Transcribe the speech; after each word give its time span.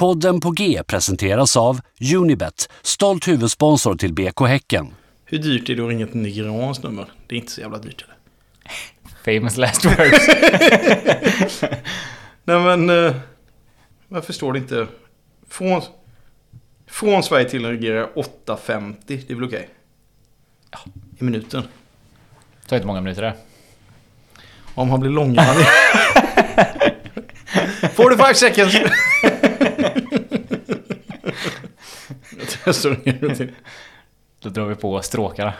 Podden 0.00 0.40
på 0.40 0.50
G 0.50 0.82
presenteras 0.86 1.56
av 1.56 1.80
Unibet, 2.14 2.68
stolt 2.82 3.28
huvudsponsor 3.28 3.94
till 3.94 4.14
BK 4.14 4.40
Häcken. 4.40 4.94
Hur 5.24 5.38
dyrt 5.38 5.68
är 5.68 5.74
det 5.74 5.82
att 5.82 5.88
ringa 5.88 6.06
till 6.06 6.16
Nigerians 6.16 6.82
nummer? 6.82 7.12
Det 7.26 7.34
är 7.34 7.38
inte 7.38 7.52
så 7.52 7.60
jävla 7.60 7.78
dyrt 7.78 8.04
eller? 8.04 8.16
Famous 9.40 9.56
last 9.56 9.84
words. 9.84 10.28
Nej 12.44 12.60
men, 12.60 12.90
eh, 12.90 13.14
varför 14.08 14.32
står 14.32 14.52
det 14.52 14.58
inte? 14.58 14.86
Från, 15.48 15.82
från 16.86 17.22
Sverige 17.22 17.48
till 17.48 17.62
Nigeria 17.62 18.08
8.50, 18.46 18.94
det 19.06 19.30
är 19.30 19.34
väl 19.34 19.44
okej? 19.44 19.68
Ja, 20.70 20.78
i 21.18 21.24
minuten. 21.24 21.62
tar 22.66 22.76
inte 22.76 22.86
många 22.86 23.00
minuter 23.00 23.22
det. 23.22 23.34
Om 24.74 24.90
han 24.90 25.00
blir 25.00 25.10
långrandig. 25.10 25.66
45 27.96 28.34
seconds! 28.34 28.76
Till. 33.36 33.50
Då 34.42 34.48
drar 34.48 34.64
vi 34.64 34.74
på 34.74 35.02
stråkarna. 35.02 35.52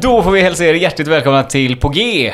Då 0.00 0.22
får 0.22 0.30
vi 0.30 0.40
hälsa 0.40 0.64
er 0.64 0.74
hjärtligt 0.74 1.08
välkomna 1.08 1.42
till 1.42 1.76
På 1.76 1.88
G. 1.88 2.32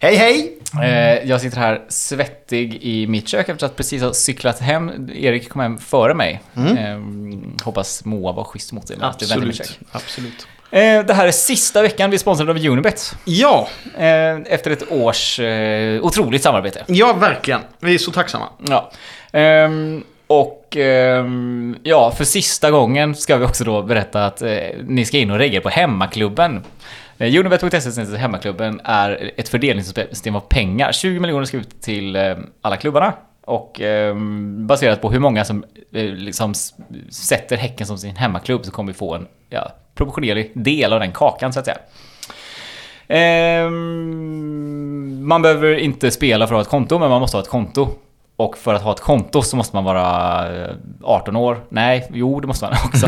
Hej 0.00 0.16
hej! 0.16 0.59
Eh, 0.82 1.28
Jag 1.28 1.40
sitter 1.40 1.58
här 1.58 1.82
svettig 1.88 2.78
i 2.82 3.06
mitt 3.06 3.28
kök 3.28 3.48
efter 3.48 3.66
att 3.66 3.76
precis 3.76 4.02
ha 4.02 4.12
cyklat 4.12 4.58
hem. 4.60 5.10
Erik 5.14 5.48
kom 5.48 5.60
hem 5.60 5.78
före 5.78 6.14
mig. 6.14 6.40
Eh, 6.56 6.98
Hoppas 7.64 8.04
Moa 8.04 8.32
var 8.32 8.44
schysst 8.44 8.72
mot 8.72 8.86
dig. 8.86 8.96
Absolut. 9.00 9.78
Absolut. 9.92 10.46
Eh, 10.70 11.04
Det 11.06 11.14
här 11.14 11.26
är 11.26 11.32
sista 11.32 11.82
veckan 11.82 12.10
vi 12.10 12.14
är 12.16 12.18
sponsrade 12.18 12.50
av 12.50 12.56
Unibet. 12.66 13.14
Ja, 13.24 13.68
Eh, 13.98 14.36
Efter 14.46 14.70
ett 14.70 14.92
års 14.92 15.40
otroligt 16.02 16.42
samarbete. 16.42 16.84
ja 16.86 17.12
verkligen. 17.12 17.60
Vi 17.80 17.94
är 17.94 17.98
så 17.98 18.10
tacksamma. 18.10 18.48
Ja. 18.68 18.90
Ehm, 19.32 20.04
och 20.26 20.76
ehm, 20.76 21.76
ja, 21.82 22.10
för 22.16 22.24
sista 22.24 22.70
gången 22.70 23.14
ska 23.14 23.36
vi 23.36 23.44
också 23.44 23.64
då 23.64 23.82
berätta 23.82 24.24
att 24.26 24.42
ni 24.84 25.04
ska 25.04 25.18
in 25.18 25.30
och 25.30 25.38
regga 25.38 25.60
på 25.60 25.68
hemmaklubben. 25.68 26.64
Eh, 27.20 27.40
Unibet.se 27.40 28.16
hemmaklubben 28.16 28.80
är 28.84 29.32
ett 29.36 29.48
fördelningssystem 29.48 30.36
av 30.36 30.40
pengar. 30.40 30.92
20 30.92 31.20
miljoner 31.20 31.44
ska 31.44 31.56
ut 31.56 31.80
till 31.80 32.16
eh, 32.16 32.36
alla 32.60 32.76
klubbarna. 32.76 33.12
Och 33.44 33.80
ehm, 33.80 34.66
baserat 34.66 35.02
på 35.02 35.10
hur 35.10 35.18
många 35.18 35.44
som 35.44 35.64
eh, 35.92 36.04
liksom 36.04 36.54
sätter 37.10 37.56
Häcken 37.56 37.86
som 37.86 37.98
sin 37.98 38.16
hemmaklubb 38.16 38.64
så 38.64 38.72
kommer 38.72 38.92
vi 38.92 38.98
få 38.98 39.14
en 39.14 39.26
ja, 39.50 39.72
proportionerlig 39.94 40.52
del 40.54 40.92
av 40.92 41.00
den 41.00 41.12
kakan 41.12 41.52
så 41.52 41.58
att 41.58 41.64
säga. 41.64 41.78
Ehm, 43.08 43.68
man 45.26 45.42
behöver 45.42 45.74
inte 45.74 46.10
spela 46.10 46.46
för 46.46 46.54
att 46.54 46.58
ha 46.58 46.62
ett 46.62 46.68
konto, 46.68 46.98
men 46.98 47.10
man 47.10 47.20
måste 47.20 47.36
ha 47.36 47.42
ett 47.42 47.48
konto. 47.50 47.88
Och 48.40 48.58
för 48.58 48.74
att 48.74 48.82
ha 48.82 48.92
ett 48.92 49.00
konto 49.00 49.42
så 49.42 49.56
måste 49.56 49.76
man 49.76 49.84
vara 49.84 50.64
eh, 50.64 50.74
18 51.02 51.36
år. 51.36 51.60
Nej, 51.68 52.08
jo 52.12 52.40
det 52.40 52.46
måste 52.46 52.64
man 52.64 52.74
också. 52.84 53.06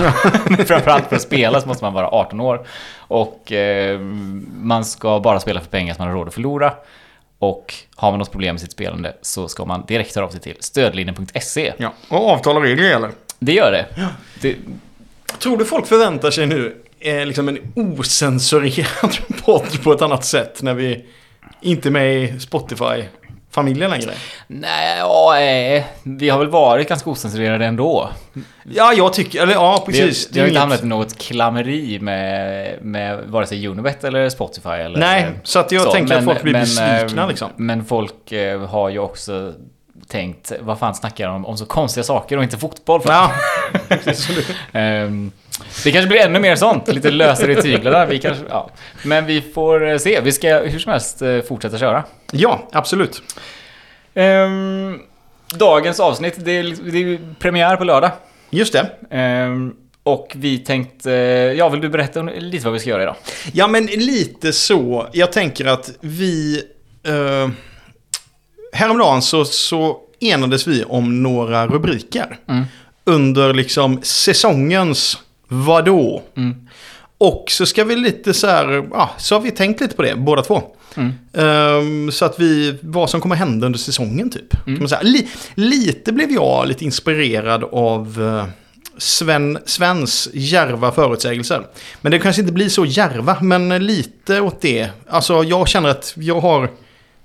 Framförallt 0.64 1.08
för 1.08 1.16
att 1.16 1.22
spela 1.22 1.60
så 1.60 1.68
måste 1.68 1.84
man 1.84 1.92
vara 1.92 2.08
18 2.08 2.40
år. 2.40 2.66
Och 2.96 3.52
ehm, 3.52 4.46
man 4.62 4.84
ska 4.84 5.20
bara 5.20 5.40
spela 5.40 5.60
för 5.60 5.68
pengar 5.68 5.94
som 5.94 6.04
man 6.04 6.08
har 6.08 6.18
råd 6.18 6.28
att 6.28 6.34
förlora. 6.34 6.72
Och 7.38 7.74
har 7.96 8.10
man 8.10 8.18
något 8.18 8.30
problem 8.30 8.54
med 8.54 8.60
sitt 8.60 8.72
spelande 8.72 9.16
så 9.22 9.48
ska 9.48 9.64
man 9.64 9.84
direkt 9.86 10.14
höra 10.14 10.26
av 10.26 10.30
sig 10.30 10.40
till 10.40 10.56
stödlinjen.se. 10.60 11.72
Ja, 11.76 11.92
och 12.08 12.28
avtal 12.30 12.56
och 12.56 12.62
regler 12.62 12.88
gäller. 12.88 13.10
Det 13.38 13.52
gör 13.52 13.72
det. 13.72 13.86
det 14.40 14.56
Tror 15.38 15.56
du 15.56 15.64
folk 15.64 15.86
förväntar 15.86 16.30
sig 16.30 16.46
nu 16.46 16.76
eh, 17.00 17.26
liksom 17.26 17.48
en 17.48 17.58
osensurerad 17.74 19.18
podd 19.44 19.82
på 19.82 19.92
ett 19.92 20.02
annat 20.02 20.24
sätt 20.24 20.62
när 20.62 20.74
vi 20.74 21.04
inte 21.60 21.88
är 21.88 21.90
med 21.90 22.22
i 22.22 22.40
Spotify-familjen 23.52 23.90
längre? 23.90 24.12
nej, 24.46 24.98
ja, 24.98 25.40
eh, 25.40 25.84
vi 26.02 26.28
har 26.28 26.38
väl 26.38 26.48
varit 26.48 26.88
ganska 26.88 27.10
osensurerade 27.10 27.66
ändå. 27.66 28.10
Ja, 28.64 28.92
jag 28.92 29.12
tycker, 29.12 29.42
eller 29.42 29.52
ja, 29.52 29.82
precis. 29.86 30.28
Vi, 30.28 30.34
vi 30.34 30.40
har 30.40 30.46
inte 30.46 30.60
hamnat 30.60 30.82
i 30.82 30.86
något 30.86 31.18
klammeri 31.18 31.98
med, 32.00 32.82
med 32.82 33.18
vare 33.26 33.46
sig 33.46 33.68
Unibet 33.68 34.04
eller 34.04 34.28
Spotify 34.28 34.68
eller... 34.68 34.98
Nej, 34.98 35.26
så 35.42 35.58
att 35.58 35.72
jag 35.72 35.92
tänker 35.92 36.16
att 36.16 36.24
folk 36.24 36.42
blir 36.42 36.52
besvikna 36.52 37.22
eh, 37.22 37.28
liksom. 37.28 37.50
Men 37.56 37.84
folk 37.84 38.32
eh, 38.32 38.60
har 38.60 38.88
ju 38.88 38.98
också 38.98 39.52
tänkt, 40.08 40.52
vad 40.60 40.78
fan 40.78 40.94
snackar 40.94 41.26
de 41.26 41.36
om, 41.36 41.46
om 41.46 41.56
så 41.56 41.66
konstiga 41.66 42.04
saker 42.04 42.36
och 42.36 42.42
inte 42.42 42.58
fotboll? 42.58 43.00
för?" 43.00 43.12
Ja. 43.12 43.32
Ehm, 44.72 45.32
det 45.84 45.92
kanske 45.92 46.08
blir 46.08 46.20
ännu 46.20 46.40
mer 46.40 46.56
sånt, 46.56 46.88
lite 46.88 47.10
lösare 47.10 47.52
i 47.52 47.62
tyglarna. 47.62 48.06
Vi 48.06 48.18
kanske, 48.18 48.44
ja. 48.48 48.70
Men 49.04 49.26
vi 49.26 49.40
får 49.54 49.88
eh, 49.88 49.98
se, 49.98 50.20
vi 50.20 50.32
ska 50.32 50.58
hur 50.58 50.78
som 50.78 50.92
helst 50.92 51.22
eh, 51.22 51.40
fortsätta 51.40 51.78
köra. 51.78 52.04
ja, 52.32 52.68
absolut. 52.72 53.22
Ehm, 54.14 54.98
dagens 55.54 56.00
avsnitt, 56.00 56.34
det 56.36 56.52
är, 56.52 56.92
det 56.92 56.98
är 56.98 57.18
premiär 57.38 57.76
på 57.76 57.84
lördag. 57.84 58.10
Just 58.50 58.72
det. 58.72 58.90
Ehm, 59.10 59.74
och 60.02 60.32
vi 60.34 60.58
tänkte, 60.58 61.10
ja 61.56 61.68
vill 61.68 61.80
du 61.80 61.88
berätta 61.88 62.22
lite 62.22 62.64
vad 62.64 62.72
vi 62.72 62.78
ska 62.78 62.90
göra 62.90 63.02
idag? 63.02 63.16
Ja, 63.52 63.68
men 63.68 63.86
lite 63.86 64.52
så. 64.52 65.06
Jag 65.12 65.32
tänker 65.32 65.66
att 65.66 65.90
vi... 66.00 66.62
Eh, 67.06 67.48
häromdagen 68.72 69.22
så, 69.22 69.44
så 69.44 69.98
enades 70.20 70.66
vi 70.66 70.84
om 70.84 71.22
några 71.22 71.66
rubriker. 71.66 72.38
Mm. 72.48 72.64
Under 73.04 73.54
liksom 73.54 74.02
säsongens 74.02 75.18
vadå? 75.52 76.22
Mm. 76.36 76.68
Och 77.18 77.44
så 77.48 77.66
ska 77.66 77.84
vi 77.84 77.96
lite 77.96 78.34
så 78.34 78.46
här, 78.46 78.88
ja, 78.90 79.10
så 79.18 79.34
har 79.34 79.40
vi 79.40 79.50
tänkt 79.50 79.80
lite 79.80 79.96
på 79.96 80.02
det, 80.02 80.16
båda 80.16 80.42
två. 80.42 80.62
Mm. 80.96 81.12
Ehm, 81.32 82.12
så 82.12 82.24
att 82.24 82.40
vi, 82.40 82.78
vad 82.80 83.10
som 83.10 83.20
kommer 83.20 83.36
hända 83.36 83.66
under 83.66 83.78
säsongen 83.78 84.30
typ. 84.30 84.54
Säga. 84.88 85.02
Li, 85.02 85.28
lite 85.54 86.12
blev 86.12 86.30
jag 86.30 86.68
lite 86.68 86.84
inspirerad 86.84 87.64
av 87.64 88.22
eh, 88.22 88.46
Sven, 88.98 89.58
Svens 89.64 90.28
järva 90.32 90.92
förutsägelser. 90.92 91.66
Men 92.00 92.12
det 92.12 92.18
kanske 92.18 92.42
inte 92.42 92.52
blir 92.52 92.68
så 92.68 92.84
järva, 92.84 93.36
men 93.40 93.86
lite 93.86 94.40
åt 94.40 94.60
det. 94.60 94.88
Alltså 95.08 95.44
jag 95.44 95.68
känner 95.68 95.88
att 95.88 96.12
jag 96.16 96.40
har 96.40 96.70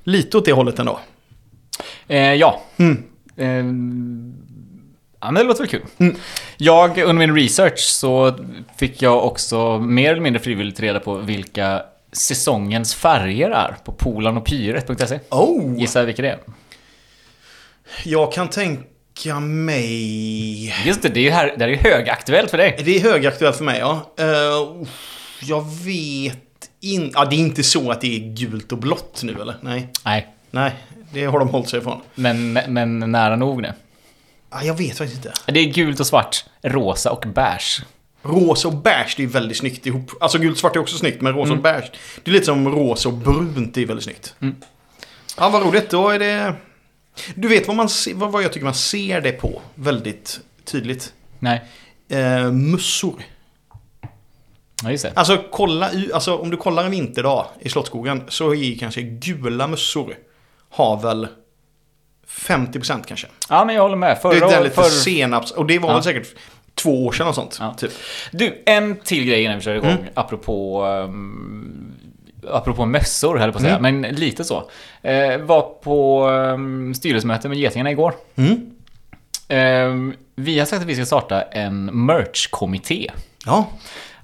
lite 0.04 0.38
åt 0.38 0.46
det 0.46 0.52
hållet 0.52 0.80
ändå. 0.80 1.00
Eh, 2.08 2.34
ja. 2.34 2.62
Mm. 2.78 3.04
Ehm, 3.38 4.34
ja, 5.20 5.32
men 5.32 5.36
det 5.36 5.44
låter 5.44 5.60
väl 5.60 5.70
kul. 5.70 5.82
Mm. 5.98 6.16
Jag, 6.58 6.98
under 6.98 7.28
min 7.28 7.36
research 7.36 7.80
så 7.80 8.38
fick 8.78 9.02
jag 9.02 9.26
också 9.26 9.80
mer 9.80 10.12
eller 10.12 10.22
mindre 10.22 10.42
frivilligt 10.42 10.80
reda 10.80 11.00
på 11.00 11.16
vilka 11.16 11.84
säsongens 12.12 12.96
färger 12.96 13.50
är 13.50 13.76
på 13.86 13.92
polanopyret.se. 13.92 15.20
Oh! 15.30 15.80
Gissa 15.80 16.04
vilka 16.04 16.22
det 16.22 16.30
är? 16.30 16.40
Jag 18.04 18.34
kan 18.34 18.48
tänka 18.48 19.40
mig... 19.40 20.74
Just 20.86 21.02
det, 21.02 21.10
det 21.10 21.20
är 21.20 21.24
ju 21.24 21.30
här, 21.30 21.54
det 21.58 21.66
här 21.66 21.72
är 21.72 21.78
högaktuellt 21.78 22.52
för 22.52 22.58
dig. 22.58 22.82
Det 22.86 22.98
är 22.98 23.00
högaktuellt 23.00 23.56
för 23.56 23.64
mig, 23.64 23.80
ja. 23.80 24.14
Uh, 24.22 24.88
jag 25.42 25.66
vet 25.86 26.38
inte... 26.82 27.20
Ja, 27.20 27.26
det 27.26 27.36
är 27.36 27.40
inte 27.40 27.64
så 27.64 27.92
att 27.92 28.02
det 28.02 28.16
är 28.16 28.36
gult 28.36 28.72
och 28.72 28.78
blått 28.78 29.22
nu, 29.24 29.36
eller? 29.42 29.56
Nej. 29.62 29.90
Nej, 30.06 30.28
Nej, 30.52 30.76
det 31.14 31.26
har 31.26 31.40
de 31.40 31.50
hållit 31.50 31.70
sig 31.70 31.80
ifrån. 31.80 32.02
men, 32.16 32.54
men 32.54 33.00
nära 33.00 33.36
nog 33.36 33.62
nu. 33.62 33.74
Ah, 34.50 34.64
jag 34.64 34.74
vet 34.78 34.98
faktiskt 34.98 35.26
inte. 35.26 35.52
Det 35.52 35.60
är 35.60 35.74
gult 35.74 36.00
och 36.00 36.08
svart, 36.08 36.46
rosa 36.62 37.12
och 37.12 37.26
beige. 37.28 37.82
Rosa 38.22 38.68
och 38.68 38.76
beige, 38.78 39.14
det 39.18 39.24
är 39.24 39.28
väldigt 39.28 39.58
snyggt 39.58 39.86
ihop. 39.86 40.12
Alltså 40.20 40.38
gult 40.38 40.52
och 40.54 40.60
svart 40.60 40.76
är 40.76 40.80
också 40.80 40.98
snyggt, 40.98 41.22
men 41.22 41.34
rosa 41.34 41.52
och 41.54 41.62
beige. 41.62 41.92
Det 42.24 42.32
är 42.32 42.34
lite 42.34 42.46
som 42.46 42.68
rosa 42.72 43.10
och 43.10 43.16
brunt, 43.16 43.74
det 43.74 43.82
är 43.82 43.86
väldigt 43.86 44.04
snyggt. 44.04 44.36
Mm. 44.42 44.56
Ja, 45.38 45.50
vad 45.50 45.64
roligt. 45.64 45.90
Då 45.90 46.10
är 46.10 46.20
det... 46.20 46.54
Du 47.36 47.48
vet 47.48 47.68
vad, 47.68 47.76
man 47.76 47.90
se, 47.90 48.14
vad, 48.14 48.44
jag 48.44 48.54
tycker 48.54 48.66
man 48.66 48.74
ser 48.74 49.22
det 49.22 49.32
på 49.32 49.62
väldigt 49.76 50.40
tydligt? 50.66 51.14
Nej, 51.40 51.64
Eh, 52.10 52.52
mussor. 52.52 53.24
ja 54.84 54.92
just 54.92 55.04
det. 55.04 55.12
Alltså, 55.16 55.44
kolla, 55.52 55.92
alltså 56.14 56.38
om 56.38 56.50
du 56.50 56.58
kollar 56.58 56.86
en 56.86 56.92
vinterdag 56.92 57.46
i 57.60 57.70
Slottsskogen 57.70 58.24
så 58.28 58.54
är 58.56 58.78
kanske 58.80 59.02
gula 59.02 59.68
mussor 59.68 60.16
har 60.70 61.02
väl 61.02 61.28
50% 62.38 63.04
kanske. 63.08 63.28
Ja, 63.50 63.66
men 63.66 63.76
jag 63.76 63.82
håller 63.82 63.96
med. 63.96 64.10
Det 64.10 64.22
Förra, 64.22 64.52
är 64.52 64.64
lite 64.64 64.76
för, 64.76 64.84
senaps, 64.84 65.52
och 65.52 65.66
det 65.66 65.80
var 65.80 65.92
Ja. 65.92 66.04
säkert 66.04 66.28
två 66.76 67.06
år 67.06 67.12
sedan 67.12 67.28
och 67.28 67.36
sånt. 67.36 67.58
Ja. 67.60 67.74
Typ. 67.74 67.92
Du, 68.32 68.64
en 68.66 68.96
till 68.96 69.26
grej 69.26 69.44
innan 69.44 69.58
vi 69.58 69.64
kör 69.64 69.76
igång. 69.76 69.90
Mm. 69.92 70.04
Apropå, 70.14 70.86
um, 70.86 71.94
apropå 72.52 72.86
mössor, 72.86 73.38
höll 73.38 73.48
jag 73.48 73.54
på 73.54 73.58
att 73.58 73.64
säga. 73.64 73.78
Mm. 73.78 74.02
Men 74.02 74.16
lite 74.16 74.44
så. 74.44 74.70
Eh, 75.02 75.38
var 75.38 75.62
på 75.62 76.28
um, 76.30 76.94
styrelsemöte 76.94 77.50
med 77.50 77.58
Getingarna 77.58 77.92
igår. 77.92 78.14
Mm. 78.36 78.72
Ehm, 79.48 80.14
vi 80.36 80.60
har 80.60 80.66
sagt 80.66 80.82
att 80.82 80.88
vi 80.88 80.96
ska 80.96 81.06
starta 81.06 81.42
en 81.42 82.06
merch-kommitté. 82.06 83.12
Ja. 83.46 83.68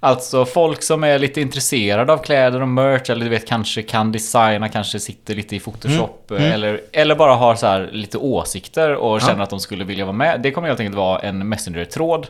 Alltså 0.04 0.46
folk 0.46 0.84
som 0.84 1.04
är 1.04 1.20
lite 1.20 1.42
intresserade 1.42 2.14
av 2.14 2.18
kläder 2.18 2.62
och 2.62 2.68
merch 2.68 3.10
eller 3.10 3.24
du 3.24 3.30
vet 3.30 3.48
kanske 3.48 3.82
kan 3.82 4.12
designa, 4.12 4.70
kanske 4.70 5.00
sitter 5.00 5.36
lite 5.36 5.56
i 5.56 5.60
Photoshop 5.60 6.32
Mm. 6.32 6.52
Eller, 6.52 6.82
eller 6.92 7.16
bara 7.16 7.36
har 7.36 7.56
så 7.56 7.68
här 7.68 7.90
lite 7.92 8.18
åsikter 8.18 8.96
och 8.96 9.22
känner 9.22 9.44
att 9.44 9.50
de 9.50 9.60
skulle 9.60 9.84
vilja 9.84 10.06
vara 10.06 10.16
med. 10.16 10.42
Det 10.42 10.52
kommer 10.52 10.68
helt 10.68 10.80
enkelt 10.80 10.98
vara 10.98 11.20
en 11.20 11.50
Messenger-tråd 11.50 12.28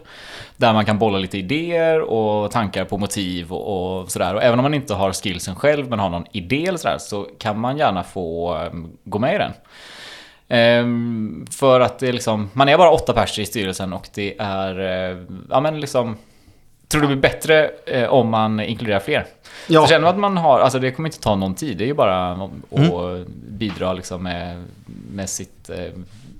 där 0.57 0.73
man 0.73 0.85
kan 0.85 0.99
bolla 0.99 1.17
lite 1.17 1.37
idéer 1.37 2.01
och 2.01 2.51
tankar 2.51 2.85
på 2.85 2.97
motiv 2.97 3.53
och, 3.53 4.01
och 4.01 4.11
sådär. 4.11 4.35
Och 4.35 4.43
även 4.43 4.59
om 4.59 4.63
man 4.63 4.73
inte 4.73 4.93
har 4.93 5.13
skillsen 5.13 5.55
själv 5.55 5.89
men 5.89 5.99
har 5.99 6.09
någon 6.09 6.25
idé 6.31 6.65
eller 6.67 6.77
sådär 6.77 6.97
så 6.97 7.27
kan 7.39 7.59
man 7.59 7.77
gärna 7.77 8.03
få 8.03 8.57
um, 8.57 8.97
gå 9.03 9.19
med 9.19 9.35
i 9.35 9.37
den. 9.37 9.51
Ehm, 10.47 11.45
för 11.51 11.79
att 11.79 11.99
det 11.99 12.07
är 12.07 12.13
liksom, 12.13 12.49
man 12.53 12.69
är 12.69 12.77
bara 12.77 12.91
åtta 12.91 13.13
personer 13.13 13.43
i 13.43 13.45
styrelsen 13.45 13.93
och 13.93 14.07
det 14.13 14.35
är, 14.39 14.79
eh, 14.79 15.17
ja 15.49 15.59
men 15.59 15.79
liksom 15.79 16.17
Tror 16.93 17.01
det 17.01 17.07
blir 17.07 17.17
bättre 17.17 17.71
eh, 17.85 18.09
om 18.09 18.29
man 18.29 18.59
inkluderar 18.59 18.99
fler. 18.99 19.25
Ja. 19.67 19.81
Så 19.81 19.87
känner 19.87 20.01
man 20.01 20.09
att 20.13 20.19
man 20.19 20.37
har, 20.37 20.59
alltså 20.59 20.79
det 20.79 20.91
kommer 20.91 21.09
inte 21.09 21.19
ta 21.19 21.35
någon 21.35 21.55
tid, 21.55 21.77
det 21.77 21.83
är 21.83 21.87
ju 21.87 21.93
bara 21.93 22.31
att 22.31 22.51
Mm. 22.71 23.25
bidra 23.47 23.93
liksom 23.93 24.23
med, 24.23 24.63
med 25.13 25.29
sitt, 25.29 25.69
eh, 25.69 25.77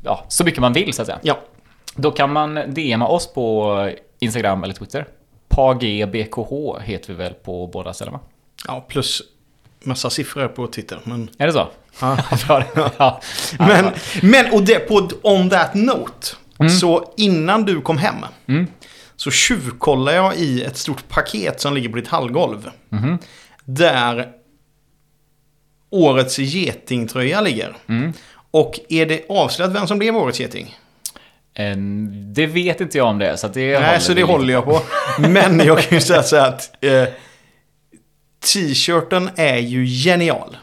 ja, 0.03 0.25
så 0.27 0.44
mycket 0.44 0.59
man 0.59 0.73
vill 0.73 0.94
så 0.94 1.01
att 1.01 1.05
säga. 1.05 1.19
Ja. 1.21 1.39
Då 1.95 2.11
kan 2.11 2.33
man 2.33 2.59
DMa 2.67 3.07
oss 3.07 3.33
på 3.33 3.89
Instagram 4.19 4.63
eller 4.63 4.73
Twitter. 4.73 5.05
PAGBKH 5.50 6.79
heter 6.81 7.07
vi 7.07 7.13
väl 7.13 7.33
på 7.33 7.67
båda 7.67 7.94
ställena? 7.94 8.19
ja, 8.67 8.85
plus 8.88 9.21
massa 9.83 10.09
siffror 10.09 10.47
på 10.47 10.67
Twitter. 10.67 11.00
Men, 11.03 11.29
Är 11.38 11.47
det 11.47 11.53
så? 11.53 11.67
Ja. 12.01 12.17
Ja. 12.97 13.21
men, 13.59 13.85
men 14.21 14.53
och 14.53 14.61
det, 14.63 14.79
på, 14.79 15.09
on 15.21 15.50
that 15.50 15.73
note. 15.73 16.27
Så 16.81 17.13
innan 17.17 17.63
du 17.65 17.81
kom 17.81 17.97
hem. 17.97 18.15
Mm. 18.47 18.67
Så 19.24 19.31
tjuvkollade 19.31 20.18
jag 20.18 20.36
i 20.36 20.64
ett 20.64 20.78
stort 20.78 21.10
paket 21.10 21.62
som 21.62 21.74
ligger 21.74 21.90
på 21.90 21.96
ditt 21.96 22.08
hallgolv. 22.08 22.70
Där 23.66 24.31
årets 25.90 26.40
getingtröja 26.40 27.42
ligger. 27.42 27.78
Mm. 27.90 28.14
Och 28.52 28.80
är 28.90 29.06
det 29.06 29.25
avslöjat 29.30 29.75
vem 29.75 29.88
som 29.88 30.00
blev 30.00 30.16
årets 30.16 30.40
geting? 30.40 30.78
En, 31.54 32.34
det 32.34 32.46
vet 32.46 32.81
inte 32.81 32.98
jag 32.98 33.08
om 33.08 33.20
det, 33.20 33.38
så 33.38 33.48
det 33.48 33.80
Nej, 33.80 34.02
så 34.02 34.14
det 34.14 34.24
håller 34.24 34.54
jag 34.54 34.66
på. 34.66 34.81
Men 35.20 35.60
jag 35.60 35.81
kan 35.81 35.98
ju 35.98 36.02
säga 36.02 36.24
så 36.24 36.36
här 36.36 36.50
att 36.50 36.72
eh, 36.84 37.06
t-shirten 38.54 39.30
är 39.36 39.58
ju 39.58 39.86
genial. 39.86 40.58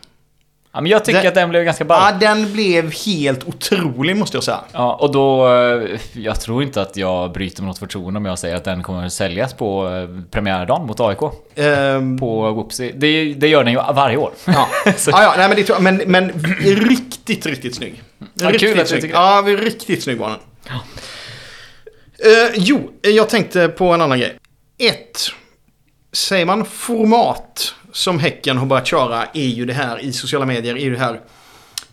Ja, 0.72 0.80
men 0.80 0.90
jag 0.90 1.04
tycker 1.04 1.22
Det- 1.22 1.28
att 1.28 1.34
den 1.34 1.48
blev 1.50 1.64
ganska 1.64 1.84
ball. 1.84 2.02
Ja, 2.12 2.18
den 2.28 2.52
blev 2.52 2.92
helt 3.06 3.44
otrolig 3.48 4.16
måste 4.16 4.36
jag 4.36 4.44
säga. 4.44 4.60
Ja, 4.72 4.94
och 4.94 5.12
då... 5.12 5.48
eh, 5.54 6.00
Jag 6.12 6.40
tror 6.40 6.62
inte 6.62 6.82
att 6.82 6.96
jag 6.96 7.32
bryter 7.32 7.62
något 7.62 7.78
förtroende 7.78 8.18
om 8.18 8.24
jag 8.24 8.38
säger 8.38 8.56
att 8.56 8.64
den 8.64 8.82
kommer 8.82 9.06
att 9.06 9.12
säljas 9.12 9.54
på 9.54 9.88
eh, 9.88 10.22
premiärdagen 10.30 10.86
mot 10.86 11.00
AIK. 11.00 11.18
Ehm, 11.54 12.18
På 12.18 12.50
Whoopsie. 12.52 12.92
Det, 12.96 13.34
det 13.34 13.48
gör 13.48 13.64
den 13.64 13.72
ju 13.72 13.78
varje 13.78 14.16
år. 14.16 14.32
Ja, 14.44 14.68
ja, 14.86 14.92
ja 15.06 15.34
nej, 15.36 15.48
men, 15.48 15.56
det, 15.56 15.64
tror 15.64 15.76
jag- 15.76 15.82
men, 15.82 15.96
men 16.06 16.30
riktigt, 16.88 17.46
riktigt 17.46 17.74
snygg. 17.74 18.02
Ja, 18.18 18.26
kul 18.50 18.52
riktigt 18.52 18.80
att 18.80 18.88
du 18.88 19.00
snygg. 19.00 19.10
Ja, 19.14 19.44
riktigt 19.46 20.02
snygg 20.02 20.18
var 20.18 20.28
den. 20.28 20.38
Eh, 22.24 22.50
jo, 22.54 22.90
jag 23.02 23.28
tänkte 23.28 23.68
på 23.68 23.84
en 23.92 24.00
annan 24.00 24.18
grej. 24.18 24.36
Ett, 24.78 25.18
säger 26.12 26.44
man 26.46 26.64
format 26.64 27.74
som 27.92 28.18
Häcken 28.18 28.58
har 28.58 28.66
börjat 28.66 28.86
köra 28.86 29.24
är 29.34 29.46
ju 29.46 29.64
det 29.66 29.72
här 29.72 29.98
i 30.04 30.12
sociala 30.12 30.46
medier, 30.46 30.74
är 30.74 30.80
ju 30.80 30.90
det 30.90 30.98
här 30.98 31.20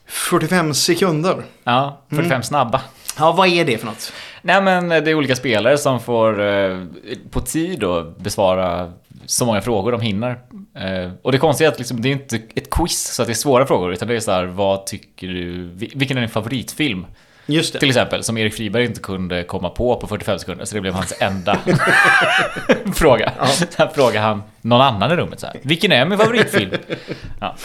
45 0.05 0.73
sekunder. 0.73 1.43
Ja, 1.63 2.01
45 2.09 2.31
Mm. 2.31 2.43
snabba. 2.43 2.81
Ja, 3.19 3.31
vad 3.31 3.47
är 3.47 3.65
det 3.65 3.77
för 3.77 3.85
något? 3.85 4.13
Nej 4.41 4.61
men 4.61 4.89
det 4.89 4.95
är 5.11 5.13
olika 5.13 5.35
spelare 5.35 5.77
som 5.77 5.99
får 5.99 6.41
eh, 6.47 6.83
på 7.31 7.41
tid 7.41 7.79
då 7.79 8.03
besvara 8.19 8.93
så 9.25 9.45
många 9.45 9.61
frågor 9.61 9.91
de 9.91 10.01
hinner. 10.01 10.29
Eh, 10.75 11.11
och 11.21 11.31
det 11.31 11.37
konstiga 11.37 11.67
är 11.69 11.71
att 11.73 11.77
liksom, 11.79 12.01
det 12.01 12.09
är 12.09 12.13
inte 12.13 12.35
ett 12.55 12.69
quiz 12.69 13.13
så 13.13 13.21
att 13.21 13.27
det 13.27 13.31
är 13.31 13.35
svåra 13.35 13.65
frågor 13.65 13.93
utan 13.93 14.07
det 14.07 14.15
är 14.15 14.19
så 14.19 14.31
här, 14.31 14.45
vad 14.45 14.85
tycker 14.85 15.27
du, 15.27 15.69
vil- 15.69 15.91
vilken 15.95 16.17
är 16.17 16.21
din 16.21 16.29
favoritfilm? 16.29 17.05
Just 17.49 17.73
det. 17.73 17.79
Till 17.79 17.89
exempel, 17.89 18.23
som 18.23 18.37
Erik 18.37 18.53
Friberg 18.53 18.85
inte 18.85 19.01
kunde 19.01 19.43
komma 19.43 19.69
på 19.69 19.95
på 19.95 20.07
45 20.07 20.39
sekunder, 20.39 20.65
så 20.65 20.75
det 20.75 20.81
blev 20.81 20.93
hans 20.93 21.13
enda 21.19 21.59
fråga. 22.95 23.33
Sen 23.47 23.87
frågade 23.95 24.19
han 24.25 24.43
någon 24.61 24.81
annan 24.81 25.11
i 25.11 25.15
rummet 25.15 25.39
så 25.39 25.45
här, 25.47 25.59
vilken 25.61 25.91
är 25.91 26.05
min 26.05 26.17
favoritfilm? 26.17 26.71
Ja. 27.39 27.55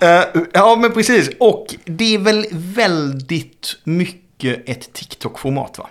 Eh, 0.00 0.24
ja, 0.52 0.76
men 0.76 0.92
precis. 0.92 1.30
Och 1.40 1.66
det 1.84 2.14
är 2.14 2.18
väl 2.18 2.46
väldigt 2.52 3.76
mycket 3.84 4.68
ett 4.68 4.92
TikTok-format 4.92 5.78
va? 5.78 5.86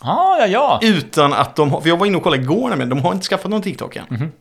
Ah, 0.00 0.38
ja, 0.38 0.46
ja. 0.46 0.80
Utan 0.82 1.32
att 1.32 1.56
de 1.56 1.70
har, 1.70 1.80
för 1.80 1.88
jag 1.88 1.96
var 1.96 2.06
inne 2.06 2.16
och 2.16 2.22
kollade 2.22 2.42
igår 2.42 2.68
nämligen, 2.68 2.88
de 2.88 2.98
har 3.00 3.12
inte 3.12 3.26
skaffat 3.26 3.50
någon 3.50 3.62
TikTok 3.62 3.96
än. 3.96 4.04
Mhm, 4.08 4.32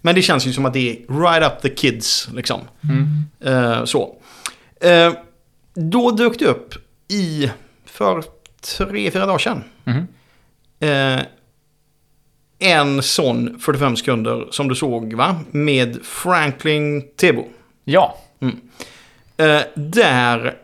Men 0.00 0.14
det 0.14 0.22
känns 0.22 0.46
ju 0.46 0.52
som 0.52 0.66
att 0.66 0.72
det 0.72 0.90
är 0.90 1.20
right 1.22 1.52
up 1.52 1.62
the 1.62 1.68
kids, 1.68 2.28
liksom. 2.34 2.60
Mm. 2.84 3.24
Eh, 3.44 3.84
så. 3.84 4.14
Eh, 4.80 5.12
då 5.74 6.10
dök 6.10 6.38
det 6.38 6.44
upp 6.46 6.74
i, 7.08 7.50
för 7.92 8.24
tre, 8.76 9.10
fyra 9.10 9.26
dagar 9.26 9.38
sedan. 9.38 9.64
Mhm. 9.84 10.06
Eh, 10.80 11.20
en 12.58 13.02
sån 13.02 13.58
45 13.60 13.96
sekunder 13.96 14.46
som 14.50 14.68
du 14.68 14.74
såg 14.74 15.14
va? 15.14 15.40
Med 15.50 15.98
Franklin 16.04 17.02
Tebo. 17.16 17.44
Ja. 17.84 18.18
Eh, 19.36 19.60
där, 19.74 20.56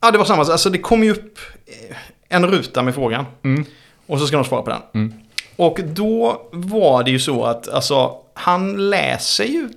ja 0.00 0.10
det 0.10 0.18
var 0.18 0.24
samma, 0.24 0.42
alltså 0.42 0.70
det 0.70 0.78
kom 0.78 1.04
ju 1.04 1.10
upp 1.10 1.38
eh, 1.66 1.96
en 2.28 2.46
ruta 2.46 2.82
med 2.82 2.94
frågan. 2.94 3.24
Mm. 3.42 3.64
Och 4.06 4.20
så 4.20 4.26
ska 4.26 4.36
de 4.36 4.44
svara 4.44 4.62
på 4.62 4.70
den. 4.70 4.82
Mm. 4.94 5.12
Och 5.56 5.80
då 5.84 6.48
var 6.52 7.04
det 7.04 7.10
ju 7.10 7.18
så 7.18 7.44
att 7.44 7.68
alltså, 7.68 8.16
han 8.34 8.90
läser 8.90 9.44
ju 9.44 9.68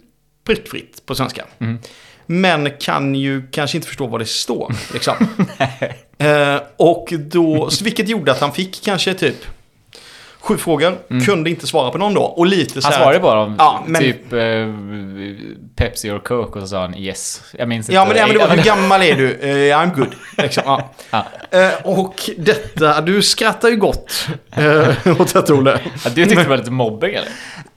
prickfritt 0.44 1.06
på 1.06 1.16
svenska. 1.16 1.46
Men 2.32 2.72
kan 2.80 3.16
ju 3.16 3.44
kanske 3.52 3.78
inte 3.78 3.88
förstå 3.88 4.08
vad 4.08 4.22
det 4.22 4.26
står. 4.26 4.76
Liksom. 4.94 5.16
eh, 6.18 6.62
och 6.78 7.14
då, 7.20 7.70
vilket 7.84 8.10
gjorde 8.10 8.32
att 8.32 8.40
han 8.40 8.54
fick 8.54 8.82
kanske 8.84 9.14
typ 9.14 9.36
sju 10.50 10.58
frågor. 10.58 10.98
Kunde 11.26 11.50
inte 11.50 11.68
svara 11.68 11.92
på 11.92 11.98
någon 11.98 12.14
då. 12.14 12.22
Och 12.22 12.46
lite 12.46 12.82
så 12.82 12.88
Mm. 12.88 12.94
Han 12.94 13.02
svarade 13.04 13.20
bara 13.20 13.40
om 13.40 13.56
Ja, 13.58 13.84
men- 13.88 14.02
typ 14.02 14.34
eh, 14.34 14.40
Pepsi 15.76 16.12
or 16.12 16.20
Coke 16.20 16.60
och 16.60 16.62
så 16.62 16.68
sa 16.68 16.82
han 16.82 16.96
yes. 16.96 17.42
Jag 17.58 17.68
minns 17.68 17.90
Ja 17.90 18.02
inte. 18.02 18.14
men, 18.14 18.22
det, 18.22 18.28
men 18.34 18.42
det 18.42 18.48
var, 18.48 18.56
hur 18.56 18.64
gammal 18.76 19.02
är 19.02 19.16
du? 19.16 19.32
Eh, 19.42 19.78
I'm 19.78 19.96
good. 19.96 20.16
Liksom, 20.38 20.64
ja. 20.66 20.90
Ja. 21.12 21.26
Eh, 21.60 21.70
och 21.84 22.30
detta, 22.38 23.02
du 23.02 23.22
skrattar 23.22 23.70
ju 23.70 23.76
gott 23.76 24.28
uh, 24.60 25.22
åt 25.22 25.34
detta 25.34 25.54
Olle. 25.54 25.80
Ja, 26.04 26.10
du 26.16 26.26
tyckte 26.26 26.44
det 26.44 26.50
var 26.50 26.58
lite 26.58 26.72
mobbing 26.72 27.14
eller? 27.14 27.30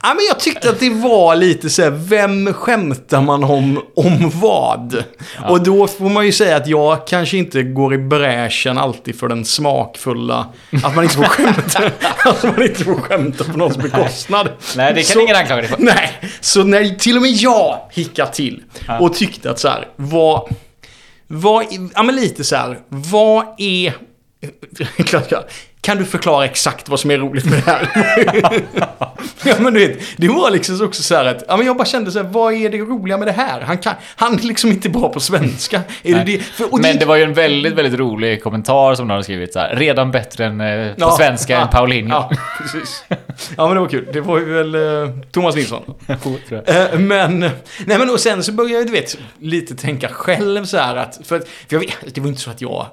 Ja, 0.03 0.13
men 0.13 0.25
jag 0.27 0.39
tyckte 0.39 0.69
att 0.69 0.79
det 0.79 0.89
var 0.89 1.35
lite 1.35 1.69
så 1.69 1.81
här, 1.81 1.89
vem 1.89 2.53
skämtar 2.53 3.21
man 3.21 3.43
om, 3.43 3.81
om 3.95 4.31
vad? 4.33 5.03
Och 5.49 5.63
då 5.63 5.87
får 5.87 6.09
man 6.09 6.25
ju 6.25 6.31
säga 6.31 6.55
att 6.57 6.67
jag 6.67 7.07
kanske 7.07 7.37
inte 7.37 7.63
går 7.63 7.93
i 7.93 7.97
bräschen 7.97 8.77
alltid 8.77 9.19
för 9.19 9.27
den 9.27 9.45
smakfulla, 9.45 10.45
att 10.83 10.95
man 10.95 11.03
inte 11.03 11.15
får 11.15 11.23
skämta, 11.23 11.81
man 12.47 12.62
inte 12.63 12.83
får 12.83 12.95
skämta 12.95 13.43
på 13.43 13.57
någons 13.57 13.77
bekostnad. 13.77 14.49
Nej, 14.75 14.93
det 14.93 15.01
kan 15.03 15.13
Så- 15.13 15.21
ingen 15.21 15.35
anklaga 15.35 15.61
dig 15.61 15.69
för. 15.69 15.77
Nej, 15.79 16.11
så 16.41 16.63
när 16.63 16.89
till 16.89 17.15
och 17.15 17.21
med 17.21 17.31
jag 17.31 17.79
hickade 17.91 18.31
till 18.33 18.63
och 18.99 19.13
tyckte 19.13 19.51
att 19.51 19.59
så 19.59 19.67
här, 19.67 19.87
vad, 19.95 20.55
vad, 21.27 21.65
ja 21.95 22.03
men 22.03 22.15
lite 22.15 22.43
så 22.43 22.55
här, 22.55 22.79
vad 22.89 23.45
är, 23.57 23.93
kan 25.83 25.97
du 25.97 26.05
förklara 26.05 26.45
exakt 26.45 26.89
vad 26.89 26.99
som 26.99 27.11
är 27.11 27.17
roligt 27.17 27.45
med 27.45 27.53
det 27.65 27.71
här? 27.71 27.89
ja 29.43 29.55
men 29.59 29.73
du 29.73 29.87
vet, 29.87 29.99
det 30.17 30.27
var 30.27 30.51
liksom 30.51 30.85
också 30.85 31.03
så 31.03 31.15
här 31.15 31.25
att, 31.25 31.43
ja 31.47 31.57
men 31.57 31.65
jag 31.65 31.77
bara 31.77 31.85
kände 31.85 32.11
så 32.11 32.19
här, 32.23 32.29
vad 32.29 32.53
är 32.53 32.69
det 32.69 32.77
roliga 32.77 33.17
med 33.17 33.27
det 33.27 33.31
här? 33.31 33.61
Han 33.61 33.77
kan, 33.77 33.95
han 34.15 34.33
är 34.33 34.43
liksom 34.43 34.69
inte 34.71 34.89
bra 34.89 35.09
på 35.09 35.19
svenska. 35.19 35.81
Är 36.03 36.15
det 36.15 36.23
det? 36.23 36.39
För, 36.39 36.81
Men 36.81 36.97
det 36.97 37.05
var 37.05 37.15
ju 37.15 37.23
en 37.23 37.33
väldigt, 37.33 37.73
väldigt 37.73 37.99
rolig 37.99 38.43
kommentar 38.43 38.95
som 38.95 39.07
någon 39.07 39.11
hade 39.11 39.23
skrivit 39.23 39.53
så 39.53 39.59
här. 39.59 39.75
Redan 39.75 40.11
bättre 40.11 40.45
än 40.45 40.61
eh, 40.61 40.87
på 40.87 40.95
Ja, 40.97 41.11
svenska 41.17 41.53
ja, 41.53 41.61
än 41.61 41.67
Paulinho. 41.67 42.09
Ja, 42.13 42.31
precis. 42.61 43.03
Ja 43.57 43.65
men 43.67 43.73
det 43.73 43.79
var 43.79 43.89
kul. 43.89 44.07
Det 44.13 44.21
var 44.21 44.39
ju 44.39 44.45
väl 44.53 44.75
eh, 44.75 45.15
Thomas 45.31 45.55
Nilsson. 45.55 45.83
Eh, 46.65 46.99
Men, 46.99 47.39
nej 47.39 47.97
men 47.99 48.09
och 48.09 48.19
sen 48.19 48.43
så 48.43 48.51
började 48.51 48.75
jag, 48.75 48.87
du 48.87 48.91
vet, 48.91 49.17
lite 49.39 49.75
tänka 49.75 50.07
själv 50.07 50.65
så 50.65 50.77
här 50.77 50.95
att, 50.95 51.19
för, 51.23 51.35
att, 51.35 51.47
för 51.47 51.75
jag 51.75 51.79
vet, 51.79 52.15
det 52.15 52.21
var 52.21 52.27
inte 52.27 52.41
så 52.41 52.49
att 52.49 52.61
jag, 52.61 52.85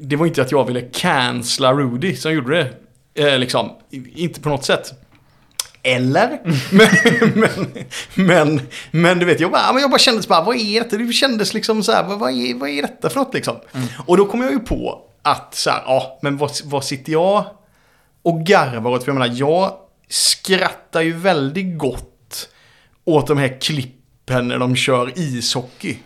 det 0.00 0.16
var 0.16 0.26
inte 0.26 0.42
att 0.42 0.52
jag 0.52 0.64
ville 0.64 0.80
cancella 0.80 1.72
Rudy 1.72 2.16
som 2.16 2.32
gjorde 2.32 2.56
det, 3.14 3.32
eh, 3.32 3.38
liksom, 3.38 3.70
inte 4.14 4.40
på 4.40 4.48
något 4.48 4.64
sätt. 4.64 4.92
Eller? 5.82 6.40
Men, 6.72 6.88
men, 7.34 7.86
men, 8.14 8.60
men 8.90 9.18
du 9.18 9.26
vet, 9.26 9.40
jag 9.40 9.50
bara, 9.50 9.80
jag 9.80 9.90
bara 9.90 9.98
kände 9.98 10.22
så 10.22 10.28
bara, 10.28 10.44
vad 10.44 10.56
är 10.56 10.80
detta? 10.80 10.96
Det 10.96 11.12
kändes 11.12 11.54
liksom 11.54 11.82
så 11.82 11.92
här, 11.92 12.02
vad, 12.04 12.30
är, 12.30 12.54
vad 12.54 12.68
är 12.68 12.82
detta 12.82 13.10
för 13.10 13.20
något 13.20 13.34
liksom? 13.34 13.56
Och 14.06 14.16
då 14.16 14.26
kom 14.26 14.42
jag 14.42 14.52
ju 14.52 14.58
på 14.58 15.02
att 15.22 15.54
så 15.54 15.70
här, 15.70 15.82
ja, 15.86 16.18
men 16.22 16.36
vad, 16.36 16.50
vad 16.64 16.84
sitter 16.84 17.12
jag 17.12 17.46
och 18.22 18.40
garvar 18.40 18.90
åt? 18.90 19.04
För 19.04 19.12
jag 19.12 19.18
menar, 19.18 19.34
jag 19.36 19.72
skrattar 20.08 21.00
ju 21.00 21.12
väldigt 21.12 21.78
gott 21.78 22.48
åt 23.04 23.26
de 23.26 23.38
här 23.38 23.60
klippen 23.60 24.48
när 24.48 24.58
de 24.58 24.76
kör 24.76 25.12
ishockey. 25.18 25.96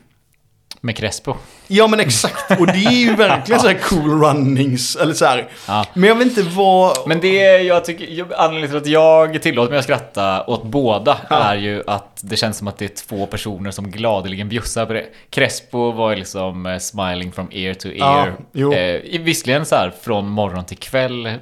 Med 0.80 0.96
Crespo. 0.96 1.34
Ja 1.70 1.86
men 1.86 2.00
exakt, 2.00 2.60
och 2.60 2.66
det 2.66 2.84
är 2.84 2.90
ju 2.90 3.16
verkligen 3.16 3.60
så 3.60 3.66
här 3.68 3.78
cool 3.82 4.20
runnings, 4.22 4.96
eller 4.96 5.14
så 5.14 5.24
här. 5.24 5.48
Ja. 5.68 5.84
Men 5.94 6.08
jag 6.08 6.16
vet 6.16 6.26
inte 6.26 6.42
vad... 6.42 6.96
Men 7.08 7.20
det 7.20 7.58
jag 7.62 7.84
tycker, 7.84 8.26
anledningen 8.36 8.68
till 8.68 8.76
att 8.76 8.86
jag 8.86 9.42
tillåter 9.42 9.70
mig 9.70 9.78
att 9.78 9.84
skratta 9.84 10.44
åt 10.46 10.64
båda 10.64 11.18
är 11.30 11.56
ju 11.56 11.82
att 11.86 12.20
det 12.20 12.36
känns 12.36 12.56
som 12.58 12.68
att 12.68 12.78
det 12.78 12.84
är 12.84 13.08
två 13.08 13.26
personer 13.26 13.70
som 13.70 13.90
gladeligen 13.90 14.48
bjussar 14.48 14.86
på 14.86 14.92
det. 14.92 15.04
Crespo 15.30 15.92
var 15.92 16.10
ju 16.10 16.16
liksom 16.16 16.66
eh, 16.66 16.78
smiling 16.78 17.32
from 17.32 17.48
ear 17.52 17.74
to 17.74 17.88
Ja, 17.88 18.18
ear. 18.26 18.34
jo. 18.52 18.72
eh, 18.72 19.20
visserligen 19.20 19.66
så 19.66 19.74
här 19.76 19.92
från 20.02 20.28
morgon 20.28 20.64
till 20.64 20.78
kväll, 20.78 21.26
eh, 21.26 21.32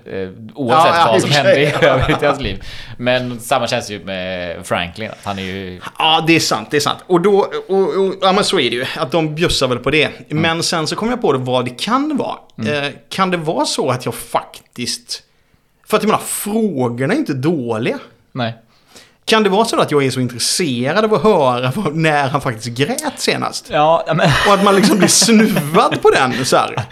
oavsett 0.54 0.94
Ja, 0.94 1.02
ja, 1.06 1.08
vad 1.12 1.20
som 1.22 1.30
hände 1.30 1.60
i 1.60 1.72
ja. 1.72 1.78
övrigt 1.88 2.22
i 2.22 2.26
hans 2.26 2.40
liv. 2.40 2.62
Men 2.98 3.40
samma 3.40 3.66
känns 3.66 3.90
ju 3.90 4.04
med 4.04 4.56
Franklin, 4.66 5.10
att 5.10 5.24
han 5.24 5.38
är 5.38 5.42
ju... 5.42 5.80
Ja, 5.98 6.24
det 6.26 6.36
är 6.36 6.40
sant, 6.40 6.68
det 6.70 6.76
är 6.76 6.80
sant. 6.80 6.98
Och 7.06 7.20
då, 7.20 7.38
och, 7.68 7.78
och, 7.78 8.14
ja 8.20 8.32
men 8.32 8.44
så 8.44 8.60
är 8.60 8.70
det 8.70 8.76
ju, 8.76 8.86
att 8.96 9.10
de 9.12 9.34
bjussar 9.34 9.68
väl 9.68 9.78
på 9.78 9.90
det. 9.90 10.08
Men 10.28 10.62
sen 10.62 10.86
så 10.86 10.96
kom 10.96 11.10
jag 11.10 11.20
på 11.20 11.32
det 11.32 11.38
vad 11.38 11.64
det 11.64 11.70
kan 11.70 12.16
vara. 12.16 12.38
Eh, 12.68 12.92
kan 13.08 13.30
det 13.30 13.36
vara 13.36 13.64
så 13.64 13.90
att 13.90 14.04
jag 14.04 14.14
faktiskt... 14.14 15.22
För 15.86 15.96
att 15.96 16.02
jag 16.02 16.08
menar, 16.08 16.22
frågorna 16.24 17.14
är 17.14 17.18
inte 17.18 17.34
dåliga. 17.34 17.98
Nej. 18.32 18.54
Kan 19.26 19.42
det 19.42 19.48
vara 19.48 19.64
så 19.64 19.80
att 19.80 19.90
jag 19.90 20.04
är 20.04 20.10
så 20.10 20.20
intresserad 20.20 21.04
av 21.04 21.14
att 21.14 21.22
höra 21.22 21.72
när 21.92 22.28
han 22.28 22.40
faktiskt 22.40 22.78
grät 22.78 23.14
senast? 23.16 23.66
Ja, 23.70 24.04
men... 24.06 24.30
Och 24.46 24.54
att 24.54 24.64
man 24.64 24.76
liksom 24.76 24.98
blir 24.98 25.08
snuvad 25.08 26.02
på 26.02 26.10
den 26.10 26.44
så 26.44 26.56
här. 26.56 26.82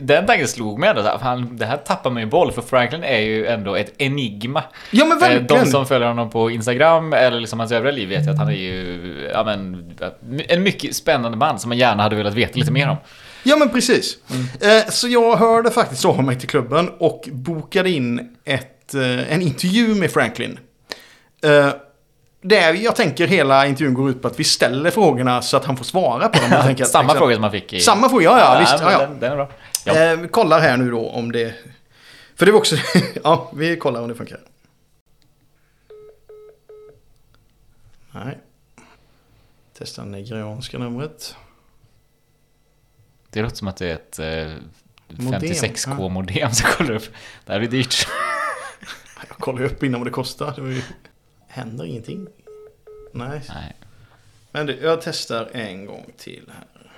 Den 0.00 0.26
tanken 0.26 0.48
slog 0.48 0.78
mig 0.78 0.88
ändå. 0.88 1.02
så 1.02 1.08
här, 1.08 1.18
fan, 1.18 1.56
Det 1.56 1.66
här 1.66 1.76
tappar 1.76 2.10
man 2.10 2.22
ju 2.22 2.28
boll, 2.28 2.52
för 2.52 2.62
Franklin 2.62 3.04
är 3.04 3.18
ju 3.18 3.46
ändå 3.46 3.76
ett 3.76 3.94
enigma. 3.98 4.62
Ja 4.90 5.04
men 5.04 5.14
Eh, 5.16 5.20
verkligen. 5.20 5.64
De 5.64 5.70
som 5.70 5.86
följer 5.86 6.08
honom 6.08 6.30
på 6.30 6.50
Instagram 6.50 7.12
eller 7.12 7.40
liksom 7.40 7.58
hans 7.58 7.72
övriga 7.72 7.94
liv 7.94 8.08
vet 8.08 8.26
ju 8.26 8.30
att 8.30 8.38
han 8.38 8.48
är 8.48 8.52
ju 8.52 9.30
ja, 9.32 9.44
men, 9.44 9.92
en 10.48 10.62
mycket 10.62 10.96
spännande 10.96 11.38
man 11.38 11.58
som 11.58 11.68
man 11.68 11.78
gärna 11.78 12.02
hade 12.02 12.16
velat 12.16 12.34
veta 12.34 12.58
lite 12.58 12.72
mer 12.72 12.88
om. 12.88 12.96
Ja 13.42 13.56
men 13.56 13.68
precis. 13.68 14.16
Eh, 14.60 14.90
så 14.90 15.08
jag 15.08 15.36
hörde 15.36 15.70
faktiskt 15.70 16.04
av 16.04 16.24
mig 16.24 16.38
till 16.38 16.48
klubben 16.48 16.90
och 16.98 17.28
bokade 17.32 17.90
in 17.90 18.36
ett, 18.44 18.94
eh, 18.94 19.32
en 19.32 19.42
intervju 19.42 19.94
med 19.94 20.10
Franklin. 20.10 20.58
Eh, 21.44 21.72
där 22.40 22.72
jag 22.74 22.96
tänker 22.96 23.26
hela 23.26 23.66
intervjun 23.66 23.94
går 23.94 24.10
ut 24.10 24.22
på 24.22 24.28
att 24.28 24.40
vi 24.40 24.44
ställer 24.44 24.90
frågorna 24.90 25.42
så 25.42 25.56
att 25.56 25.64
han 25.64 25.76
får 25.76 25.84
svara 25.84 26.28
på 26.28 26.40
dem. 26.40 26.50
helt 26.50 26.66
enkelt. 26.68 26.90
Samma 26.90 27.02
Liksom. 27.02 27.18
fråga 27.18 27.34
som 27.34 27.40
man 27.42 27.50
fick 27.50 27.72
i... 27.72 27.80
Samma 27.80 28.08
fråga, 28.08 28.24
ja 28.24 28.38
ja, 28.38 28.60
visst. 28.60 28.82
men 28.84 28.92
Ja, 28.92 29.00
ja. 29.00 29.06
Den, 29.06 29.20
den 29.20 29.32
är 29.32 29.36
bra. 29.36 29.50
Ja. 29.84 29.94
Eh, 30.12 30.16
vi 30.16 30.28
kollar 30.28 30.60
här 30.60 30.76
nu 30.76 30.90
då 30.90 31.08
om 31.10 31.32
det... 31.32 31.54
För 32.36 32.46
det 32.46 32.52
var 32.52 32.58
också... 32.58 32.76
ja, 33.24 33.50
vi 33.54 33.76
kollar 33.76 34.00
om 34.02 34.08
det 34.08 34.14
funkar. 34.14 34.40
Nej. 38.12 38.38
Testa 39.78 40.04
nigerianska 40.04 40.78
numret. 40.78 41.36
Det 43.30 43.42
låter 43.42 43.56
som 43.56 43.68
att 43.68 43.76
det 43.76 43.90
är 43.90 43.94
ett 43.94 44.18
eh, 44.18 44.54
Modem, 45.08 45.40
56k-modem 45.40 46.50
som 46.50 46.70
kollar 46.70 46.94
upp. 46.94 47.04
Det 47.44 47.52
här 47.52 47.58
blir 47.58 47.68
dyrt. 47.68 48.08
Jag 49.28 49.36
kollar 49.38 49.62
upp 49.62 49.82
innan 49.82 50.00
vad 50.00 50.06
det 50.06 50.10
kostar. 50.12 50.54
Det 50.56 50.72
ju... 50.74 50.82
Händer 51.54 51.84
ingenting. 51.84 52.26
Nej. 53.12 53.42
Nej. 53.48 53.76
Men 54.50 54.66
du, 54.66 54.76
jag 54.80 55.02
testar 55.02 55.50
en 55.52 55.86
gång 55.86 56.12
till 56.16 56.50
här. 56.54 56.90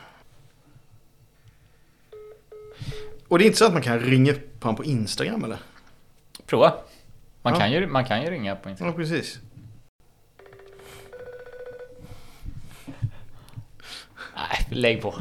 Och 3.28 3.38
det 3.38 3.44
är 3.44 3.46
inte 3.46 3.58
så 3.58 3.64
att 3.66 3.72
man 3.72 3.82
kan 3.82 4.00
ringa 4.00 4.32
upp 4.32 4.62
honom 4.62 4.76
på 4.76 4.84
Instagram 4.84 5.44
eller? 5.44 5.58
Prova. 6.46 6.74
Man, 7.42 7.52
Ja. 7.52 7.60
kan 7.60 7.72
ju, 7.72 7.86
man 7.86 8.04
kan 8.04 8.22
ju 8.22 8.30
ringa 8.30 8.56
på 8.56 8.68
Instagram. 8.70 8.92
Ja, 8.94 8.98
precis. 8.98 9.38
Nej, 14.34 14.66
lägg 14.70 15.02
på. 15.02 15.14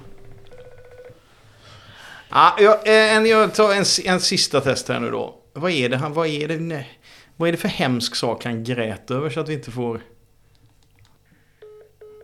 Ja, 2.29 2.55
jag, 2.59 2.87
eh, 2.87 3.15
en, 3.15 3.25
jag 3.25 3.53
tar 3.53 3.73
en, 3.73 3.85
en 4.05 4.19
sista 4.19 4.61
test 4.61 4.87
här 4.87 4.99
nu 4.99 5.11
då. 5.11 5.35
Vad 5.53 5.71
är 5.71 5.89
det 5.89 5.97
han, 5.97 6.13
vad 6.13 6.27
är 6.27 6.47
det, 6.47 6.57
nej, 6.59 6.94
vad 7.37 7.47
är 7.47 7.51
det 7.51 7.57
för 7.57 7.67
hemsk 7.67 8.15
sak 8.15 8.45
han 8.45 8.63
grät 8.63 9.11
över 9.11 9.29
så 9.29 9.39
att 9.39 9.49
vi 9.49 9.53
inte 9.53 9.71
får... 9.71 10.01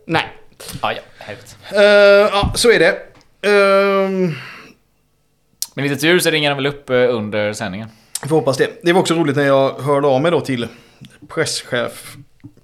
Nej. 0.06 0.24
Ja, 0.82 0.92
ja, 0.92 1.00
helvete. 1.18 1.48
Eh, 1.72 1.82
ja, 2.32 2.52
så 2.54 2.70
är 2.70 2.78
det. 2.78 2.98
Ehm, 3.48 4.34
Med 5.74 5.82
lite 5.82 5.96
tur 6.00 6.18
så 6.18 6.30
ringer 6.30 6.48
han 6.50 6.56
väl 6.56 6.66
upp 6.66 6.90
eh, 6.90 6.96
under 6.96 7.52
sändningen. 7.52 7.88
Vi 8.22 8.28
får 8.28 8.36
hoppas 8.36 8.56
det. 8.56 8.70
Det 8.82 8.92
var 8.92 9.00
också 9.00 9.14
roligt 9.14 9.36
när 9.36 9.46
jag 9.46 9.72
hörde 9.80 10.06
av 10.06 10.20
mig 10.22 10.30
då 10.30 10.40
till 10.40 10.68
presschef, 11.28 12.16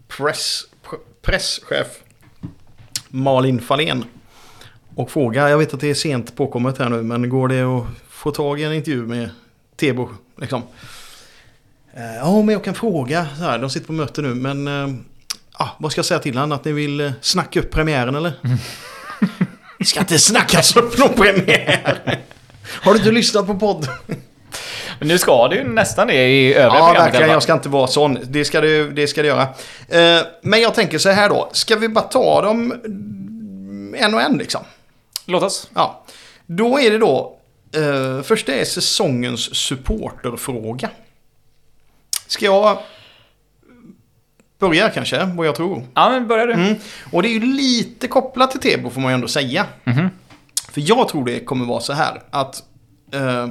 press, 0.09 0.62
pr- 0.85 0.99
presschef 1.23 1.87
Malin 3.09 3.61
Fahlén. 3.61 4.05
Och 4.95 5.11
fråga, 5.11 5.49
jag 5.50 5.59
vet 5.59 5.75
att 5.75 5.81
det 5.81 5.90
är 5.90 5.95
sent 5.95 6.37
påkommet 6.37 6.78
här 6.78 6.88
nu, 6.88 7.02
men 7.02 7.28
går 7.28 7.49
det 7.49 7.62
att 7.62 7.85
få 8.09 8.31
tag 8.31 8.61
i 8.61 8.64
en 8.64 8.73
intervju 8.73 9.07
med 9.07 9.31
Tebo? 9.76 10.09
Liksom. 10.37 10.62
Eh, 11.97 12.16
Ja, 12.16 12.42
men 12.42 12.52
jag 12.52 12.64
kan 12.64 12.75
fråga. 12.75 13.26
Så 13.38 13.45
här, 13.45 13.59
de 13.59 13.71
sitter 13.71 13.87
på 13.87 13.92
möte 13.92 14.23
nu, 14.23 14.35
men 14.35 14.66
ja, 15.59 15.76
vad 15.78 15.92
ska 15.92 15.99
jag 15.99 16.07
säga 16.07 16.21
till 16.21 16.35
honom? 16.38 16.52
Att 16.59 16.64
ni 16.64 16.73
vill 16.73 17.00
eh, 17.00 17.11
snacka 17.21 17.61
upp 17.61 17.71
premiären 17.71 18.14
eller? 18.14 18.33
Vi 19.78 19.85
ska 19.85 20.00
inte 20.00 20.18
snackas 20.18 20.76
upp 20.76 20.99
någon 20.99 21.14
premiär! 21.14 22.21
Har 22.64 22.92
du 22.92 22.99
inte 22.99 23.11
lyssnat 23.12 23.47
på 23.47 23.54
podden? 23.54 23.90
Men 24.99 25.09
nu 25.09 25.18
ska 25.18 25.49
det 25.49 25.57
ju 25.57 25.64
nästan 25.64 26.07
det 26.07 26.14
i 26.14 26.54
övriga 26.54 26.78
Ja, 26.78 26.92
verkligen. 26.92 27.30
Jag 27.30 27.42
ska 27.42 27.52
inte 27.52 27.68
vara 27.68 27.87
sån. 27.87 28.18
Det 28.23 28.45
ska 28.45 28.61
det, 28.61 28.90
det, 28.90 29.07
ska 29.07 29.23
det 29.23 29.28
göra. 29.28 29.42
Eh, 29.88 30.26
men 30.42 30.61
jag 30.61 30.75
tänker 30.75 30.99
så 30.99 31.11
här 31.11 31.28
då. 31.28 31.50
Ska 31.52 31.76
vi 31.76 31.88
bara 31.88 32.04
ta 32.04 32.42
dem 32.42 32.73
en 33.97 34.14
och 34.14 34.23
en 34.23 34.38
liksom? 34.38 34.61
Låt 35.26 35.42
oss. 35.42 35.71
Ja. 35.75 36.04
Då 36.47 36.80
är 36.80 36.90
det 36.90 36.99
då... 36.99 37.38
Eh, 37.76 38.23
första 38.23 38.52
är 38.54 38.64
säsongens 38.64 39.57
supporterfråga. 39.57 40.90
Ska 42.28 42.44
jag 42.44 42.78
börja 44.58 44.90
kanske? 44.90 45.25
Vad 45.25 45.47
jag 45.47 45.54
tror. 45.54 45.87
Ja, 45.94 46.11
men 46.11 46.28
börja 46.28 46.47
du. 46.47 46.52
Mm. 46.52 46.75
Och 47.12 47.23
det 47.23 47.28
är 47.28 47.32
ju 47.32 47.40
lite 47.40 48.08
kopplat 48.08 48.50
till 48.50 48.61
Tebo 48.61 48.90
får 48.90 49.00
man 49.00 49.11
ju 49.11 49.14
ändå 49.14 49.28
säga. 49.28 49.66
Mhm. 49.85 50.08
För 50.73 50.82
jag 50.87 51.08
tror 51.08 51.25
det 51.25 51.40
kommer 51.40 51.66
vara 51.66 51.80
så 51.80 51.92
här 51.92 52.23
att... 52.30 52.62
Eh, 53.12 53.49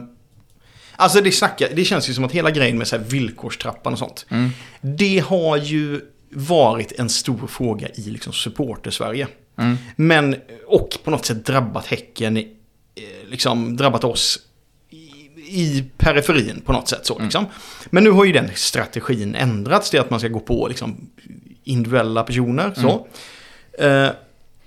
alltså 0.96 1.22
det, 1.22 1.32
snackar, 1.32 1.70
det 1.76 1.86
känns 1.86 2.10
ju 2.10 2.14
som 2.14 2.24
att 2.24 2.32
hela 2.32 2.52
grejen 2.52 2.78
med 2.78 2.88
så 2.88 2.98
här 2.98 3.04
villkorstrappan 3.04 3.94
och 3.94 4.00
sånt. 4.00 4.26
Mm. 4.30 4.50
Det 4.82 5.20
har 5.20 5.58
ju 5.58 6.02
varit 6.30 6.92
en 6.92 7.10
stor 7.10 7.48
fråga 7.48 7.88
i 7.90 8.02
liksom 8.02 8.34
supporter-Sverige. 8.34 9.28
Mm. 9.58 9.78
Men, 9.96 10.36
och 10.68 10.98
på 11.04 11.12
något 11.12 11.26
sätt 11.26 11.46
drabbat 11.46 11.86
Häcken, 11.86 12.38
eh, 12.38 12.44
liksom 13.30 13.78
drabbat 13.78 14.04
oss 14.04 14.40
i, 15.48 15.84
periferin 15.98 16.62
på 16.66 16.74
något 16.74 16.88
sätt. 16.88 17.06
Så, 17.06 17.20
liksom. 17.20 17.46
Men 17.86 18.04
nu 18.04 18.10
har 18.10 18.26
ju 18.26 18.32
den 18.32 18.50
strategin 18.56 19.36
ändrats 19.36 19.90
till 19.90 20.00
att 20.00 20.10
man 20.10 20.20
ska 20.20 20.30
gå 20.30 20.40
på 20.40 20.68
liksom, 20.68 21.10
individuella 21.64 22.24
personer. 22.24 22.74
Så. 22.76 23.08
Eh, 23.84 24.10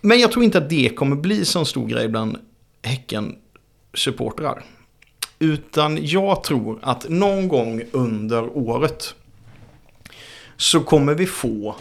men 0.00 0.20
jag 0.20 0.32
tror 0.32 0.44
inte 0.44 0.58
att 0.58 0.68
det 0.68 0.96
kommer 0.96 1.16
bli 1.16 1.44
så 1.44 1.64
stor 1.64 1.86
grej 1.86 2.08
bland 2.08 2.38
Häcken-supportrar. 2.82 4.62
Utan 5.38 6.06
jag 6.06 6.44
tror 6.44 6.78
att 6.82 7.08
någon 7.08 7.48
gång 7.48 7.82
under 7.92 8.56
året 8.56 9.14
så 10.56 10.80
kommer 10.80 11.14
vi 11.14 11.26
få 11.26 11.76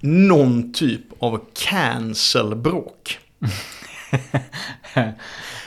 någon 0.00 0.72
typ 0.72 1.02
av 1.18 1.40
cancel-bråk. 1.54 3.18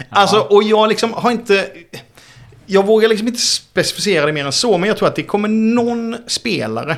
Alltså, 0.09 0.39
och 0.39 0.63
jag 0.63 0.89
liksom 0.89 1.13
har 1.13 1.31
inte... 1.31 1.71
Jag 2.73 2.85
vågar 2.85 3.09
liksom 3.09 3.27
inte 3.27 3.39
specificera 3.39 4.25
det 4.25 4.31
mer 4.33 4.45
än 4.45 4.51
så, 4.51 4.77
men 4.77 4.87
jag 4.87 4.97
tror 4.97 5.07
att 5.07 5.15
det 5.15 5.23
kommer 5.23 5.47
någon 5.47 6.15
spelare, 6.27 6.97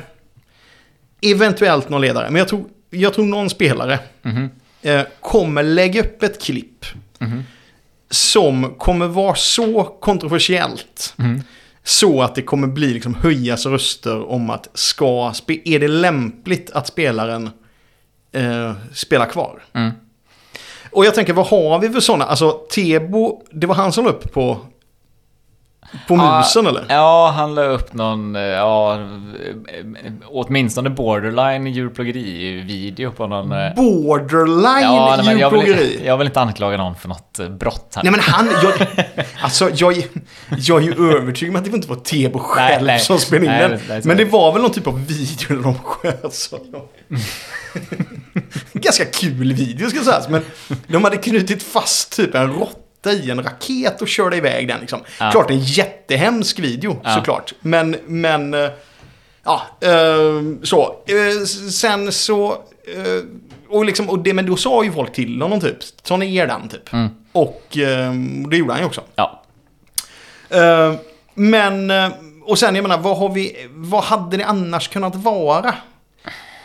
eventuellt 1.22 1.88
någon 1.88 2.00
ledare, 2.00 2.30
men 2.30 2.38
jag 2.38 2.48
tror, 2.48 2.64
jag 2.90 3.14
tror 3.14 3.24
någon 3.24 3.50
spelare 3.50 3.98
Mhm. 4.22 4.50
eh, 4.82 5.02
kommer 5.20 5.62
lägga 5.62 6.00
upp 6.00 6.22
ett 6.22 6.42
klipp 6.42 6.84
Mhm. 7.18 7.44
som 8.10 8.74
kommer 8.78 9.06
vara 9.06 9.34
så 9.34 9.84
kontroversiellt 9.84 11.14
Mhm. 11.16 11.42
så 11.84 12.22
att 12.22 12.34
det 12.34 12.42
kommer 12.42 12.66
bli 12.68 12.86
liksom 12.94 13.14
höjas 13.14 13.66
röster 13.66 14.30
om 14.30 14.50
att 14.50 14.68
ska, 14.74 15.32
är 15.64 15.78
det 15.78 15.88
lämpligt 15.88 16.70
att 16.70 16.86
spelaren 16.86 17.50
eh, 18.32 18.72
spelar 18.94 19.26
kvar? 19.26 19.62
Mm. 19.72 19.90
Och 20.90 21.04
jag 21.06 21.14
tänker, 21.14 21.32
vad 21.32 21.46
har 21.46 21.78
vi 21.78 21.90
för 21.90 22.00
sådana? 22.00 22.24
Alltså, 22.24 22.50
Tebo, 22.70 23.42
det 23.50 23.66
var 23.66 23.74
han 23.74 23.92
som 23.92 24.04
la 24.04 24.10
upp 24.10 24.32
på, 24.32 24.58
på 26.08 26.16
musen 26.16 26.66
eller? 26.66 26.84
Ja, 26.88 27.32
han 27.36 27.54
la 27.54 27.62
upp 27.62 27.92
någon, 27.92 28.36
eh, 28.36 28.42
ja, 28.42 28.94
eh, 28.94 29.00
åtminstone 30.26 30.90
borderline 30.90 31.66
djurplågeri-video 31.66 33.10
på 33.12 33.26
någon... 33.26 33.52
eh, 33.52 33.74
Borderline 33.74 34.82
Ja, 34.82 35.14
nej, 35.16 35.26
men 35.26 35.38
jag, 35.38 35.52
djurplågeri. 35.52 35.96
vill, 35.96 36.06
jag 36.06 36.16
vill 36.18 36.26
inte 36.26 36.40
anklaga 36.40 36.76
någon 36.76 36.94
för 36.94 37.08
något 37.08 37.40
brott 37.60 37.92
här. 37.96 38.02
Nej 38.02 38.10
men 38.12 38.20
han, 38.20 38.48
jag, 38.62 38.72
alltså 39.40 39.70
jag, 39.74 39.96
är- 39.98 40.04
jag 40.48 40.82
är 40.82 40.86
ju 40.86 41.12
övertygad 41.16 41.50
om 41.54 41.58
att 41.58 41.64
det 41.64 41.70
inte 41.76 41.88
var 41.88 41.96
Tebo 41.96 42.38
själv 42.38 42.86
nej. 42.86 43.00
som 43.00 43.18
spelade 43.18 43.46
in 43.46 43.52
Nej, 43.52 43.60
den. 43.68 43.80
nej, 43.88 44.00
men 44.04 44.16
det 44.16 44.24
det. 44.24 44.30
var 44.30 44.52
väl 44.52 44.62
någon 44.62 44.70
typ 44.70 44.86
av 44.86 45.06
video 45.06 45.56
där 45.56 45.62
de 45.62 45.74
sköt 45.78 46.34
så. 46.34 46.58
ganska 48.72 49.04
kul 49.04 49.52
video 49.52 49.90
ska 49.90 50.00
sägas. 50.00 50.28
Men 50.28 50.42
de 50.86 51.04
hade 51.04 51.16
knutit 51.16 51.62
fast 51.62 52.16
typ 52.16 52.34
en 52.34 52.52
råtta 52.52 52.80
i 53.12 53.30
en 53.30 53.42
raket 53.42 54.02
och 54.02 54.08
körde 54.08 54.36
iväg 54.36 54.68
den. 54.68 54.80
Liksom. 54.80 55.00
Ja. 55.20 55.30
Klart 55.30 55.50
en 55.50 55.58
jättehemsk 55.58 56.58
video 56.58 57.00
Ja. 57.04 57.14
såklart. 57.14 57.54
Men, 57.60 57.96
men 58.06 58.54
eh, 58.54 58.70
ja, 59.44 59.62
eh, 59.80 60.42
så. 60.62 60.96
Eh, 61.06 61.44
sen 61.70 62.12
så, 62.12 62.52
eh, 62.52 63.24
och 63.68 63.84
liksom, 63.84 64.08
och 64.10 64.18
det, 64.18 64.34
men 64.34 64.46
då 64.46 64.56
sa 64.56 64.84
ju 64.84 64.92
folk 64.92 65.12
till 65.12 65.42
honom 65.42 65.60
typ, 65.60 65.76
ta 66.02 66.16
ner 66.16 66.46
den 66.46 66.68
typ. 66.68 66.92
Mm. 66.92 67.08
Och 67.32 67.78
eh, 67.78 68.12
det 68.50 68.56
gjorde 68.56 68.72
han 68.72 68.80
ju 68.80 68.86
också. 68.86 69.00
Ja. 69.14 69.42
Eh, 70.50 70.94
men, 71.34 71.92
och 72.44 72.58
sen 72.58 72.74
jag 72.74 72.82
menar, 72.82 72.98
vad, 72.98 73.18
har 73.18 73.28
vi, 73.28 73.66
vad 73.70 74.04
hade 74.04 74.36
det 74.36 74.44
annars 74.44 74.88
kunnat 74.88 75.14
vara? 75.14 75.74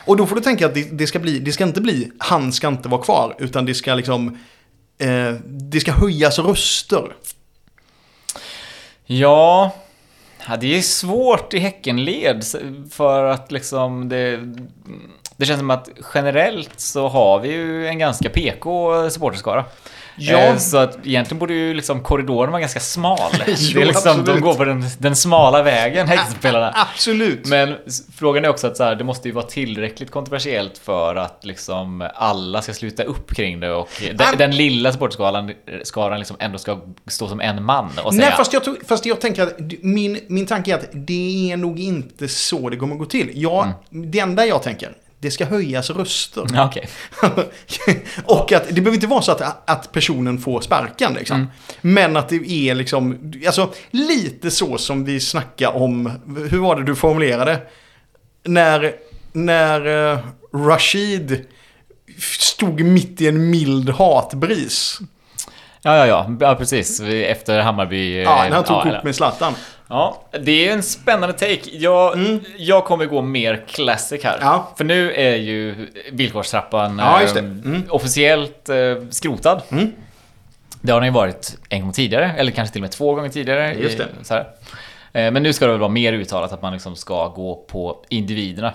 Och 0.06 0.18
då 0.18 0.26
får 0.26 0.36
du 0.36 0.42
tänka 0.42 0.66
att 0.66 0.74
det, 0.74 0.98
det, 0.98 1.08
ska 1.08 1.20
bli, 1.20 1.40
det 1.40 1.52
ska 1.52 1.64
inte 1.64 1.82
bli 1.82 2.12
han 2.18 2.52
ska 2.52 2.68
inte 2.68 2.90
vara 2.90 3.02
kvar, 3.02 3.36
utan 3.40 3.66
det 3.66 3.74
ska 3.74 3.96
liksom, 3.96 4.38
eh, 5.02 5.34
det 5.46 5.80
ska 5.80 5.92
höjas 5.92 6.40
röster. 6.40 7.16
Ja, 9.06 9.72
ja, 10.48 10.58
det 10.58 10.78
är 10.78 10.82
svårt 10.82 11.54
i 11.54 11.60
Häckenled 11.60 12.44
för 12.92 13.24
att 13.24 13.52
liksom 13.52 14.10
det... 14.10 14.40
Det 15.38 15.46
känns 15.46 15.60
som 15.60 15.70
att 15.70 15.90
generellt 16.14 16.80
så 16.80 17.08
har 17.08 17.40
vi 17.40 17.52
ju 17.52 17.88
en 17.88 18.00
ganska 18.00 18.30
PK 18.30 19.10
supporterskara. 19.10 19.66
Ja. 20.16 20.38
Eh, 20.40 20.58
Så 20.58 20.78
att 20.78 20.98
egentligen 21.08 21.40
borde 21.40 21.54
ju 21.54 21.74
liksom 21.74 22.04
korridoren 22.04 22.52
vara 22.52 22.60
ganska 22.62 22.80
smal. 22.80 23.20
det 23.46 23.56
Jo, 23.60 23.82
är 23.82 23.86
liksom, 23.86 24.26
de 24.26 24.42
går 24.42 24.54
på 24.54 24.66
den, 24.66 24.86
den 24.98 25.16
smala 25.16 25.64
vägen, 25.64 26.08
Häckenspelarna. 26.08 26.74
Absolut. 26.76 27.46
Men 27.48 27.76
frågan 28.18 28.46
är 28.46 28.50
också 28.50 28.68
att 28.68 28.78
så 28.78 28.84
här, 28.84 28.96
det 28.96 29.04
måste 29.04 29.28
ju 29.28 29.34
vara 29.34 29.46
tillräckligt 29.46 30.12
kontroversiellt 30.12 30.78
för 30.78 31.16
att 31.16 31.46
liksom 31.46 32.10
alla 32.16 32.62
ska 32.62 32.74
sluta 32.74 33.04
upp 33.04 33.36
kring 33.36 33.60
det 33.60 33.72
och 33.72 33.90
den, 34.02 34.28
Ah. 34.34 34.36
den 34.38 34.56
lilla 34.56 34.92
supporterskaran 34.92 35.52
skaran 35.84 36.20
liksom 36.20 36.38
ändå 36.40 36.58
ska 36.58 36.80
stå 37.08 37.28
som 37.28 37.42
en 37.42 37.64
man 37.64 37.86
och 38.04 38.14
säga 38.14 38.26
Nej, 38.26 38.38
fast 38.38 38.54
jag, 38.54 38.64
tror, 38.64 38.78
fast 38.88 39.06
jag 39.06 39.22
tänker 39.22 39.44
att 39.44 39.56
min, 39.82 40.20
min 40.28 40.46
tanke 40.46 40.72
är 40.72 40.76
att 40.76 40.90
det 40.94 41.52
är 41.52 41.58
nog 41.58 41.80
inte 41.80 42.28
så 42.28 42.70
det 42.70 42.78
kommer 42.78 42.96
gå 42.96 43.06
till. 43.06 43.32
Jag, 43.34 43.68
Det 43.90 44.20
enda 44.20 44.46
jag 44.46 44.64
tänker, 44.64 44.92
det 45.22 45.32
ska 45.32 45.46
höjas 45.46 45.90
röster. 45.90 46.46
Okej. 46.58 46.90
och 48.26 48.52
att 48.52 48.68
det 48.68 48.82
behöver 48.82 48.94
inte 48.94 49.08
vara 49.08 49.22
så 49.22 49.32
att, 49.32 49.70
att 49.70 49.92
personen 49.92 50.38
får 50.38 50.62
sparken. 50.62 51.14
Liksom. 51.14 51.36
Mm. 51.36 51.50
Men 51.82 52.18
att 52.18 52.30
det 52.30 52.52
är 52.52 52.76
liksom, 52.76 53.34
alltså 53.46 53.74
lite 53.92 54.52
så 54.52 54.78
som 54.78 55.06
vi 55.06 55.20
snackade 55.20 55.78
om, 55.78 56.12
hur 56.50 56.60
var 56.60 56.76
det 56.76 56.84
du 56.84 56.96
formulerade? 56.96 57.62
När, 58.44 58.94
när 59.32 59.88
uh, 59.88 60.20
Rashid 60.54 61.46
stod 62.40 62.82
mitt 62.82 63.22
i 63.22 63.28
en 63.28 63.50
mild 63.50 63.90
hatbris. 63.90 65.00
Ja, 65.82 65.98
ja, 65.98 66.08
ja, 66.08 66.36
ja, 66.40 66.56
precis. 66.56 67.02
Efter 67.02 67.60
Hammarby... 67.60 68.18
eh, 68.18 68.24
Ja, 68.24 68.44
när 68.44 68.52
han 68.52 68.64
tog 68.64 68.78
ja, 68.78 68.84
kort 68.84 69.04
med 69.04 69.16
Zlatan. 69.16 69.54
Ja, 69.94 70.22
det 70.44 70.68
är 70.68 70.74
en 70.74 70.84
spännande 70.84 71.34
take. 71.34 71.62
Jag, 71.72 72.20
jag 72.58 72.86
kommer 72.86 73.06
gå 73.06 73.22
mer 73.22 73.64
classic 73.68 74.24
här. 74.24 74.36
Mm. 74.38 74.48
Ja. 74.48 74.72
För 74.78 74.84
nu 74.84 75.12
är 75.14 75.36
ju 75.36 75.88
villkorstrappan 76.12 76.98
Ja, 77.00 77.22
just 77.22 77.34
det. 77.34 77.40
eh, 77.40 77.46
Mm. 77.46 77.84
officiellt 77.90 78.70
eh, 78.70 78.76
skrotad. 79.10 79.62
Mm. 79.72 79.92
Det 80.82 80.92
har 80.92 81.00
den 81.00 81.08
ju 81.08 81.14
varit 81.14 81.58
en 81.70 81.82
gång 81.82 81.92
tidigare, 81.92 82.32
eller 82.38 82.52
kanske 82.52 82.74
till 82.74 82.80
och 82.82 82.84
med 82.84 82.92
två 82.92 83.16
gånger 83.16 83.30
tidigare. 83.30 83.74
Just 83.74 83.98
det. 83.98 84.08
Så 84.24 84.34
här. 84.34 84.42
Eh, 85.14 85.32
Men 85.32 85.44
nu 85.44 85.54
ska 85.54 85.66
det 85.66 85.72
väl 85.72 85.80
vara 85.80 85.90
mer 85.92 86.14
uttalat 86.14 86.52
att 86.54 86.62
man 86.62 86.74
liksom 86.74 86.96
ska 86.96 87.28
gå 87.28 87.56
på 87.56 88.04
individerna. 88.10 88.74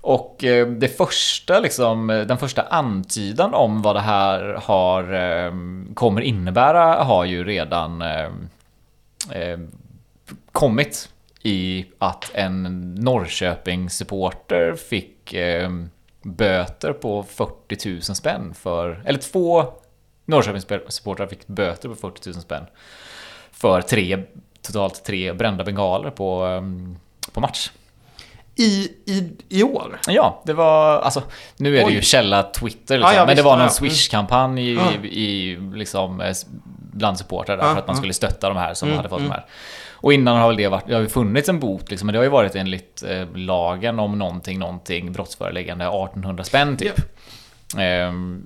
Och 0.00 0.44
eh, 0.44 0.66
det 0.66 0.88
första, 0.96 1.60
liksom, 1.60 2.06
den 2.06 2.38
första 2.38 2.62
antydan 2.62 3.54
om 3.54 3.82
vad 3.82 3.96
det 3.96 4.00
här 4.00 4.58
har, 4.62 5.02
eh, 5.14 5.52
kommer 5.94 6.20
innebära 6.20 6.84
har 7.04 7.24
ju 7.24 7.44
redan 7.44 8.02
eh, 8.02 8.24
eh, 9.30 9.58
kommit 10.52 11.08
i 11.42 11.86
att 11.98 12.30
en 12.34 12.94
Norrköping-supporter 12.94 14.74
fick 14.76 15.32
eh, 15.34 15.70
böter 16.22 16.92
på 16.92 17.22
40 17.22 17.88
000 17.88 18.02
spänn 18.02 18.54
för... 18.54 19.02
Eller 19.06 19.18
två 19.18 19.64
Norrköpings-supportrar 20.26 21.26
fick 21.26 21.46
böter 21.46 21.88
på 21.88 21.94
40 21.94 22.30
000 22.30 22.40
spänn 22.40 22.64
för 23.52 23.80
tre, 23.82 24.22
totalt 24.62 25.04
tre 25.04 25.32
brända 25.32 25.64
bengaler 25.64 26.10
på, 26.10 26.46
eh, 26.46 26.62
på 27.32 27.40
match. 27.40 27.70
I, 28.54 28.88
i, 29.06 29.32
I 29.48 29.62
år? 29.62 30.00
Ja, 30.06 30.42
det 30.46 30.52
var 30.52 30.98
alltså 31.00 31.22
Nu 31.56 31.78
är 31.78 31.84
det 31.84 31.90
ju 31.92 31.98
Oj. 31.98 32.02
källa 32.02 32.42
Twitter 32.42 32.98
liksom, 32.98 33.14
Ja, 33.14 33.20
ja, 33.20 33.26
Men 33.26 33.36
det 33.36 33.42
var 33.42 33.56
någon 33.56 33.62
ja. 33.64 33.70
Swish-kampanj 33.70 34.70
i, 34.70 34.74
Ja. 34.74 34.92
i, 35.02 35.06
i 35.06 35.56
liksom 35.74 36.20
eh, 36.20 36.34
bland 36.92 37.18
supportrar 37.18 37.56
där 37.56 37.64
Ja, 37.64 37.72
för 37.72 37.80
att 37.80 37.86
man 37.86 37.96
ja. 37.96 37.98
skulle 38.00 38.12
stötta 38.12 38.48
de 38.48 38.56
här 38.56 38.74
som 38.74 38.88
Mm, 38.88 38.96
hade 38.96 39.08
fått 39.08 39.18
mm. 39.18 39.30
de 39.30 39.34
här. 39.34 39.46
Och 40.02 40.12
innan 40.12 40.36
har 40.36 40.48
väl 40.48 40.56
det 40.56 40.68
varit, 40.68 40.86
det 40.86 40.94
har 40.94 41.00
ju 41.00 41.08
funnits 41.08 41.48
en 41.48 41.60
bot 41.60 41.90
liksom, 41.90 42.06
men 42.06 42.12
det 42.12 42.18
har 42.18 42.24
ju 42.24 42.30
varit 42.30 42.54
enligt 42.54 43.02
eh, 43.02 43.36
lagen 43.36 43.98
om 43.98 44.18
någonting, 44.18 44.58
någonting 44.58 45.12
brottsföreläggande 45.12 45.84
1800 45.84 46.44
spänn 46.44 46.76
typ. 46.76 47.00
Ehm, 47.78 48.42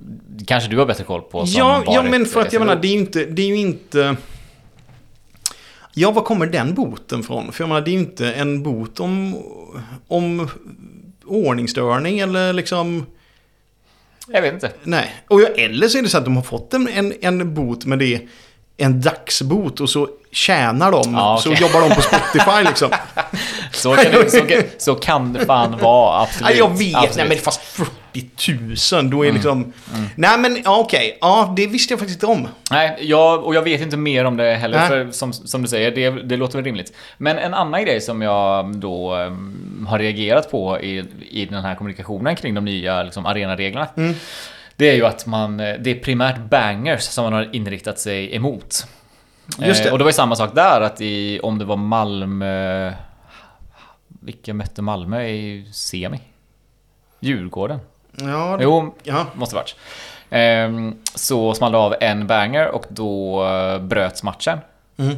kanske 0.46 0.70
du 0.70 0.78
har 0.78 0.86
bättre 0.86 1.04
koll 1.04 1.22
på 1.22 1.46
som 1.46 1.58
Ja, 1.58 1.82
ja, 1.86 2.02
men 2.02 2.26
för 2.26 2.40
att 2.40 2.52
jag 2.52 2.62
eh, 2.62 2.66
menar, 2.66 2.82
det 2.82 2.88
är 2.88 2.92
ju 2.92 2.98
inte... 2.98 3.24
Det 3.24 3.42
är 3.42 3.46
ju 3.46 3.56
inte... 3.56 4.16
Ja, 5.94 6.10
var 6.10 6.22
kommer 6.22 6.46
den 6.46 6.74
boten 6.74 7.22
från? 7.22 7.52
För 7.52 7.62
jag 7.62 7.68
menar, 7.68 7.80
det 7.80 7.90
är 7.90 7.92
ju 7.92 7.98
inte 7.98 8.32
en 8.32 8.62
bot 8.62 9.00
om, 9.00 9.36
om 10.08 10.48
ordningsstörning 11.24 12.18
eller 12.18 12.52
liksom... 12.52 13.06
Jag 14.28 14.42
vet 14.42 14.54
inte. 14.54 14.72
Nej. 14.82 15.14
Och 15.28 15.40
jag, 15.40 15.58
eller 15.58 15.88
så 15.88 15.98
är 15.98 16.02
det 16.02 16.08
så 16.08 16.18
att 16.18 16.24
de 16.24 16.36
har 16.36 16.42
fått 16.42 16.74
en, 16.74 16.88
en, 16.88 17.12
en 17.20 17.54
bot 17.54 17.84
med 17.84 17.98
det 17.98 18.28
en 18.76 19.00
dagsbot 19.00 19.80
och 19.80 19.90
så 19.90 20.08
tjänar 20.30 20.92
de. 20.92 21.14
Ja, 21.14 21.38
Så 21.42 21.50
okej. 21.52 21.62
jobbar 21.62 21.88
de 21.88 21.94
på 21.94 22.02
Spotify 22.02 22.64
liksom. 22.68 22.90
Så 23.72 23.94
kan 23.94 24.12
det, 24.12 24.30
så 24.30 24.40
kan, 24.40 24.62
så 24.78 24.94
kan 24.94 25.32
det 25.32 25.46
fan 25.46 25.78
vara, 25.78 26.22
absolut. 26.22 26.48
Nej, 26.48 26.58
jag 26.58 26.78
vet. 26.78 26.94
absolut. 26.96 27.16
Nej, 27.16 27.28
men 27.28 27.38
fast 27.38 27.62
40 27.62 28.94
000. 28.94 29.10
Då 29.10 29.26
är 29.26 29.32
liksom... 29.32 29.72
Nej, 30.14 30.38
men 30.38 30.62
ja, 30.64 30.78
okej. 30.78 31.18
Ja, 31.20 31.54
det 31.56 31.66
visste 31.66 31.92
jag 31.92 31.98
faktiskt 32.00 32.22
inte 32.22 32.32
om. 32.32 32.48
Nej, 32.70 32.96
jag, 33.00 33.44
och 33.44 33.54
jag 33.54 33.62
vet 33.62 33.80
inte 33.80 33.96
mer 33.96 34.24
om 34.24 34.36
det 34.36 34.54
heller, 34.54 34.78
Nej. 34.78 34.88
för 34.88 35.10
som, 35.10 35.32
som 35.32 35.62
du 35.62 35.68
säger, 35.68 35.90
det, 35.90 36.10
det 36.10 36.36
låter 36.36 36.56
väl 36.58 36.64
rimligt. 36.64 36.92
Men 37.18 37.38
en 37.38 37.54
annan 37.54 37.84
grej 37.84 38.00
som 38.00 38.22
jag 38.22 38.76
då 38.76 39.14
em, 39.14 39.86
har 39.90 39.98
reagerat 39.98 40.50
på 40.50 40.80
i, 40.80 41.04
i 41.30 41.46
den 41.46 41.62
här 41.64 41.74
kommunikationen 41.74 42.36
kring 42.36 42.54
de 42.54 42.64
nya 42.64 43.02
liksom, 43.02 43.26
arenareglerna. 43.26 43.88
Mm. 43.96 44.14
Det 44.76 44.90
är 44.90 44.94
ju 44.94 45.06
att 45.06 45.26
man, 45.26 45.60
eh, 45.60 45.74
det 45.80 45.90
är 45.90 46.00
primärt 46.00 46.38
bangers 46.50 47.02
som 47.02 47.24
man 47.24 47.32
har 47.32 47.56
inriktat 47.56 47.98
sig 47.98 48.34
emot. 48.34 48.86
Just 49.58 49.82
det. 49.82 49.88
Eh, 49.88 49.92
och 49.92 49.98
det 49.98 50.04
var 50.04 50.10
ju 50.10 50.14
samma 50.14 50.36
sak 50.36 50.54
där, 50.54 50.80
att 50.80 51.00
i, 51.00 51.40
om 51.42 51.58
det 51.58 51.64
var 51.64 51.76
Malmö... 51.76 52.92
Vilka 54.08 54.54
mötte 54.54 54.82
Malmö 54.82 55.22
i 55.22 55.66
semi? 55.72 56.20
Djurgården? 57.20 57.80
Ja, 58.16 58.56
det, 58.56 58.64
Jo, 58.64 58.94
ja. 59.02 59.26
Måste 59.34 59.54
varit. 59.54 59.76
Ehm, 60.30 60.98
så 61.14 61.54
small 61.54 61.72
det 61.72 61.78
av 61.78 61.94
en 62.00 62.26
banger 62.26 62.68
och 62.68 62.84
då 62.88 63.44
eh, 63.46 63.78
bröts 63.78 64.22
matchen. 64.22 64.58
Mm. 64.96 65.16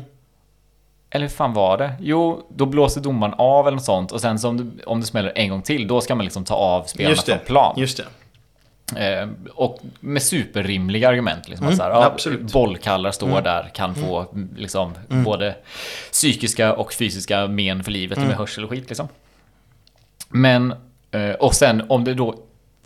Eller 1.10 1.26
hur 1.26 1.34
fan 1.34 1.52
var 1.52 1.78
det? 1.78 1.92
Jo, 2.00 2.46
då 2.48 2.66
blåser 2.66 3.00
domaren 3.00 3.34
av 3.38 3.66
eller 3.66 3.76
något 3.76 3.84
sånt 3.84 4.12
och 4.12 4.20
sen 4.20 4.38
så 4.38 4.48
om 4.48 4.56
det, 4.56 4.84
om 4.84 5.00
det 5.00 5.06
smäller 5.06 5.32
en 5.34 5.48
gång 5.48 5.62
till, 5.62 5.86
då 5.88 6.00
ska 6.00 6.14
man 6.14 6.24
liksom 6.24 6.44
ta 6.44 6.54
av 6.54 6.82
spelarna 6.82 7.16
det. 7.26 7.36
från 7.36 7.46
plan. 7.46 7.74
Just 7.76 7.96
det. 7.96 8.04
Ehm, 8.96 9.36
och 9.54 9.78
med 10.00 10.22
superrimliga 10.22 11.08
argument. 11.08 11.48
Liksom, 11.48 11.66
Mm, 11.66 11.72
att 11.80 12.20
så 12.20 12.28
här, 12.30 12.36
ja. 12.40 12.48
Bollkallar 12.52 13.10
står 13.10 13.40
där, 13.42 13.70
kan 13.74 13.94
få 13.94 14.20
mm, 14.32 14.48
liksom, 14.56 14.92
både 15.08 15.54
psykiska 16.12 16.74
och 16.74 16.92
fysiska 16.92 17.46
men 17.46 17.84
för 17.84 17.90
livet 17.90 18.16
Mm. 18.18 18.28
med 18.28 18.36
hörsel 18.38 18.64
och 18.64 18.70
skit. 18.70 18.88
Liksom. 18.88 19.08
Men, 20.28 20.74
eh, 21.10 21.30
och 21.30 21.54
sen 21.54 21.82
om 21.88 22.04
det 22.04 22.14
då 22.14 22.38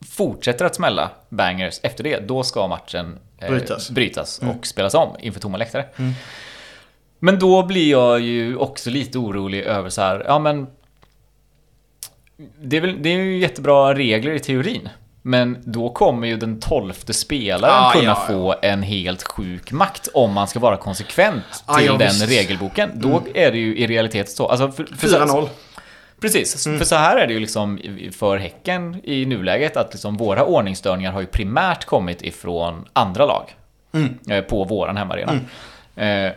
fortsätter 0.08 0.64
att 0.64 0.74
smälla 0.74 1.10
bangers 1.28 1.80
efter 1.82 2.04
det, 2.04 2.28
då 2.28 2.42
ska 2.42 2.68
matchen 2.68 3.18
eh, 3.38 3.50
Brytas. 3.50 3.90
brytas 3.90 4.38
och 4.38 4.66
spelas 4.66 4.94
om 4.94 5.16
inför 5.20 5.40
tomma 5.40 5.58
läktare. 5.58 5.84
Men 7.18 7.38
då 7.38 7.62
blir 7.62 7.90
jag 7.90 8.20
ju 8.20 8.56
också 8.56 8.90
lite 8.90 9.18
orolig 9.18 9.60
över 9.62 9.90
så 9.90 10.00
här, 10.02 10.24
ja 10.26 10.38
men 10.38 10.66
det 12.62 12.76
är, 12.76 12.80
väl, 12.80 13.02
det 13.02 13.08
är 13.08 13.16
ju 13.18 13.38
jättebra 13.38 13.94
regler 13.94 14.32
i 14.32 14.40
teorin. 14.40 14.88
Men 15.22 15.58
då 15.64 15.88
kommer 15.90 16.26
ju 16.28 16.36
den 16.36 16.60
tolfte 16.60 17.12
spelaren 17.12 17.74
Ah, 17.84 17.92
kunna 17.92 18.04
ja, 18.04 18.24
ja. 18.28 18.34
få 18.34 18.54
en 18.62 18.82
helt 18.82 19.22
sjuk 19.22 19.72
makt 19.72 20.08
om 20.14 20.32
man 20.32 20.48
ska 20.48 20.58
vara 20.58 20.76
konsekvent 20.76 21.44
Ah, 21.66 21.76
till 21.76 21.86
ja, 21.86 21.92
den 21.92 22.08
visst. 22.08 22.28
regelboken. 22.30 22.90
Då 22.94 23.22
är 23.34 23.52
det 23.52 23.58
ju 23.58 23.76
i 23.76 23.86
realiteten 23.86 24.32
så. 24.32 24.48
Alltså 24.48 24.72
för, 24.72 24.84
för, 24.96 25.08
4-0. 25.08 25.48
Precis, 26.20 26.66
Mm. 26.66 26.78
för 26.78 26.86
så 26.86 26.94
här 26.96 27.16
är 27.16 27.26
det 27.26 27.32
ju 27.32 27.40
liksom 27.40 27.78
för 28.18 28.36
Häcken 28.36 29.00
i 29.04 29.26
nuläget 29.26 29.76
att 29.76 29.92
liksom 29.92 30.16
våra 30.16 30.44
ordningsstörningar 30.44 31.12
har 31.12 31.20
ju 31.20 31.26
primärt 31.26 31.84
kommit 31.84 32.22
ifrån 32.22 32.84
andra 32.92 33.26
lag 33.26 33.54
Mm. 33.94 34.18
eh, 34.30 34.40
på 34.44 34.64
våran 34.64 34.96
hemmaarena. 34.96 35.32
Eh, 35.96 36.32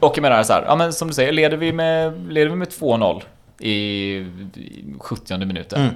och 0.00 0.12
jag 0.16 0.22
menar 0.22 0.42
så 0.42 0.52
här, 0.52 0.64
ja 0.66 0.76
men 0.76 0.92
som 0.92 1.08
du 1.08 1.14
säger, 1.14 1.32
leder 1.32 1.56
vi 1.56 1.72
med, 1.72 2.26
leder 2.32 2.50
vi 2.50 2.56
med 2.56 2.68
2-0 2.68 3.22
i, 3.58 3.70
i 3.72 4.84
70 5.00 5.38
minuten. 5.46 5.90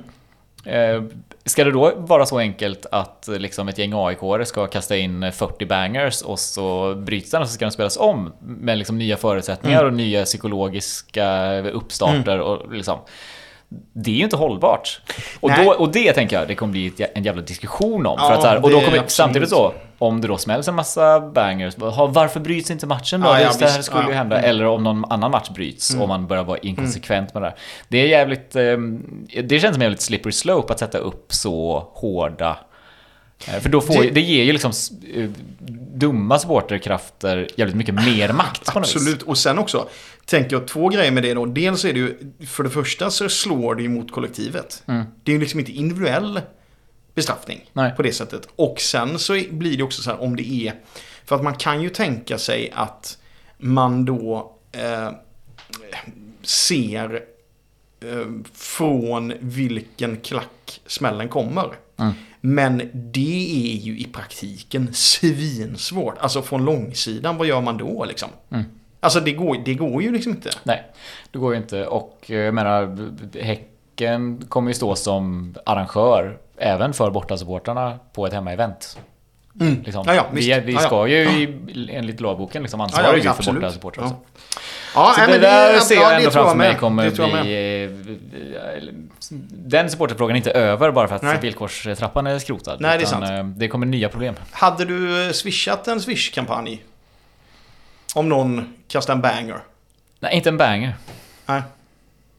Mm. 0.64 0.96
Eh, 0.96 1.02
Ska 1.44 1.64
det 1.64 1.70
då 1.72 1.92
vara 1.96 2.26
så 2.26 2.38
enkelt 2.38 2.86
att 2.92 3.28
eh, 3.28 3.38
liksom 3.38 3.68
ett 3.68 3.78
gäng 3.78 3.92
aik 3.94 4.18
ska 4.48 4.66
kasta 4.66 4.96
in 4.96 5.32
40 5.32 5.66
bangers 5.66 6.22
och 6.22 6.38
så 6.38 6.94
bryts 6.94 7.30
den 7.30 7.42
och 7.42 7.48
så 7.48 7.54
ska 7.54 7.64
den 7.64 7.72
spelas 7.72 7.96
om 7.96 8.32
med 8.40 8.78
liksom 8.78 8.98
nya 8.98 9.16
förutsättningar 9.16 9.84
och 9.84 9.92
nya 9.92 10.24
psykologiska 10.24 11.58
uppstarter 11.60 12.38
och 12.40 12.72
liksom 12.72 12.98
det 13.92 14.10
är 14.10 14.14
ju 14.14 14.24
inte 14.24 14.36
hållbart. 14.36 15.00
Och, 15.40 15.50
då, 15.50 15.72
och 15.72 15.92
det 15.92 16.12
tänker 16.12 16.38
jag, 16.38 16.48
det 16.48 16.54
kommer 16.54 16.72
bli 16.72 16.92
en 17.14 17.24
jävla 17.24 17.42
diskussion 17.42 18.06
om. 18.06 18.16
Ja, 18.18 18.28
för 18.28 18.34
att 18.34 18.42
så 18.42 18.48
här, 18.48 18.64
och 18.64 18.70
då 18.70 18.80
kommer, 18.80 19.02
samtidigt 19.06 19.48
så, 19.48 19.74
om 19.98 20.20
det 20.20 20.28
då 20.28 20.38
smälls 20.38 20.68
en 20.68 20.74
massa 20.74 21.20
bangers, 21.20 21.74
varför 21.78 22.40
bryts 22.40 22.70
inte 22.70 22.86
matchen 22.86 23.20
då? 23.20 23.26
Ja, 23.28 23.40
ja, 23.40 23.46
Just 23.46 23.58
det 23.58 23.68
här 23.68 23.82
skulle 23.82 24.08
ju 24.08 24.12
hända. 24.12 24.38
Mm. 24.38 24.50
Eller 24.50 24.64
om 24.64 24.84
någon 24.84 25.04
annan 25.04 25.30
match 25.30 25.48
bryts, 25.48 25.94
om 25.94 26.08
man 26.08 26.26
börjar 26.26 26.44
vara 26.44 26.58
inkonsekvent 26.58 27.34
med 27.34 27.42
det 27.42 27.46
här. 27.46 27.56
Det 27.88 27.98
är 27.98 28.06
jävligt, 28.06 28.56
ehm, 28.56 29.02
det 29.44 29.60
känns 29.60 29.74
som 29.74 29.82
en 29.82 29.86
jävligt 29.86 30.00
slippery 30.00 30.32
slope 30.32 30.72
att 30.72 30.78
sätta 30.78 30.98
upp 30.98 31.32
så 31.32 31.88
hårda 31.94 32.56
för 33.40 33.68
då 33.68 33.80
får, 33.80 34.02
Det- 34.02 34.10
det, 34.10 34.20
ger 34.20 34.44
ju 34.44 34.52
liksom 34.52 34.72
eh, 35.14 35.30
dumma 35.94 36.38
supporterkrafter 36.38 37.48
jävligt 37.56 37.76
mycket 37.76 37.94
mer 37.94 38.32
makt 38.32 38.72
på. 38.72 38.78
Absolut. 38.78 39.22
Och 39.22 39.38
sen 39.38 39.58
också, 39.58 39.88
tänker 40.24 40.56
jag 40.56 40.68
två 40.68 40.88
grejer 40.88 41.10
med 41.12 41.22
det 41.22 41.34
då. 41.34 41.46
Dels 41.46 41.84
är 41.84 41.92
det 41.92 41.98
ju, 41.98 42.16
för 42.46 42.62
det 42.64 42.70
första 42.70 43.10
så 43.10 43.28
slår 43.28 43.74
det 43.74 43.82
ju 43.82 43.88
mot 43.88 44.12
kollektivet. 44.12 44.82
Det 45.24 45.32
är 45.32 45.34
ju 45.34 45.40
liksom 45.40 45.60
inte 45.60 45.72
individuell 45.72 46.40
bestraffning 47.14 47.56
Mm. 47.56 47.68
Nej. 47.72 47.96
på 47.96 48.02
det 48.02 48.12
sättet. 48.12 48.48
Och 48.56 48.80
sen 48.80 49.18
så 49.18 49.42
blir 49.50 49.76
det 49.76 49.82
också 49.82 50.02
så 50.02 50.10
här 50.10 50.20
om 50.22 50.36
det 50.36 50.52
är, 50.52 50.74
för 51.24 51.36
att 51.36 51.42
man 51.42 51.54
kan 51.54 51.82
ju 51.82 51.88
tänka 51.90 52.38
sig 52.38 52.70
att 52.74 53.18
man 53.58 54.04
då 54.04 54.52
eh, 54.72 55.10
ser 56.42 57.14
eh, 58.00 58.26
från 58.54 59.32
vilken 59.40 60.16
klack 60.16 60.80
smällen 60.86 61.28
kommer. 61.28 61.68
Mm. 61.96 62.12
Men 62.40 62.90
det 62.92 63.74
är 63.74 63.76
ju 63.76 63.98
i 63.98 64.04
praktiken 64.04 64.94
svinsvårt. 64.94 66.18
Alltså 66.18 66.42
från 66.42 66.64
långsidan, 66.64 67.36
vad 67.36 67.46
gör 67.46 67.60
man 67.60 67.78
då 67.78 68.04
liksom? 68.04 68.28
Mm. 68.50 68.64
Alltså 69.00 69.20
det 69.20 69.32
går, 69.32 69.56
det 69.64 69.74
går 69.74 70.02
ju 70.02 70.12
liksom 70.12 70.32
inte. 70.32 70.50
Nej, 70.62 70.84
det 71.30 71.38
går 71.38 71.54
ju 71.54 71.60
inte. 71.60 71.86
Och 71.86 72.26
eh, 72.28 72.36
jag 72.36 72.54
menar, 72.54 72.96
Häcken 73.42 74.44
kommer 74.48 74.70
ju 74.70 74.74
stå 74.74 74.96
som 74.96 75.54
arrangör 75.66 76.38
även 76.56 76.92
för 76.92 77.10
bortasupportrarna 77.10 77.98
på 78.12 78.26
ett 78.26 78.32
hemmaevent. 78.32 78.98
Liksom. 79.60 80.04
Ja, 80.06 80.14
ja, 80.14 80.26
vi, 80.32 80.40
vi 80.40 80.72
Ja, 80.72 80.80
ja. 80.80 80.86
ska 80.86 81.06
ju 81.06 81.16
i, 81.16 81.88
enligt 81.92 82.20
lagboken 82.20 82.62
liksom 82.62 82.80
Ja, 82.80 82.84
ansvara 82.84 83.06
ja, 83.06 83.16
ju 83.16 83.22
för 83.22 83.28
absolut. 83.30 83.60
bortasupportrar. 83.60 84.04
Ja. 84.04 84.10
också. 84.10 84.20
Ja, 84.94 85.12
Så 85.14 85.20
nej, 85.20 85.30
det 85.32 85.38
där 85.38 85.74
ja, 85.74 85.80
ser 85.80 85.94
ja, 85.94 86.00
jag 86.02 86.10
det 86.10 86.16
ändå 86.16 86.30
framför 86.30 86.56
mig 86.56 86.74
kommer 86.76 87.04
Det 87.04 87.42
bli... 87.42 87.84
eh, 87.84 88.94
Den 89.50 89.90
supporterfrågan 89.90 90.36
är 90.36 90.36
inte 90.36 90.50
över 90.50 90.90
bara 90.90 91.08
för 91.08 91.16
att 91.16 91.22
Nej. 91.22 91.38
villkorstrappan 91.40 92.26
är 92.26 92.38
skrotad. 92.38 92.76
Nej, 92.80 92.98
det 92.98 93.04
är 93.04 93.06
sant. 93.06 93.24
eh, 93.30 93.44
Det 93.44 93.68
kommer 93.68 93.86
nya 93.86 94.08
problem. 94.08 94.34
Hade 94.50 94.84
du 94.84 95.26
eh, 95.26 95.32
swishat 95.32 95.88
en 95.88 96.00
swish-kampanj? 96.00 96.82
Om 98.14 98.28
någon 98.28 98.74
kastar 98.88 99.12
en 99.14 99.20
banger? 99.20 99.58
Nej, 100.20 100.34
inte 100.36 100.48
en 100.48 100.56
banger. 100.56 100.94
Nej. 101.46 101.62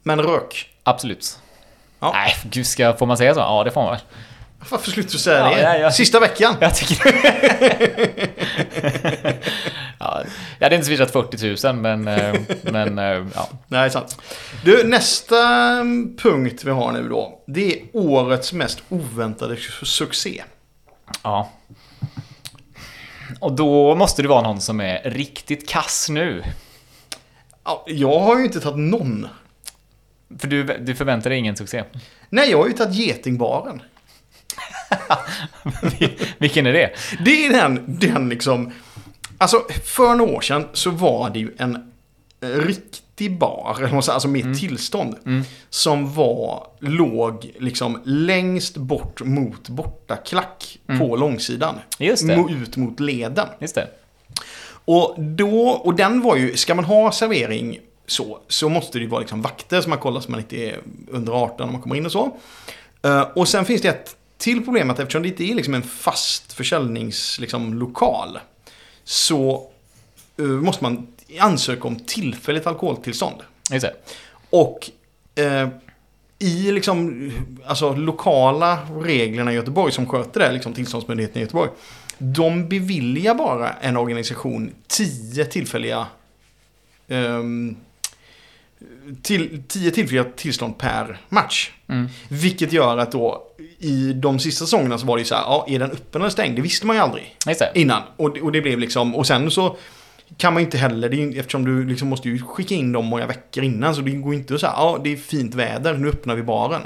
Men 0.04 0.20
rök? 0.22 0.70
Absolut. 0.84 1.40
Ja. 2.00 2.12
Nej, 2.14 2.36
gud, 2.44 2.68
ska, 2.68 2.94
får 2.94 3.06
man 3.06 3.18
säga 3.18 3.34
så? 3.34 3.40
Ja, 3.40 3.64
det 3.64 3.72
får 3.72 3.82
man 3.82 3.92
väl. 3.92 4.00
Varför 4.70 4.92
slutar 4.92 5.12
du 5.12 5.18
säga 5.18 5.38
Ja, 5.38 5.56
det? 5.56 5.62
ja, 5.62 5.78
ja. 5.78 5.92
Sista 5.92 6.20
veckan? 6.20 6.56
Jag 6.60 6.76
tycker 6.76 7.06
ja, 10.00 10.24
Jag 10.60 10.66
hade 10.66 10.76
inte 10.76 10.88
swishat 10.88 11.12
40 11.12 11.68
000 11.68 11.76
men, 11.76 12.08
eh, 12.08 12.36
men 12.64 13.00
eh, 13.00 13.26
ja. 13.36 13.50
Nej, 13.68 13.90
sant. 13.92 14.18
Du, 14.66 14.84
nästa 14.84 15.48
mm, 15.72 16.18
punkt 16.18 16.64
vi 16.64 16.72
har 16.72 16.92
nu 16.92 17.10
då. 17.10 17.40
Det 17.48 17.74
är 17.74 17.80
årets 17.94 18.54
mest 18.54 18.84
oväntade 18.90 19.56
su- 19.56 19.86
succé. 19.86 20.44
ja. 21.24 21.50
Och 23.40 23.52
då 23.54 23.96
måste 23.96 24.22
det 24.22 24.28
vara 24.28 24.42
någon 24.42 24.62
som 24.62 24.82
är 24.82 25.02
riktigt 25.10 25.70
kass 25.70 26.10
nu. 26.10 26.44
Ja, 27.64 27.84
jag 27.88 28.20
har 28.20 28.38
ju 28.40 28.46
inte 28.46 28.60
tagit 28.60 28.78
någon. 28.80 29.28
För 30.40 30.48
du, 30.48 30.64
du 30.64 30.96
förväntar 30.96 31.30
dig 31.30 31.40
ingen 31.40 31.56
succé. 31.56 31.84
Nej, 32.30 32.52
jag 32.52 32.58
har 32.58 32.68
ju 32.68 32.74
tagit 32.74 32.96
Getingbaren. 32.96 33.82
Vilken 36.38 36.66
är 36.66 36.74
det? 36.74 36.92
Det 37.26 37.46
är 37.46 37.50
den, 37.50 37.84
den 37.88 38.30
liksom... 38.30 38.72
Alltså, 39.38 39.66
för 39.86 40.16
några 40.16 40.34
år 40.34 40.42
sedan 40.42 40.68
så 40.74 40.90
var 40.90 41.30
det 41.30 41.40
ju 41.40 41.52
en 41.58 41.92
riktig 42.42 43.38
bar, 43.38 43.90
alltså 43.94 44.28
med 44.28 44.60
tillstånd. 44.60 45.16
Som 45.70 46.14
var, 46.14 46.68
låg 46.80 47.52
liksom 47.60 48.02
längst 48.04 48.78
bort 48.78 49.22
mot 49.22 49.70
bortaklack 49.70 50.80
på 51.00 51.16
långsidan. 51.16 51.76
Just 51.98 52.28
det. 52.28 52.46
Ut 52.50 52.78
mot 52.78 53.00
leden. 53.00 53.48
Just 53.60 53.76
det. 53.76 53.88
Och 54.86 55.16
då, 55.18 55.70
och 55.70 55.96
den 55.96 56.22
var 56.22 56.36
ju, 56.36 56.58
ska 56.58 56.76
man 56.76 56.86
ha 56.86 57.12
servering 57.12 57.80
så, 58.08 58.40
så 58.48 58.70
måste 58.70 58.98
det 58.98 59.04
ju 59.04 59.10
vara 59.10 59.20
liksom 59.20 59.42
vakter 59.42 59.82
som 59.82 59.90
man 59.90 60.00
kollar 60.00 60.22
så 60.22 60.32
man 60.32 60.40
inte 60.40 60.56
är 60.58 60.80
under 61.08 61.34
18 61.34 61.68
när 61.68 61.74
man 61.74 61.82
kommer 61.82 61.96
in 61.96 62.06
och 62.06 62.12
så. 62.12 62.38
Eh, 63.04 63.22
och 63.22 63.48
sen 63.48 63.66
finns 63.66 63.82
det 63.82 63.90
ett 63.90 64.16
till 64.42 64.64
problem 64.64 64.90
att 64.90 65.00
eftersom 65.00 65.22
det 65.22 65.28
inte 65.28 65.44
är 65.44 65.56
liksom 65.56 65.74
en 65.74 65.84
fast 65.84 66.54
försäljningslokal 66.54 67.42
liksom, 67.42 67.74
lokal, 67.74 68.40
så 69.04 69.70
eh, 70.38 70.46
måste 70.46 70.84
man 70.84 71.08
ansöka 71.40 71.88
om 71.88 72.00
tillfälligt 72.00 72.68
alkoholtillstånd. 72.68 73.36
Just 73.72 73.86
det. 73.86 73.94
Och 74.50 74.90
eh, 75.36 75.70
i 76.40 76.72
liksom, 76.72 77.32
alltså, 77.66 77.96
lokala 77.96 78.80
reglerna 79.02 79.52
i 79.52 79.56
Göteborg 79.56 79.92
som 79.92 80.06
sköter 80.06 80.40
det, 80.40 80.52
liksom 80.52 80.74
tillståndsmyndigheten 80.74 81.38
i 81.38 81.42
Göteborg. 81.42 81.70
De 82.18 82.70
beviljar 82.70 83.36
bara 83.36 83.74
en 83.74 83.98
organisation 83.98 84.72
tio 84.88 85.46
tillfälliga 85.46 86.08
ehm, 87.08 87.76
till, 89.22 89.64
tio 89.68 89.92
tillfälliga 89.92 90.24
tillstånd 90.24 90.78
per 90.78 91.18
match. 91.30 91.72
Mm. 91.88 92.08
Vilket 92.30 92.74
gör 92.74 92.98
att 92.98 93.12
då 93.12 93.48
i 93.82 94.14
de 94.14 94.40
sista 94.40 94.66
säsongerna 94.66 94.98
så 94.98 95.06
var 95.06 95.18
det 95.18 95.22
ju 95.22 95.26
så 95.26 95.36
här, 95.36 95.42
ja, 95.44 95.66
är 95.70 95.80
den 95.80 95.92
öppen 95.92 96.22
eller 96.22 96.30
stängd? 96.32 96.56
Det 96.56 96.62
visste 96.62 96.86
man 96.88 96.96
ju 96.96 97.02
aldrig 97.02 97.36
innan. 97.74 98.02
Och, 98.18 98.38
och 98.38 98.52
det 98.52 98.62
blev 98.62 98.80
liksom, 98.80 99.16
och 99.16 99.28
sen 99.28 99.52
så 99.52 99.78
kan 100.38 100.54
man 100.54 100.62
inte 100.64 100.78
heller, 100.78 101.10
det 101.10 101.16
ju- 101.18 101.40
eftersom 101.40 101.66
du 101.66 101.86
liksom 101.88 102.08
måste 102.08 102.30
ju 102.30 102.40
skicka 102.42 102.76
in 102.76 102.92
dem 102.92 103.06
många 103.06 103.26
veckor 103.28 103.64
innan. 103.64 103.96
Så 103.96 104.02
det 104.02 104.12
går 104.12 104.34
inte 104.34 104.54
att 104.56 104.60
säga, 104.60 104.74
ja 104.76 105.00
det 105.04 105.12
är 105.14 105.18
fint 105.18 105.56
väder, 105.56 105.94
nu 105.94 106.10
öppnar 106.10 106.36
vi 106.36 106.44
baren. 106.44 106.82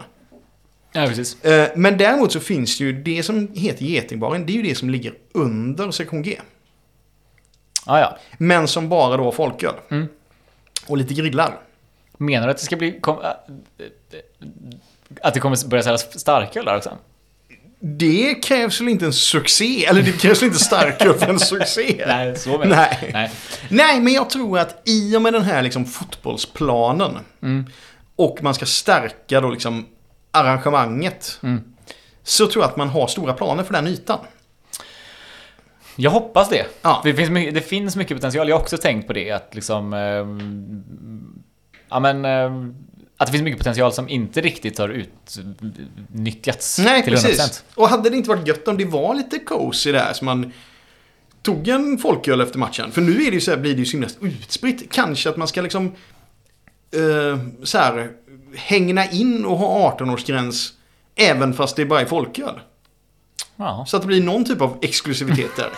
Ja, 0.91 1.05
precis. 1.08 1.43
Eh, 1.43 1.69
Men 1.75 1.97
däremot 1.97 2.31
så 2.31 2.39
finns 2.39 2.77
det 2.77 2.84
ju 2.84 2.93
det 3.03 3.23
som 3.23 3.47
heter 3.55 3.86
Getingbaren, 3.86 4.45
det 4.45 4.51
är 4.53 4.55
ju 4.55 4.62
det 4.63 4.75
som 4.75 4.89
ligger 4.89 5.13
under 5.34 5.91
sektion 5.91 6.21
G. 6.21 6.39
Ah, 7.86 7.99
ja. 7.99 8.17
Men 8.38 8.67
som 8.67 8.89
bara 8.89 9.17
då 9.17 9.23
har 9.23 9.31
folköl. 9.31 9.73
Mm. 9.89 10.08
Och 10.88 10.97
lite 10.97 11.13
grillar. 11.13 11.58
Menar 12.17 12.47
du 12.47 12.51
att 12.51 12.58
det 12.58 12.63
ska 12.63 12.75
bli... 12.75 12.99
Kom, 12.99 13.17
äh, 13.21 13.29
att 15.21 15.34
det 15.34 15.39
kommer 15.39 15.67
börja 15.67 15.84
säljas 15.84 16.19
starköl 16.19 16.65
där 16.65 16.78
också? 16.78 16.97
Det 17.80 18.36
krävs 18.43 18.82
väl 18.82 18.88
inte 18.89 19.06
en 19.06 19.13
succé, 19.13 19.86
eller 19.86 20.01
det 20.01 20.12
krävs 20.12 20.41
väl 20.41 20.47
inte 20.47 20.60
starköl 20.63 21.13
för 21.13 21.28
en 21.28 21.39
succé? 21.39 22.04
Nej, 22.08 22.36
så 22.36 22.49
menar. 22.58 22.67
Nej. 22.75 23.10
Nej. 23.13 23.32
Nej, 23.69 23.99
men 23.99 24.13
jag 24.13 24.30
tror 24.30 24.60
att 24.60 24.82
i 24.86 25.15
och 25.17 25.21
med 25.21 25.34
den 25.34 25.41
här 25.43 25.62
liksom 25.62 25.86
fotbollsplanen 25.86 27.17
Mm. 27.41 27.65
och 28.15 28.43
man 28.43 28.54
ska 28.56 28.65
stärka 28.65 29.41
då 29.41 29.49
liksom 29.49 29.86
arrangemanget 30.32 31.39
Mm. 31.43 31.62
så 32.23 32.47
tror 32.47 32.63
jag 32.63 32.69
att 32.71 32.78
man 32.78 32.89
har 32.89 33.08
stora 33.08 33.34
planer 33.34 33.63
för 33.63 33.73
den 33.73 33.88
ytan. 33.88 34.19
Jag 35.95 36.12
hoppas 36.12 36.49
det. 36.49 36.65
Ja. 36.82 37.01
Det, 37.04 37.13
finns 37.13 37.30
mycket, 37.30 37.54
det 37.54 37.62
finns 37.62 37.95
mycket 37.95 38.17
potential. 38.17 38.49
Jag 38.49 38.56
har 38.56 38.62
också 38.62 38.78
tänkt 38.78 39.08
på 39.08 39.13
det. 39.13 39.32
Att 39.32 39.56
liksom... 39.56 39.93
ehm, 39.93 41.43
ja 41.89 41.99
men... 41.99 42.25
ehm, 42.25 42.75
att 43.17 43.28
det 43.28 43.32
finns 43.32 43.43
mycket 43.43 43.60
potential 43.60 43.93
som 43.93 44.10
inte 44.10 44.41
riktigt 44.41 44.78
har 44.78 44.89
utnyttjats 44.89 46.80
Nej, 46.80 47.04
till 47.04 47.13
precis. 47.13 47.39
100%. 47.39 47.63
Och 47.75 47.89
hade 47.89 48.10
det 48.10 48.15
inte 48.15 48.30
varit 48.30 48.47
gött 48.47 48.67
om 48.67 48.78
det 48.78 48.86
var 48.86 49.15
lite 49.15 49.39
cozy 49.39 49.91
där 49.91 50.13
så 50.13 50.25
man 50.25 50.51
tog 51.41 51.67
en 51.67 51.97
folköl 51.97 52.41
efter 52.41 52.60
matchen. 52.60 52.91
För 52.91 53.01
nu 53.01 53.12
är 53.12 53.32
det 53.32 53.36
ju 53.36 53.41
så 53.41 53.51
här, 53.51 53.58
blir 53.58 53.73
det 53.73 53.80
ju 53.80 53.86
så 53.86 53.91
himla 53.91 54.10
utspritt. 54.21 54.91
Kanske 54.91 55.30
att 55.30 55.38
man 55.38 55.47
ska 55.47 55.62
liksom 55.62 55.86
eh, 56.91 57.39
så 57.63 57.78
här 57.78 58.12
hängna 58.56 59.12
in 59.12 59.45
och 59.45 59.58
ha 59.58 59.97
18-årsgräns 59.97 60.71
även 61.15 61.54
fast 61.54 61.75
det 61.75 61.86
bara 61.86 62.01
är 62.01 62.06
folköl. 62.06 62.60
Ja. 63.58 63.86
Så 63.88 63.98
att 63.98 64.04
det 64.04 64.08
blir 64.08 64.22
någon 64.22 64.46
typ 64.46 64.62
av 64.62 64.78
exklusivitet 64.82 65.52
där. 65.56 65.70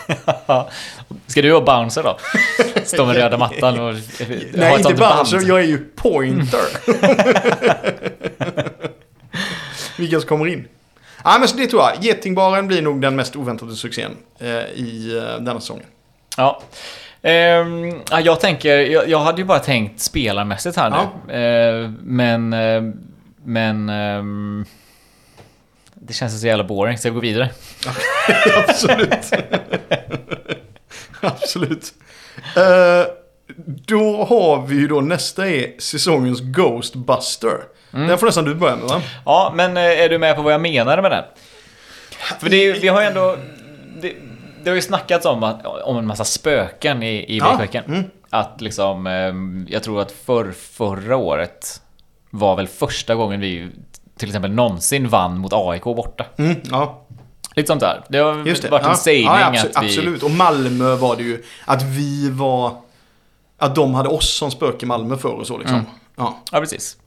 Ska 1.27 1.41
du 1.41 1.53
och 1.53 1.63
Bouncer 1.63 2.03
då? 2.03 2.17
Stå 2.83 3.05
med 3.05 3.15
röda 3.15 3.37
mattan 3.37 3.79
och 3.79 3.93
ha 3.93 4.01
Nej, 4.53 4.73
ett 4.73 4.79
inte 4.79 4.93
bara 4.93 5.23
band? 5.23 5.43
jag 5.47 5.59
är 5.59 5.67
ju 5.67 5.77
pointer. 5.77 6.59
Vilka 9.97 10.19
som 10.19 10.29
kommer 10.29 10.47
in. 10.47 10.67
Ja, 11.23 11.35
men 11.39 11.47
så 11.47 11.57
det 11.57 11.67
tror 11.67 11.81
jag. 11.81 12.03
Getingbaren 12.03 12.67
blir 12.67 12.81
nog 12.81 13.01
den 13.01 13.15
mest 13.15 13.35
oväntade 13.35 13.75
succén 13.75 14.11
eh, 14.39 14.47
i 14.75 15.17
eh, 15.17 15.43
denna 15.43 15.59
säsongen. 15.59 15.85
Ja. 16.37 16.61
Ehm, 17.21 18.01
ja, 18.11 18.19
jag 18.19 18.39
tänker, 18.39 18.77
jag, 18.77 19.09
jag 19.09 19.19
hade 19.19 19.37
ju 19.37 19.45
bara 19.45 19.59
tänkt 19.59 20.01
spelarmässigt 20.01 20.77
här 20.77 20.89
nu. 20.89 20.97
Ja. 20.97 21.33
Ehm, 21.33 21.97
men, 22.01 22.53
ehm, 22.53 22.93
men... 23.43 23.89
ehm, 23.89 24.65
Det 26.07 26.13
känns 26.13 26.41
så 26.41 26.47
jävla 26.47 26.63
boring, 26.63 26.97
så 26.97 27.07
jag 27.07 27.13
går 27.15 27.21
vidare. 27.21 27.49
Absolut. 28.67 29.31
Absolut. 31.21 31.93
Eh, 32.55 33.11
då 33.65 34.25
har 34.25 34.65
vi 34.67 34.75
ju 34.75 34.87
då 34.87 35.01
nästa 35.01 35.47
är 35.49 35.73
säsongens 35.79 36.41
Ghostbuster. 36.41 37.57
Den 37.91 38.17
får 38.17 38.25
nästan 38.25 38.45
du 38.45 38.55
börja 38.55 38.75
med 38.75 38.85
va? 38.85 39.01
Ja, 39.25 39.51
men 39.55 39.77
eh, 39.77 39.83
är 39.83 40.09
du 40.09 40.17
med 40.17 40.35
på 40.35 40.41
vad 40.41 40.53
jag 40.53 40.61
menade 40.61 41.01
med 41.01 41.11
den? 41.11 41.23
För 42.39 42.49
det 42.49 42.55
är, 42.57 42.63
ju- 42.75 42.79
vi 42.79 42.87
har 42.87 43.01
ju 43.01 43.07
ändå... 43.07 43.37
Det, 44.01 44.13
det 44.63 44.69
har 44.69 44.75
ju 44.75 44.81
snackats 44.81 45.25
om, 45.25 45.43
om 45.83 45.97
en 45.97 46.07
massa 46.07 46.23
spöken 46.25 47.03
i, 47.03 47.15
i 47.35 47.37
Ja, 47.37 47.51
Vekveckan. 47.51 47.83
mm. 47.87 48.03
Att 48.29 48.61
liksom, 48.61 49.07
eh, 49.07 49.33
jag 49.73 49.83
tror 49.83 50.01
att 50.01 50.11
för, 50.11 50.51
förra 50.51 51.15
året 51.15 51.81
var 52.29 52.55
väl 52.55 52.67
första 52.67 53.15
gången 53.15 53.39
vi 53.39 53.69
till 54.17 54.29
exempel 54.29 54.51
någonsin 54.51 55.09
vann 55.09 55.37
mot 55.37 55.53
AIK 55.53 55.83
borta. 55.83 56.25
Mm, 56.37 56.55
ja, 56.71 57.07
Lite 57.55 57.67
sånt 57.67 57.81
där. 57.81 58.03
Det 58.07 58.17
har 58.17 58.45
just 58.45 58.61
det. 58.61 58.69
varit 58.69 58.83
en 58.83 58.89
ja. 58.89 58.95
sägning 58.95 59.25
ja, 59.25 59.45
absolut, 59.45 59.75
att 59.75 59.83
vi... 59.83 59.87
absolut. 59.87 60.23
Och 60.23 60.31
Malmö 60.31 60.95
var 60.95 61.15
det 61.15 61.23
ju 61.23 61.43
att 61.65 61.83
vi 61.83 62.29
var... 62.29 62.81
Att 63.57 63.75
de 63.75 63.93
hade 63.93 64.09
oss 64.09 64.37
som 64.37 64.51
spöke 64.51 64.85
i 64.85 64.87
Malmö 64.87 65.17
förr 65.17 65.33
och 65.33 65.47
så 65.47 65.57
liksom. 65.57 65.77
Mm. 65.77 65.89
Ja. 66.17 66.37
Ja, 66.51 66.59
precis. 66.59 66.97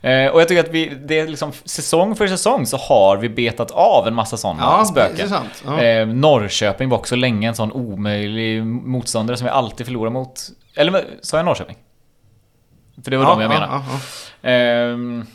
Eh, 0.00 0.30
och 0.30 0.40
jag 0.40 0.48
tycker 0.48 0.64
att 0.64 0.70
vi, 0.70 0.98
det 1.06 1.18
är 1.18 1.28
liksom 1.28 1.52
säsong 1.64 2.16
för 2.16 2.26
säsong 2.26 2.66
så 2.66 2.76
har 2.76 3.16
vi 3.16 3.28
betat 3.28 3.70
av 3.70 4.08
en 4.08 4.14
massa 4.14 4.36
sådana 4.36 4.62
Ja, 4.62 4.84
spöken. 4.84 5.30
Ja. 5.66 5.82
Eh, 5.82 6.06
Norrköping 6.06 6.88
var 6.88 6.98
också 6.98 7.16
länge 7.16 7.48
en 7.48 7.54
sån 7.54 7.72
omöjlig 7.72 8.64
motståndare 8.66 9.36
som 9.36 9.44
vi 9.44 9.50
alltid 9.50 9.86
förlorar 9.86 10.10
mot. 10.10 10.40
Eller 10.74 11.04
sa 11.22 11.36
jag 11.36 11.46
Norrköping? 11.46 11.76
För 13.04 13.10
det 13.10 13.16
var 13.16 13.24
de 13.24 13.40
jag 13.40 13.48
menade. 13.48 13.72
Ja, 13.72 13.84
ja, 13.88 13.98
ja. 14.42 14.50
Ehm, 14.50 15.20
eh, 15.20 15.26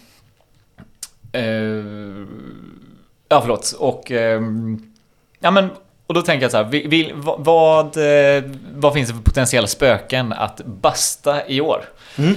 ja, 3.29 3.41
förlåt. 3.41 3.75
Och... 3.79 4.11
ehm, 4.11 4.93
ja, 5.39 5.51
men... 5.51 5.69
Och 6.07 6.15
då 6.15 6.21
tänker 6.21 6.41
jag 6.43 6.51
så 6.51 6.57
här, 6.57 6.63
vi- 6.63 6.87
vi- 6.87 7.11
vad, 7.15 7.39
vad, 7.45 7.97
eh, 7.97 8.43
vad 8.73 8.93
finns 8.93 9.09
det 9.09 9.15
för 9.15 9.21
potentiella 9.23 9.67
spöken 9.67 10.33
att 10.33 10.61
basta 10.65 11.47
i 11.47 11.61
år? 11.61 11.85
Mm. 12.17 12.35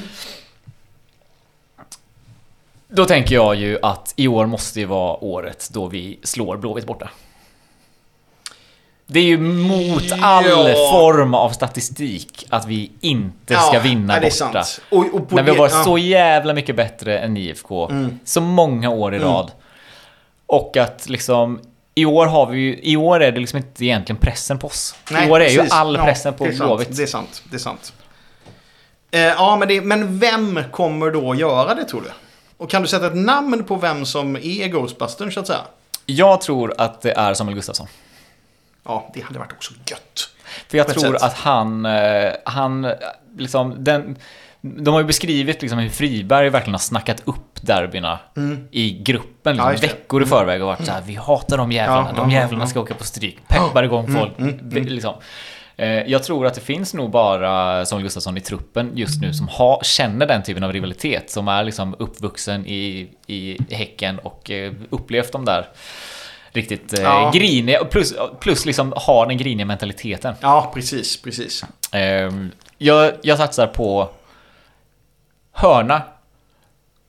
Då 2.88 3.04
tänker 3.04 3.34
jag 3.34 3.54
ju 3.54 3.78
att 3.82 4.12
i 4.16 4.28
år 4.28 4.46
måste 4.46 4.80
ju 4.80 4.86
vara 4.86 5.24
året 5.24 5.68
då 5.72 5.86
vi 5.86 6.18
slår 6.22 6.56
Blåvitt 6.56 6.86
borta. 6.86 7.10
Det 9.12 9.20
är 9.20 9.24
ju 9.24 9.38
mot 9.38 10.12
all 10.20 10.44
Ja. 10.48 10.90
form 10.90 11.34
av 11.34 11.50
statistik 11.50 12.46
att 12.48 12.66
vi 12.66 12.90
inte 13.00 13.54
ska 13.54 13.74
Ja, 13.74 13.80
vinna 13.80 14.18
nej, 14.20 14.30
borta. 14.40 14.64
Och, 14.90 15.14
och 15.14 15.32
När 15.32 15.42
vi 15.42 15.50
har 15.50 15.58
varit 15.58 15.72
ja. 15.72 15.84
så 15.84 15.98
jävla 15.98 16.54
mycket 16.54 16.76
bättre 16.76 17.18
än 17.18 17.36
IFK. 17.36 17.88
Mm. 17.90 18.18
Så 18.24 18.40
många 18.40 18.90
år 18.90 19.14
i 19.14 19.18
rad. 19.18 19.50
Och 20.46 20.76
att 20.76 21.08
liksom... 21.08 21.60
I 21.94 22.04
år 22.04 22.26
har 22.26 22.46
vi 22.46 22.58
ju, 22.60 22.78
I 22.82 22.96
år 22.96 23.22
är 23.22 23.32
det 23.32 23.40
liksom 23.40 23.56
inte 23.56 23.84
egentligen 23.84 24.20
pressen 24.20 24.58
på 24.58 24.66
oss. 24.66 24.94
Nej, 25.10 25.28
I 25.28 25.30
år 25.30 25.40
är 25.40 25.48
ju 25.50 25.56
precis. 25.56 25.72
all 25.72 25.94
Ja, 25.94 26.04
pressen 26.04 26.34
på 26.34 26.44
Blåvitt. 26.44 26.96
Det 26.96 27.02
är 27.02 27.06
sant. 27.06 27.42
Det 27.50 27.56
är 27.56 27.60
sant. 27.60 27.92
Eh, 29.10 29.20
ja, 29.20 29.56
men, 29.56 29.68
det, 29.68 29.80
men 29.80 30.18
vem 30.18 30.60
kommer 30.70 31.10
då 31.10 31.34
göra 31.34 31.74
det 31.74 31.84
tror 31.84 32.00
du? 32.00 32.10
Och 32.56 32.70
kan 32.70 32.82
du 32.82 32.88
sätta 32.88 33.06
ett 33.06 33.16
namn 33.16 33.64
på 33.64 33.76
vem 33.76 34.06
som 34.06 34.36
är 34.36 34.68
Ghostbustern 34.68 35.32
så 35.32 35.40
att 35.40 35.46
säga? 35.46 35.60
Jag 36.06 36.40
tror 36.40 36.74
att 36.78 37.00
det 37.00 37.12
är 37.12 37.34
Samuel 37.34 37.54
Gustafsson. 37.54 37.86
Ja, 38.84 39.10
det 39.14 39.20
hade 39.20 39.38
varit 39.38 39.52
också 39.52 39.72
gött. 39.90 40.28
För 40.68 40.78
jag 40.78 40.88
tror 40.88 41.12
sätt. 41.12 41.22
att 41.22 41.34
han, 41.34 41.86
eh, 41.86 42.32
han, 42.44 42.92
liksom, 43.38 43.84
den, 43.84 44.16
de 44.60 44.94
har 44.94 45.00
ju 45.00 45.06
beskrivit 45.06 45.62
liksom 45.62 45.78
hur 45.78 45.88
Friberg 45.88 46.48
verkligen 46.50 46.74
har 46.74 46.78
snackat 46.78 47.22
upp 47.24 47.62
derbyna 47.62 48.18
i 48.70 48.90
gruppen 48.90 49.52
liksom, 49.56 49.68
Mm. 49.68 49.80
Ja, 49.82 49.88
veckor 49.88 50.22
i 50.22 50.26
förväg 50.26 50.60
och 50.60 50.66
varit 50.66 50.86
så 50.86 50.92
här, 50.92 51.02
vi 51.06 51.14
hatar 51.14 51.56
de 51.58 51.72
jävlarna, 51.72 52.12
Ja, 52.16 52.22
de 52.22 52.30
jävlarna 52.30 52.64
ja. 52.64 52.68
ska 52.68 52.80
åka 52.80 52.94
på 52.94 53.04
stryk, 53.04 53.38
peppar 53.48 53.82
igång 53.82 54.04
Mm, 54.04 54.20
folk. 54.20 54.32
Vi- 54.62 54.80
Liksom. 54.80 55.14
Eh, 55.76 55.88
Jag 55.88 56.22
tror 56.22 56.46
att 56.46 56.54
det 56.54 56.60
finns 56.60 56.94
nog 56.94 57.10
bara 57.10 57.86
Samuel 57.86 58.02
Gustafsson 58.02 58.36
i 58.36 58.40
truppen 58.40 58.90
just 58.94 59.20
nu 59.20 59.34
som 59.34 59.48
har, 59.48 59.80
känner 59.82 60.26
den 60.26 60.42
typen 60.42 60.64
av 60.64 60.72
rivalitet, 60.72 61.30
som 61.30 61.48
är 61.48 61.64
liksom 61.64 61.96
uppvuxen 61.98 62.66
i, 62.66 63.08
i 63.26 63.58
Häcken 63.70 64.18
och 64.18 64.50
eh, 64.50 64.72
upplevt 64.90 65.32
de 65.32 65.44
där 65.44 65.68
riktigt 66.52 66.98
eh, 66.98 67.02
Ja. 67.04 67.30
griniga, 67.34 67.84
plus, 67.84 68.14
plus 68.40 68.66
liksom 68.66 68.92
har 68.96 69.26
den 69.26 69.36
griniga 69.38 69.66
mentaliteten. 69.66 70.34
Ja, 70.40 70.70
precis, 70.74 71.22
precis. 71.22 71.64
Ehm, 71.92 72.50
jag, 72.78 73.12
jag 73.22 73.38
satsar 73.38 73.66
på 73.66 74.08
hörna. 75.52 76.02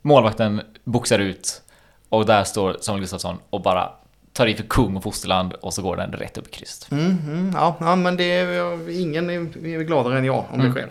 Målvakten 0.02 0.62
boxar 0.84 1.20
ut 1.20 1.62
och 2.10 2.26
där 2.26 2.44
står 2.44 2.78
Samuel 2.82 3.02
Gustafsson 3.02 3.38
och 3.50 3.62
bara 3.62 3.90
tar 4.34 4.48
i 4.48 4.56
för 4.56 4.64
kung 4.64 4.96
och 4.98 5.04
fosterland 5.04 5.54
och 5.54 5.74
så 5.74 5.82
går 5.82 5.96
den 5.98 6.12
rätt 6.12 6.38
upp 6.38 6.48
i 6.48 6.52
krysset. 6.52 6.92
Mm, 6.92 7.06
mm, 7.06 7.52
ja, 7.56 7.76
ja, 7.80 7.96
men 7.96 8.18
det 8.18 8.24
är, 8.32 8.90
ingen 9.02 9.30
är, 9.30 9.68
är 9.68 9.80
gladare 9.84 10.18
än 10.18 10.26
jag 10.26 10.46
om 10.52 10.60
Mm. 10.62 10.74
det 10.74 10.82
sker. 10.82 10.90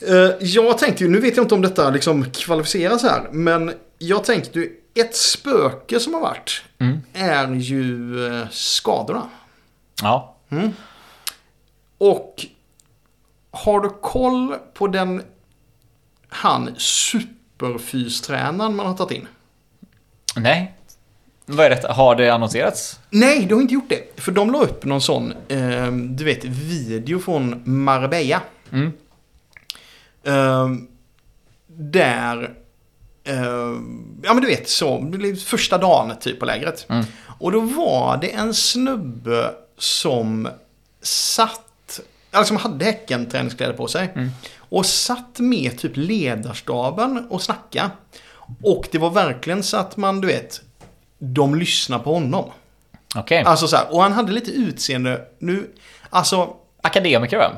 Eh, 0.00 0.34
jag 0.40 0.78
tänkte 0.78 1.04
ju, 1.04 1.10
nu 1.10 1.20
vet 1.20 1.36
jag 1.36 1.44
inte 1.44 1.54
om 1.54 1.62
detta 1.62 1.90
liksom 1.90 2.30
kvalificeras 2.30 3.02
här, 3.02 3.22
men 3.30 3.72
jag 3.98 4.24
tänkte 4.24 4.58
ju, 4.58 4.70
ett 5.00 5.16
spöke 5.16 6.00
som 6.00 6.14
har 6.14 6.20
varit 6.20 6.62
Mm. 6.80 7.00
är 7.12 7.54
ju 7.54 8.26
eh, 8.26 8.48
skadorna. 8.50 9.28
Ja. 10.02 10.34
Och 11.98 12.46
har 13.50 13.80
du 13.80 13.88
koll 14.02 14.54
på 14.74 14.86
den 14.88 15.22
han 16.28 16.74
superfystränaren 16.78 18.76
man 18.76 18.86
har 18.86 18.94
tagit 18.94 19.18
in? 19.18 19.28
Nej. 20.36 20.74
Vad 21.46 21.66
är 21.66 21.70
detta? 21.70 21.92
Har 21.92 22.14
det 22.14 22.28
annonserats? 22.34 23.00
Nej, 23.10 23.46
de 23.46 23.54
har 23.54 23.62
inte 23.62 23.74
gjort 23.74 23.88
det. 23.88 24.20
För 24.20 24.32
de 24.32 24.50
la 24.50 24.58
upp 24.58 24.84
någon 24.84 25.00
sån, 25.00 25.32
eh, 25.48 25.92
du 25.92 26.24
vet, 26.24 26.44
video 26.44 27.18
från 27.18 27.62
Marbella. 27.64 28.40
Mm. 28.72 28.92
Eh, 30.22 30.68
där, 31.66 32.54
ja 34.22 34.34
men 34.34 34.40
du 34.40 34.46
vet 34.46 34.68
så, 34.68 35.12
första 35.46 35.78
dagen 35.78 36.12
typ 36.20 36.38
på 36.40 36.46
lägret. 36.46 36.86
Mm. 36.88 37.04
Och 37.38 37.52
då 37.52 37.60
var 37.60 38.18
det 38.20 38.32
en 38.32 38.54
snubbe 38.54 39.54
som 39.78 40.48
satt, 41.02 42.00
alltså 42.30 42.48
som 42.48 42.56
hade 42.56 42.84
Häcken 42.84 43.26
träningskläder 43.26 43.72
på 43.72 43.88
sig. 43.88 44.12
Mm. 44.14 44.30
Och 44.58 44.86
satt 44.86 45.38
med 45.38 45.78
typ 45.78 45.92
ledarstaben 45.94 47.26
och 47.30 47.42
snacka. 47.42 47.90
Och 48.62 48.88
det 48.92 48.98
var 48.98 49.10
verkligen 49.10 49.62
så 49.62 49.76
att 49.76 49.96
man, 49.96 50.20
du 50.20 50.26
vet, 50.26 50.60
de 51.18 51.54
lyssnar 51.54 51.98
på 51.98 52.14
honom. 52.14 52.50
Okej. 53.16 53.42
Alltså 53.42 53.68
så 53.68 53.76
här, 53.76 53.94
och 53.94 54.02
han 54.02 54.12
hade 54.12 54.32
lite 54.32 54.50
utseende, 54.50 55.24
nu, 55.38 55.70
alltså... 56.10 56.54
Akademiker 56.82 57.36
va? 57.36 57.52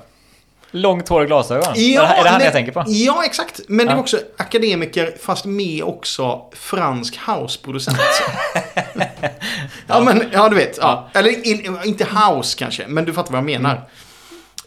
Långt 0.70 1.08
hår 1.08 1.20
och 1.20 1.26
glasögon? 1.26 1.74
det, 1.74 1.94
är 1.96 2.24
det 2.24 2.30
han 2.30 2.40
jag 2.44 2.52
tänker 2.52 2.72
på? 2.72 2.84
Ja, 2.86 3.24
exakt. 3.24 3.60
Men 3.68 3.86
det 3.86 3.92
Ja. 3.92 3.96
var 3.96 4.02
också 4.02 4.18
akademiker, 4.36 5.14
fast 5.20 5.44
med 5.44 5.82
också 5.82 6.42
fransk 6.52 7.18
houseproducent. 7.26 7.98
ja, 9.86 10.00
men, 10.00 10.24
ja 10.32 10.48
du 10.48 10.56
vet. 10.56 10.78
Ja. 10.80 11.10
Eller 11.14 11.46
in, 11.46 11.78
inte 11.84 12.04
house 12.04 12.58
kanske, 12.58 12.86
men 12.88 13.04
du 13.04 13.12
fattar 13.12 13.30
vad 13.30 13.38
jag 13.38 13.44
menar. 13.44 13.88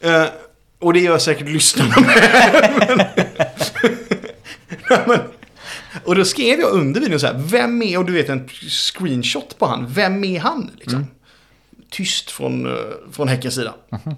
Mm. 0.02 0.22
Eh, 0.24 0.28
och 0.80 0.94
det 0.94 1.00
gör 1.00 1.18
säkert 1.18 1.48
lyssnarna 1.50 1.96
med. 2.00 3.06
men, 5.08 5.20
och 6.04 6.16
då 6.16 6.26
skrev 6.26 6.60
jag 6.60 6.72
under 6.72 7.02
videon 7.02 7.20
så 7.20 7.28
här, 7.28 7.42
vem 7.46 7.82
är, 7.82 7.98
och 7.98 8.06
du 8.06 8.14
vet 8.14 8.30
en 8.30 8.50
screenshot 8.70 9.58
på 9.60 9.66
han, 9.66 9.86
vem 9.90 10.24
är 10.24 10.40
han? 10.40 10.72
Liksom. 10.78 10.96
Mm. 11.00 11.08
Tyst 11.90 12.32
från, 12.32 12.66
eh, 12.66 12.82
från 13.12 13.28
Häckens 13.28 13.56
sida. 13.56 13.74
Mhm. 13.90 14.16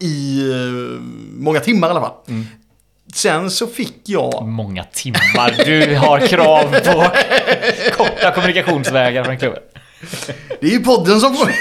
I 0.00 0.40
eh, 0.52 1.00
många 1.38 1.60
timmar 1.60 1.88
i 1.88 1.90
alla 1.90 2.00
fall. 2.00 2.14
Mm. 2.28 2.46
Sen 3.14 3.50
så 3.50 3.66
fick 3.66 3.96
jag, 4.04 4.46
Många 4.46 4.84
timmar. 4.84 5.64
Du 5.64 5.96
har 5.96 6.26
krav 6.26 6.62
på 6.80 7.04
korta 7.96 8.30
kommunikationsvägar 8.34 9.24
från 9.24 9.38
klubben. 9.38 9.62
det 10.60 10.66
är 10.66 10.70
ju 10.70 10.80
podden 10.80 11.20
som 11.20 11.34
får... 11.34 11.50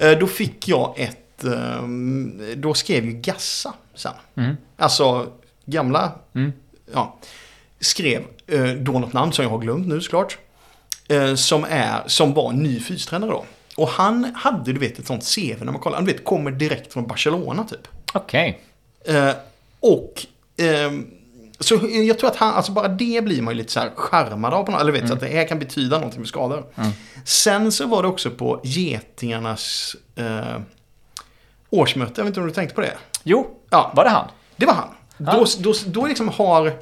Eh, 0.00 0.18
då 0.18 0.26
fick 0.26 0.68
jag 0.68 0.94
ett, 1.00 1.44
eh, 1.44 1.82
då 2.56 2.74
skrev 2.74 3.04
ju 3.04 3.12
Gassa 3.12 3.74
sen. 3.94 4.12
Mm. 4.36 4.56
Alltså 4.76 5.26
gamla, 5.66 6.12
Mm. 6.34 6.52
ja. 6.94 7.16
Skrev 7.80 8.22
då 8.80 8.92
något 8.92 9.12
namn 9.12 9.32
som 9.32 9.42
jag 9.44 9.50
har 9.50 9.58
glömt 9.58 9.86
nu 9.86 10.00
såklart. 10.00 10.38
Som, 11.36 11.64
är, 11.70 12.02
som 12.06 12.34
var 12.34 12.52
ny 12.52 12.80
fystränare 12.80 13.30
då. 13.30 13.44
Och 13.78 13.88
han 13.88 14.34
hade 14.34 14.72
du 14.72 14.80
vet 14.80 14.98
ett 14.98 15.06
sånt 15.06 15.34
CV 15.34 15.64
när 15.64 15.72
man 15.72 15.80
kollar. 15.80 15.96
Han 15.96 16.04
du 16.06 16.12
vet, 16.12 16.24
kommer 16.24 16.50
direkt 16.50 16.92
från 16.92 17.06
Barcelona 17.06 17.64
typ. 17.64 17.88
Okej. 18.14 18.60
Eh, 19.04 19.30
och 19.80 20.26
ehm, 20.56 21.06
så 21.60 21.78
jag 22.08 22.18
tror 22.18 22.30
att 22.30 22.36
han, 22.36 22.54
alltså 22.54 22.72
bara 22.72 22.88
det 22.88 23.24
blir 23.24 23.42
man 23.42 23.54
ju 23.54 23.58
lite 23.58 23.72
så 23.72 23.80
här 23.80 23.90
charmad 23.96 24.54
av. 24.54 24.64
på 24.64 24.70
något- 24.72 24.80
Eller 24.80 24.92
vet, 24.92 25.08
så 25.08 25.14
att 25.14 25.20
det 25.20 25.26
här 25.26 25.48
kan 25.48 25.58
betyda 25.58 25.96
någonting 25.96 26.20
med 26.20 26.28
skador. 26.28 26.64
Mm. 26.74 26.90
Sen 27.24 27.72
så 27.72 27.86
var 27.86 28.02
det 28.02 28.08
också 28.08 28.30
på 28.30 28.60
Getingarnas 28.64 29.96
eh, 30.16 30.60
årsmöte. 31.70 32.12
Jag 32.16 32.24
vet 32.24 32.30
inte 32.30 32.40
om 32.40 32.46
du 32.46 32.52
tänkte 32.52 32.74
på 32.74 32.80
det? 32.80 32.94
Jo, 33.22 33.46
Ja, 33.70 33.92
var 33.96 34.04
det 34.04 34.10
han? 34.10 34.28
det 34.56 34.66
var 34.66 34.74
han. 34.74 34.88
Ja. 35.16 35.32
Då, 35.32 35.44
då, 35.58 35.72
då 35.86 36.06
liksom 36.06 36.28
har... 36.28 36.72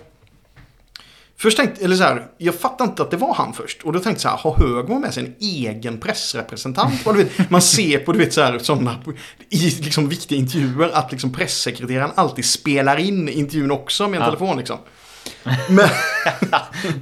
Först 1.38 1.56
tänkte, 1.56 1.84
eller 1.84 1.96
så 1.96 2.02
här, 2.02 2.26
jag 2.38 2.54
fattade 2.54 2.90
inte 2.90 3.02
att 3.02 3.10
det 3.10 3.16
var 3.16 3.34
han 3.34 3.52
först. 3.52 3.82
Och 3.82 3.92
då 3.92 3.98
tänkte 4.00 4.28
jag 4.28 4.40
så 4.40 4.48
här, 4.48 4.54
har 4.56 4.66
Högmo 4.76 4.98
med 4.98 5.14
sig 5.14 5.24
en 5.26 5.34
egen 5.40 5.98
pressrepresentant? 5.98 7.06
Och 7.06 7.14
du 7.14 7.24
vet, 7.24 7.50
man 7.50 7.62
ser 7.62 7.98
på 7.98 8.12
du 8.12 8.18
vet, 8.18 8.32
så 8.32 8.40
här, 8.42 8.58
sådana, 8.58 8.96
i 9.50 9.70
liksom, 9.70 10.08
viktiga 10.08 10.38
intervjuer 10.38 10.90
att 10.94 11.12
liksom, 11.12 11.32
pressekreteraren 11.32 12.10
alltid 12.14 12.44
spelar 12.44 12.96
in 12.96 13.28
intervjun 13.28 13.70
också 13.70 14.08
med 14.08 14.16
en 14.16 14.22
Ja. 14.24 14.26
telefon. 14.30 14.58
Liksom. 14.58 14.78
Men, 15.70 15.88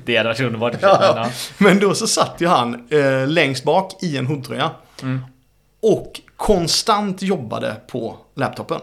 Det 0.05 0.17
hade 0.17 0.29
varit 0.29 0.41
underbart. 0.41 0.75
ja, 0.81 0.97
Men, 1.01 1.09
ja. 1.17 1.25
ja. 1.27 1.31
Men 1.59 1.79
då 1.81 1.95
så 1.95 2.07
satt 2.07 2.35
ju 2.39 2.47
han 2.47 2.87
eh, 2.91 3.27
längst 3.29 3.65
bak 3.65 4.03
i 4.03 4.17
en 4.17 4.27
hoodtröja. 4.27 4.71
Och 5.83 6.21
konstant 6.37 7.23
jobbade 7.23 7.77
på 7.89 8.17
laptopen. 8.37 8.81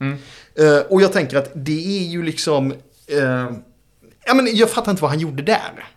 Mm. 0.00 0.18
Eh, 0.58 0.78
och 0.90 1.02
jag 1.02 1.12
tänker 1.12 1.36
att 1.36 1.50
det 1.54 1.98
är 1.98 2.06
ju 2.08 2.22
liksom... 2.22 2.72
Eh, 3.06 3.50
ja, 4.26 4.34
men 4.34 4.56
jag 4.56 4.70
fattar 4.70 4.90
inte 4.90 5.02
vad 5.02 5.10
han 5.10 5.20
gjorde 5.20 5.42
där. 5.42 5.88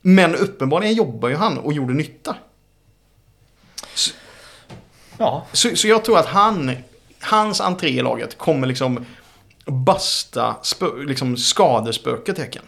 Men 0.00 0.34
uppenbarligen 0.34 0.94
jobbar 0.94 1.28
ju 1.28 1.36
han 1.36 1.58
och 1.58 1.72
gjorde 1.72 1.94
nytta. 1.94 2.36
ja. 5.18 5.46
Så, 5.52 5.76
så 5.76 5.88
jag 5.88 6.04
tror 6.04 6.18
att 6.18 6.26
han, 6.26 6.76
hans 7.20 7.60
entré 7.60 7.88
i 7.88 8.02
laget 8.02 8.38
kommer 8.38 8.66
liksom 8.66 9.06
basta 9.66 10.56
spö, 10.62 10.86
liksom 11.06 11.36
skadespöket 11.36 12.38
Häcken. 12.38 12.62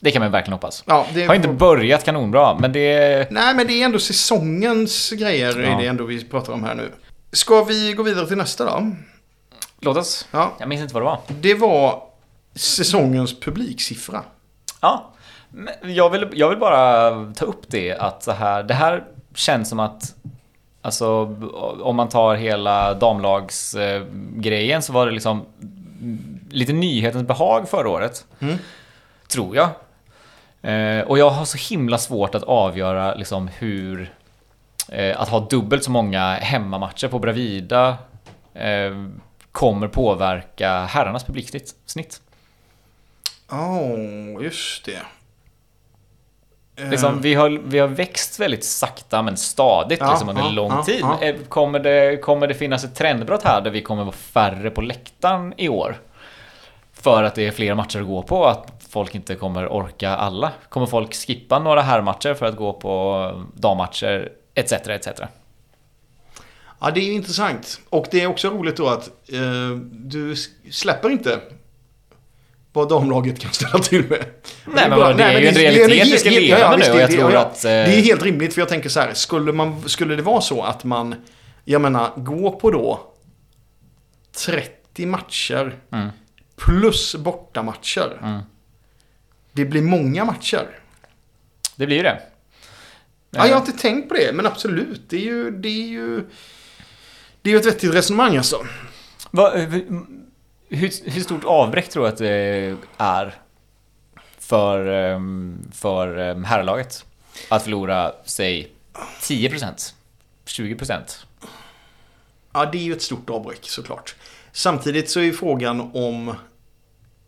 Det 0.00 0.10
kan 0.10 0.22
man 0.22 0.30
verkligen 0.30 0.52
hoppas. 0.52 0.84
Ja, 0.86 1.06
det 1.14 1.26
Har 1.26 1.34
inte 1.34 1.48
börjat 1.48 2.04
kanonbra, 2.04 2.58
men 2.58 2.72
det... 2.72 3.30
Nej, 3.30 3.54
men 3.54 3.66
det 3.66 3.72
är 3.80 3.84
ändå 3.84 3.98
säsongens 3.98 5.10
grejer 5.10 5.60
Ja. 5.60 5.66
är 5.68 5.82
det 5.82 5.86
ändå 5.86 6.04
vi 6.04 6.24
pratar 6.24 6.52
om 6.52 6.64
här 6.64 6.74
nu. 6.74 6.92
Ska 7.32 7.64
vi 7.64 7.92
gå 7.92 8.02
vidare 8.02 8.26
till 8.26 8.36
nästa 8.36 8.64
då? 8.64 8.92
Låt 9.80 9.96
oss. 9.96 10.28
Ja, 10.30 10.52
Jag 10.58 10.68
minns 10.68 10.82
inte 10.82 10.94
vad 10.94 11.02
det 11.02 11.04
var. 11.06 11.20
det 11.28 11.54
var 11.54 12.02
säsongens 12.56 13.40
publiksiffra. 13.40 14.22
Ja. 14.80 15.12
Jag 15.82 16.10
vill, 16.10 16.28
jag 16.32 16.48
vill 16.48 16.58
bara 16.58 17.10
ta 17.34 17.44
upp 17.44 17.62
det 17.68 17.92
att 17.92 18.22
så 18.22 18.32
här, 18.32 18.62
det 18.62 18.74
här 18.74 19.04
känns 19.34 19.68
som 19.68 19.80
att 19.80 20.14
Alltså 20.86 21.36
om 21.80 21.96
man 21.96 22.08
tar 22.08 22.34
hela 22.34 22.94
damlagsgrejen 22.94 24.82
så 24.82 24.92
var 24.92 25.06
det 25.06 25.12
liksom 25.12 25.44
lite 26.50 26.72
nyhetens 26.72 27.26
behag 27.26 27.68
förra 27.68 27.88
året. 27.88 28.24
Mm. 28.40 28.56
Tror 29.28 29.56
jag. 29.56 29.68
Eh, 30.62 31.00
och 31.00 31.18
jag 31.18 31.30
har 31.30 31.44
så 31.44 31.74
himla 31.74 31.98
svårt 31.98 32.34
att 32.34 32.42
avgöra 32.42 33.14
liksom 33.14 33.48
hur 33.48 34.14
eh, 34.88 35.20
att 35.20 35.28
ha 35.28 35.40
dubbelt 35.40 35.84
så 35.84 35.90
många 35.90 36.34
hemmamatcher 36.34 37.08
på 37.08 37.18
Bravida 37.18 37.96
eh, 38.54 39.06
kommer 39.52 39.88
påverka 39.88 40.84
herrarnas 40.84 41.24
publiksnitt. 41.24 41.74
Ja, 43.50 43.96
just 44.40 44.84
det. 44.84 45.02
Liksom, 46.90 47.20
vi, 47.20 47.34
har, 47.34 47.48
vi 47.64 47.78
har 47.78 47.88
växt 47.88 48.40
väldigt 48.40 48.64
sakta 48.64 49.22
men 49.22 49.36
stadigt 49.36 50.00
Ja, 50.00 50.10
liksom, 50.10 50.28
under 50.28 50.42
ja, 50.42 50.48
lång 50.48 50.70
ja, 50.70 50.82
tid. 50.82 51.00
ja. 51.00 51.22
Eh, 51.22 51.36
Kommer, 51.48 51.78
det, 51.78 52.16
kommer 52.22 52.46
det 52.46 52.54
finnas 52.54 52.84
ett 52.84 52.94
trendbrott 52.94 53.42
här 53.42 53.60
där 53.60 53.70
vi 53.70 53.82
kommer 53.82 54.04
vara 54.04 54.12
färre 54.12 54.70
på 54.70 54.80
läktaren 54.80 55.54
i 55.56 55.68
år? 55.68 56.00
För 56.92 57.22
att 57.22 57.34
det 57.34 57.46
är 57.46 57.50
fler 57.50 57.74
matcher 57.74 58.00
att 58.00 58.06
gå 58.06 58.22
på, 58.22 58.46
att 58.46 58.72
folk 58.88 59.14
inte 59.14 59.34
kommer 59.34 59.68
orka 59.72 60.10
alla. 60.16 60.52
Kommer 60.68 60.86
folk 60.86 61.14
skippa 61.14 61.58
några 61.58 61.82
herrmatcher 61.82 62.34
för 62.34 62.46
att 62.46 62.56
gå 62.56 62.72
på 62.72 63.44
dammatcher, 63.54 64.32
etc. 64.54 64.72
etc. 64.72 65.08
Ja, 66.80 66.90
det 66.90 67.00
är 67.00 67.12
intressant. 67.12 67.80
Och 67.90 68.06
det 68.10 68.20
är 68.22 68.26
också 68.26 68.50
roligt 68.50 68.76
då 68.76 68.88
att 68.88 69.08
eh, 69.32 69.70
du 69.90 70.36
släpper 70.70 71.10
inte 71.10 71.40
vad 72.76 72.88
damlaget 72.88 73.38
kan 73.40 73.52
ställa 73.52 73.78
till 73.78 74.08
med. 74.08 74.24
Nej, 74.64 74.88
men 74.88 74.98
vadå, 74.98 75.16
det 75.16 75.24
är 75.24 75.40
ju 75.40 75.46
en 75.48 75.54
realitet 75.54 76.06
vi 76.06 76.18
ska 76.18 76.30
leva 76.30 76.70
med 76.70 76.78
nu 76.78 76.92
och 76.94 77.00
jag 77.00 77.10
tror 77.10 77.36
att, 77.36 77.64
eh, 77.64 77.70
Det 77.70 77.76
är 77.98 78.02
helt 78.02 78.22
rimligt 78.22 78.54
för 78.54 78.60
jag 78.60 78.68
tänker 78.68 78.88
så 78.88 79.00
här, 79.00 79.14
skulle, 79.14 79.52
man, 79.52 79.88
skulle 79.88 80.16
det 80.16 80.22
vara 80.22 80.40
så 80.40 80.62
att 80.62 80.84
man, 80.84 81.14
jag 81.64 81.80
menar, 81.80 82.10
gå 82.16 82.52
på 82.52 82.70
då 82.70 83.12
30 84.36 85.06
matcher 85.06 85.74
Mm. 85.92 86.08
plus 86.56 87.14
bortamatcher. 87.14 88.18
Mm. 88.22 88.40
Det 89.52 89.64
blir 89.64 89.82
många 89.82 90.24
matcher. 90.24 90.66
Det 91.76 91.86
blir 91.86 91.96
ju 91.96 92.02
det. 92.02 92.20
Ja, 93.30 93.46
jag 93.46 93.54
har 93.54 93.60
inte 93.60 93.78
tänkt 93.78 94.08
på 94.08 94.14
det, 94.14 94.32
men 94.32 94.46
absolut. 94.46 95.02
Det 95.08 95.16
är 95.16 95.20
ju, 95.20 95.50
det 95.50 95.68
är 95.68 95.88
ju, 95.88 96.16
det 97.42 97.50
är 97.50 97.52
ju 97.54 97.60
ett 97.60 97.66
vettigt 97.66 97.94
resonemang 97.94 98.36
alltså. 98.36 98.66
Va, 99.30 99.52
hur, 100.68 101.10
hur 101.10 101.20
stort 101.20 101.44
avbräck 101.44 101.88
tror 101.88 102.02
du 102.02 102.08
att 102.08 102.18
det 102.18 102.76
är 102.96 103.34
för, 104.38 104.86
ehm, 104.86 105.58
för 105.72 106.16
ehm, 106.18 106.44
herrlaget? 106.44 107.04
Att 107.48 107.62
förlora, 107.62 108.12
säg 108.24 108.72
10%? 109.20 109.94
20%? 110.46 111.26
Ja, 112.52 112.66
det 112.72 112.78
är 112.78 112.82
ju 112.82 112.92
ett 112.92 113.02
stort 113.02 113.30
avbräck 113.30 113.68
såklart. 113.68 114.14
Samtidigt 114.52 115.10
så 115.10 115.20
är 115.20 115.24
ju 115.24 115.32
frågan 115.32 115.80
om... 115.94 116.28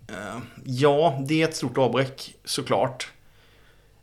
Eh, 0.08 0.38
ja, 0.64 1.24
det 1.26 1.42
är 1.42 1.48
ett 1.48 1.56
stort 1.56 1.78
avbräck 1.78 2.34
såklart. 2.44 3.12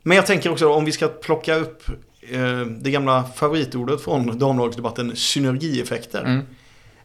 Men 0.02 0.16
jag 0.16 0.26
tänker 0.26 0.52
också 0.52 0.72
om 0.72 0.84
vi 0.84 0.92
ska 0.92 1.08
plocka 1.08 1.54
upp 1.54 1.88
eh, 2.20 2.60
det 2.60 2.90
gamla 2.90 3.24
favoritordet 3.24 4.00
från 4.00 4.38
damlagsdebatten, 4.38 5.16
synergieffekter. 5.16 6.20
Mm. 6.24 6.46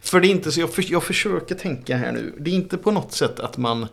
För 0.02 0.20
det 0.20 0.28
är 0.28 0.30
inte 0.30 0.52
så, 0.52 0.60
jag, 0.60 0.74
för, 0.74 0.92
jag 0.92 1.04
försöker 1.04 1.56
tänka 1.56 1.98
här 1.98 2.12
nu. 2.12 2.36
Det 2.40 2.52
är 2.52 2.56
inte 2.56 2.78
på 2.78 2.92
något 2.92 3.12
sätt 3.12 3.40
att 3.40 3.58
man... 3.58 3.88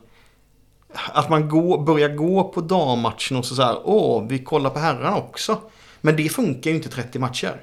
Att 1.13 1.31
man 1.31 1.49
går, 1.49 1.79
börjar 1.79 2.09
gå 2.09 2.45
på 2.45 2.61
dammatchen 2.61 3.37
och 3.37 3.45
så, 3.45 3.55
så 3.55 3.63
här, 3.63 3.77
åh, 3.85 4.25
vi 4.29 4.39
kollar 4.39 4.71
på 4.71 4.79
herrarna 4.79 5.17
också. 5.17 5.59
Men 6.01 6.17
det 6.17 6.29
funkar 6.29 6.71
ju 6.71 6.77
inte 6.77 6.89
30 6.89 7.19
matcher. 7.19 7.61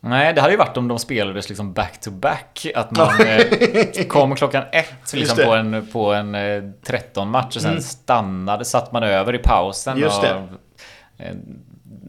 Nej, 0.00 0.34
det 0.34 0.40
hade 0.40 0.52
ju 0.52 0.58
varit 0.58 0.76
om 0.76 0.88
de 0.88 0.98
spelades 0.98 1.48
liksom 1.48 1.72
back 1.72 2.00
to 2.00 2.10
back. 2.10 2.66
Att 2.74 2.90
man 2.96 3.20
eh, 3.20 4.04
kom 4.08 4.36
klockan 4.36 4.64
ett 4.72 5.12
liksom 5.12 5.38
på 5.44 5.54
en, 5.54 5.86
på 5.92 6.12
en 6.12 6.34
eh, 6.34 6.62
13-match 6.86 7.56
och 7.56 7.62
sen 7.62 7.82
stannade, 7.82 8.64
satt 8.64 8.92
man 8.92 9.02
över 9.02 9.34
i 9.34 9.38
pausen. 9.38 9.98
Just 9.98 10.18
och, 10.18 10.24
det. 10.24 10.44
eh, 11.24 11.34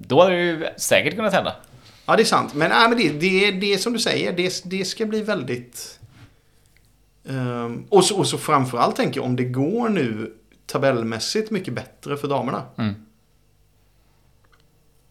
Då 0.08 0.22
hade 0.22 0.36
det 0.36 0.42
ju 0.42 0.66
säkert 0.78 1.16
kunnat 1.16 1.34
hända. 1.34 1.56
Ja, 2.10 2.16
det 2.16 2.24
är 2.24 2.26
sant. 2.26 2.54
Men, 2.54 2.70
nej, 2.70 2.90
men 2.90 2.98
det, 2.98 3.10
det, 3.10 3.52
det 3.52 3.74
är 3.74 3.78
som 3.78 3.94
du 3.94 4.00
säger, 4.00 4.34
det, 4.34 4.62
det 4.66 4.86
ska 4.86 5.06
bli 5.06 5.22
väldigt... 5.22 6.00
ehm, 7.30 7.86
och, 7.90 8.06
så, 8.06 8.18
och 8.18 8.28
så 8.28 8.38
framförallt 8.38 8.96
tänker 8.96 9.20
jag, 9.20 9.26
om 9.26 9.36
det 9.36 9.44
går 9.44 9.90
nu 9.90 10.34
tabellmässigt 10.66 11.52
mycket 11.52 11.74
bättre 11.74 12.18
för 12.18 12.28
damerna. 12.28 12.64
Mm. 12.78 12.96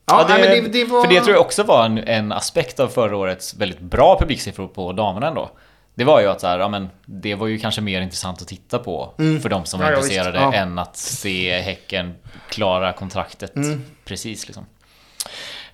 Ja, 0.06 0.20
Ja, 0.20 0.36
det, 0.36 0.42
nej, 0.42 0.62
men 0.62 0.72
det, 0.72 0.78
det 0.78 0.84
var... 0.84 1.02
För 1.04 1.08
det 1.14 1.20
tror 1.20 1.32
jag 1.36 1.40
också 1.40 1.62
var 1.62 1.84
en, 1.86 1.98
en 1.98 2.32
aspekt 2.32 2.80
av 2.80 2.88
förra 2.88 3.16
årets 3.16 3.54
väldigt 3.54 3.80
bra 3.80 4.18
publiksiffror 4.20 4.68
på 4.68 4.92
damerna 4.92 5.26
ändå. 5.28 5.50
Det 5.94 6.04
var 6.04 6.20
ju 6.20 6.26
att 6.26 6.40
så 6.40 6.46
här, 6.46 6.58
ja, 6.58 6.68
men 6.68 6.88
det 7.06 7.34
var 7.34 7.46
ju 7.46 7.58
kanske 7.58 7.80
mer 7.80 8.00
intressant 8.00 8.42
att 8.42 8.48
titta 8.48 8.78
på 8.78 9.14
för 9.42 9.48
de 9.48 9.64
som 9.64 9.80
var 9.80 9.86
Mm. 9.86 9.98
Ja, 9.98 10.04
intresserade. 10.04 10.38
Ja. 10.38 10.54
än 10.54 10.78
att 10.78 10.96
se 10.96 11.60
Häcken 11.60 12.14
klara 12.48 12.92
kontraktet 12.92 13.56
Mm. 13.56 13.84
precis 14.04 14.46
liksom. 14.46 14.66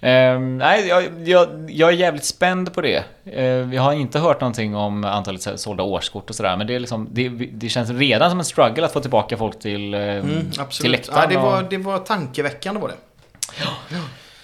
Ehm, 0.06 0.58
nej, 0.58 0.86
jag, 0.88 1.28
jag, 1.28 1.48
jag 1.70 1.88
är 1.88 1.92
jävligt 1.92 2.24
spänd 2.24 2.74
på 2.74 2.80
det. 2.80 3.04
Uh, 3.36 3.66
vi 3.68 3.76
har 3.76 3.92
inte 3.92 4.18
hört 4.18 4.40
någonting 4.40 4.76
om 4.76 5.04
antalet 5.04 5.42
så- 5.42 5.58
sålda 5.58 5.82
årskort 5.82 6.30
och 6.30 6.36
sådär, 6.36 6.56
men 6.56 6.66
det, 6.66 6.74
är 6.74 6.80
liksom, 6.80 7.08
det, 7.12 7.28
det 7.28 7.68
känns 7.68 7.90
redan 7.90 8.30
som 8.30 8.38
en 8.38 8.44
struggle 8.44 8.84
att 8.84 8.92
få 8.92 9.00
tillbaka 9.00 9.36
folk 9.36 9.58
till, 9.58 9.94
uh, 9.94 10.00
Mm, 10.00 10.50
till 10.80 10.90
läktaren. 10.90 11.18
Ja, 11.20 11.26
det, 11.26 11.36
var, 11.36 11.62
och- 11.62 11.68
det 11.70 11.78
var 11.78 11.98
tankeväckande 11.98 12.80
var 12.80 12.88
det. 12.88 12.94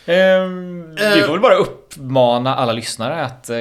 Ehm, 0.13 0.95
vi 0.95 1.21
Eh. 1.21 1.25
får 1.27 1.33
väl 1.33 1.41
bara 1.41 1.55
uppmana 1.55 2.57
alla 2.57 2.73
lyssnare 2.73 3.25
att 3.25 3.51
eh, 3.51 3.57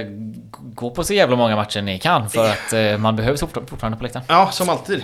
gå 0.59 0.89
på 0.91 1.03
så 1.03 1.13
jävla 1.13 1.35
många 1.35 1.55
matcher 1.55 1.81
ni 1.81 1.99
kan 1.99 2.29
för 2.29 2.49
att 2.49 2.73
eh, 2.73 2.97
man 2.97 3.15
behövs 3.15 3.39
fort- 3.41 3.69
fortfarande 3.69 3.97
på 3.97 4.03
läktaren. 4.03 4.25
Ja, 4.29 4.49
som 4.51 4.69
alltid. 4.69 5.03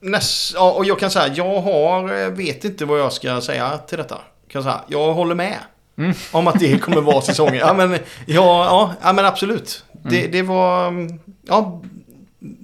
Näst, 0.00 0.54
ja, 0.54 0.70
och 0.72 0.84
jag 0.84 0.98
kan 0.98 1.10
säga, 1.10 1.34
jag 1.34 1.60
har, 1.60 2.22
eh, 2.22 2.28
vet 2.28 2.64
inte 2.64 2.84
vad 2.84 3.00
jag 3.00 3.12
ska 3.12 3.40
säga 3.40 3.78
till 3.78 3.98
detta. 3.98 4.16
Kan 4.54 4.62
jag, 4.62 4.72
säga. 4.72 4.84
jag 4.88 5.14
håller 5.14 5.34
med. 5.34 5.56
Mm. 5.98 6.14
Om 6.32 6.46
att 6.46 6.58
det 6.60 6.78
kommer 6.78 7.00
vara 7.00 7.20
säsongen. 7.30 7.54
Ja, 7.54 7.74
men, 7.74 7.90
ja, 7.92 7.98
ja, 8.26 8.92
ja, 9.02 9.12
men 9.12 9.24
absolut. 9.26 9.84
Mm. 9.94 10.08
Det, 10.12 10.26
det 10.26 10.42
var, 10.42 10.88
mm, 10.88 11.20
ja, 11.42 11.82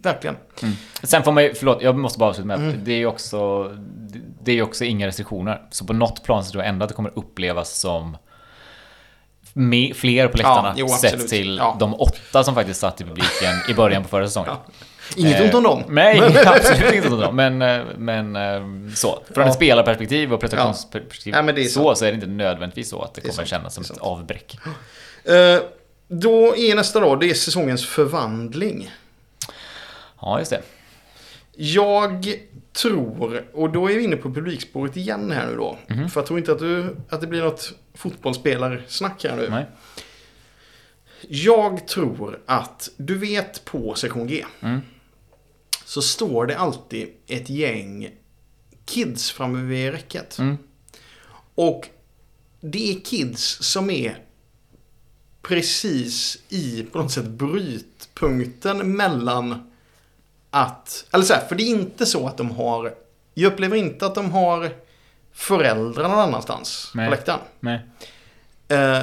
verkligen. 0.02 0.36
Sen 1.02 1.22
får 1.22 1.32
man 1.32 1.42
ju, 1.44 1.54
förlåt, 1.54 1.82
jag 1.82 1.98
måste 1.98 2.18
bara 2.18 2.30
avsluta 2.30 2.46
med 2.46 2.56
Mm. 2.58 2.68
att 2.70 2.84
det 2.84 2.92
är 2.92 2.96
ju 2.98 3.06
också 3.06 3.68
Det 4.42 4.50
är 4.50 4.54
ju 4.56 4.62
också 4.62 4.84
inga 4.84 5.06
restriktioner. 5.06 5.62
Så 5.70 5.84
på 5.84 5.92
något 5.92 6.22
plan 6.24 6.44
så 6.44 6.50
tror 6.50 6.62
jag 6.64 6.68
ändå 6.68 6.82
att 6.84 6.88
det 6.88 6.94
kommer 6.94 7.18
upplevas 7.18 7.78
som 7.78 8.16
fler 9.94 10.28
på 10.28 10.36
läktarna 10.36 10.68
Ja, 10.68 10.74
jo, 10.76 10.88
sett 10.88 11.28
till 11.28 11.56
Ja. 11.56 11.76
de 11.80 11.94
åtta 11.94 12.44
som 12.44 12.54
faktiskt 12.54 12.80
satt 12.80 13.00
i 13.00 13.04
publiken 13.04 13.54
i 13.68 13.74
början 13.74 14.02
på 14.02 14.08
förra 14.08 14.26
säsongen. 14.26 14.54
Inget 15.16 15.40
Eh, 15.40 15.44
ont 15.44 15.54
om 15.54 15.62
dem. 15.62 15.82
Nej, 15.88 16.20
absolut 16.46 16.92
inget 16.92 17.04
ont 17.04 17.14
om 17.14 17.20
dem. 17.20 17.36
Men, 17.36 17.62
eh, 17.62 17.86
men 17.98 18.36
eh, 18.36 18.92
så. 18.94 19.22
Från 19.34 19.44
Ja. 19.44 19.48
ett 19.50 19.56
spelarperspektiv 19.56 20.32
och 20.32 20.40
prestationsperspektiv 20.40 21.34
Ja, 21.34 21.38
är 21.50 21.64
så, 21.64 21.94
så 21.94 22.04
är 22.04 22.08
det 22.08 22.14
inte 22.14 22.26
nödvändigtvis 22.26 22.88
så 22.88 23.02
att 23.02 23.14
det, 23.14 23.20
Det 23.20 23.28
kommer 23.28 23.34
sant. 23.36 23.48
kännas 23.48 23.74
som 23.74 23.84
ett 23.84 23.98
avbräck. 23.98 24.58
Eh, 25.24 25.58
då 26.08 26.56
är 26.56 26.74
nästa 26.74 27.00
dag, 27.00 27.20
det 27.20 27.30
är 27.30 27.34
säsongens 27.34 27.86
förvandling. 27.86 28.90
Ja, 30.20 30.38
just 30.38 30.50
det. 30.50 30.62
Jag 31.52 32.26
tror, 32.72 33.44
och 33.54 33.70
då 33.70 33.90
är 33.90 33.94
vi 33.96 34.04
inne 34.04 34.16
på 34.16 34.34
publikspåret 34.34 34.96
igen 34.96 35.30
här 35.30 35.46
nu 35.46 35.56
då. 35.56 35.78
För 35.86 36.20
jag 36.20 36.26
tror 36.26 36.38
inte 36.38 36.52
att, 36.52 36.58
du, 36.58 36.96
att 37.08 37.20
det 37.20 37.26
blir 37.26 37.42
något 37.42 37.72
fotbollsspelar-snack 37.94 39.24
här 39.24 39.36
nu. 39.36 39.48
Nej. 39.50 39.66
Jag 41.28 41.86
tror 41.86 42.38
att, 42.46 42.90
du 42.96 43.18
vet 43.18 43.64
på 43.64 43.94
sektion 43.94 44.26
G. 44.26 44.44
Mm. 44.60 44.80
Så 45.90 46.02
står 46.02 46.46
det 46.46 46.58
alltid 46.58 47.08
ett 47.26 47.50
gäng 47.50 48.10
kids 48.84 49.30
framme 49.30 49.62
vid 49.62 49.92
räcket. 49.92 50.38
Mm. 50.38 50.58
Och 51.54 51.88
det 52.60 52.90
är 52.90 53.00
kids 53.00 53.62
som 53.62 53.90
är 53.90 54.18
precis 55.42 56.38
i 56.48 56.82
på 56.82 56.98
något 56.98 57.12
sätt 57.12 57.26
brytpunkten 57.26 58.96
mellan 58.96 59.70
att, 60.50 61.06
eller 61.12 61.24
så 61.24 61.34
här, 61.34 61.46
för 61.46 61.54
det 61.54 61.62
är 61.62 61.70
inte 61.70 62.06
så 62.06 62.26
att 62.26 62.36
de 62.36 62.50
har, 62.50 62.94
jag 63.34 63.52
upplever 63.52 63.76
inte 63.76 64.06
att 64.06 64.14
de 64.14 64.30
har 64.30 64.70
föräldrar 65.32 66.08
någon 66.08 66.18
annanstans 66.18 66.92
Nej. 66.94 67.06
på 67.06 67.10
läktaren. 67.10 67.40
Nej. 67.60 67.80
Eh, 68.68 69.02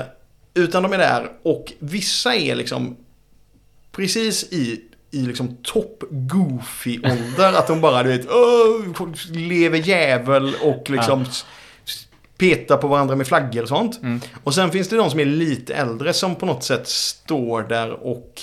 utan 0.53 0.83
de 0.83 0.93
är 0.93 0.97
där 0.97 1.31
och 1.43 1.73
vissa 1.79 2.35
är 2.35 2.55
liksom 2.55 2.97
precis 3.91 4.43
i, 4.43 4.86
i 5.11 5.21
liksom 5.21 5.57
topp 5.63 6.03
goofy 6.09 6.99
ålder. 7.03 7.53
att 7.53 7.67
de 7.67 7.81
bara 7.81 8.03
du 8.03 8.09
vet, 8.09 8.27
"Åh, 8.31 9.07
lever 9.31 9.77
jävel 9.77 10.55
och 10.63 10.89
liksom 10.89 11.21
s- 11.21 11.45
petar 12.37 12.77
på 12.77 12.87
varandra 12.87 13.15
med 13.15 13.27
flaggor 13.27 13.61
och 13.61 13.67
sånt. 13.67 13.99
Mm. 14.03 14.21
Och 14.43 14.55
sen 14.55 14.71
finns 14.71 14.87
det 14.89 14.95
de 14.97 15.09
som 15.09 15.19
är 15.19 15.25
lite 15.25 15.73
äldre 15.75 16.13
som 16.13 16.35
på 16.35 16.45
något 16.45 16.63
sätt 16.63 16.87
står 16.87 17.63
där 17.63 17.91
och 17.91 18.41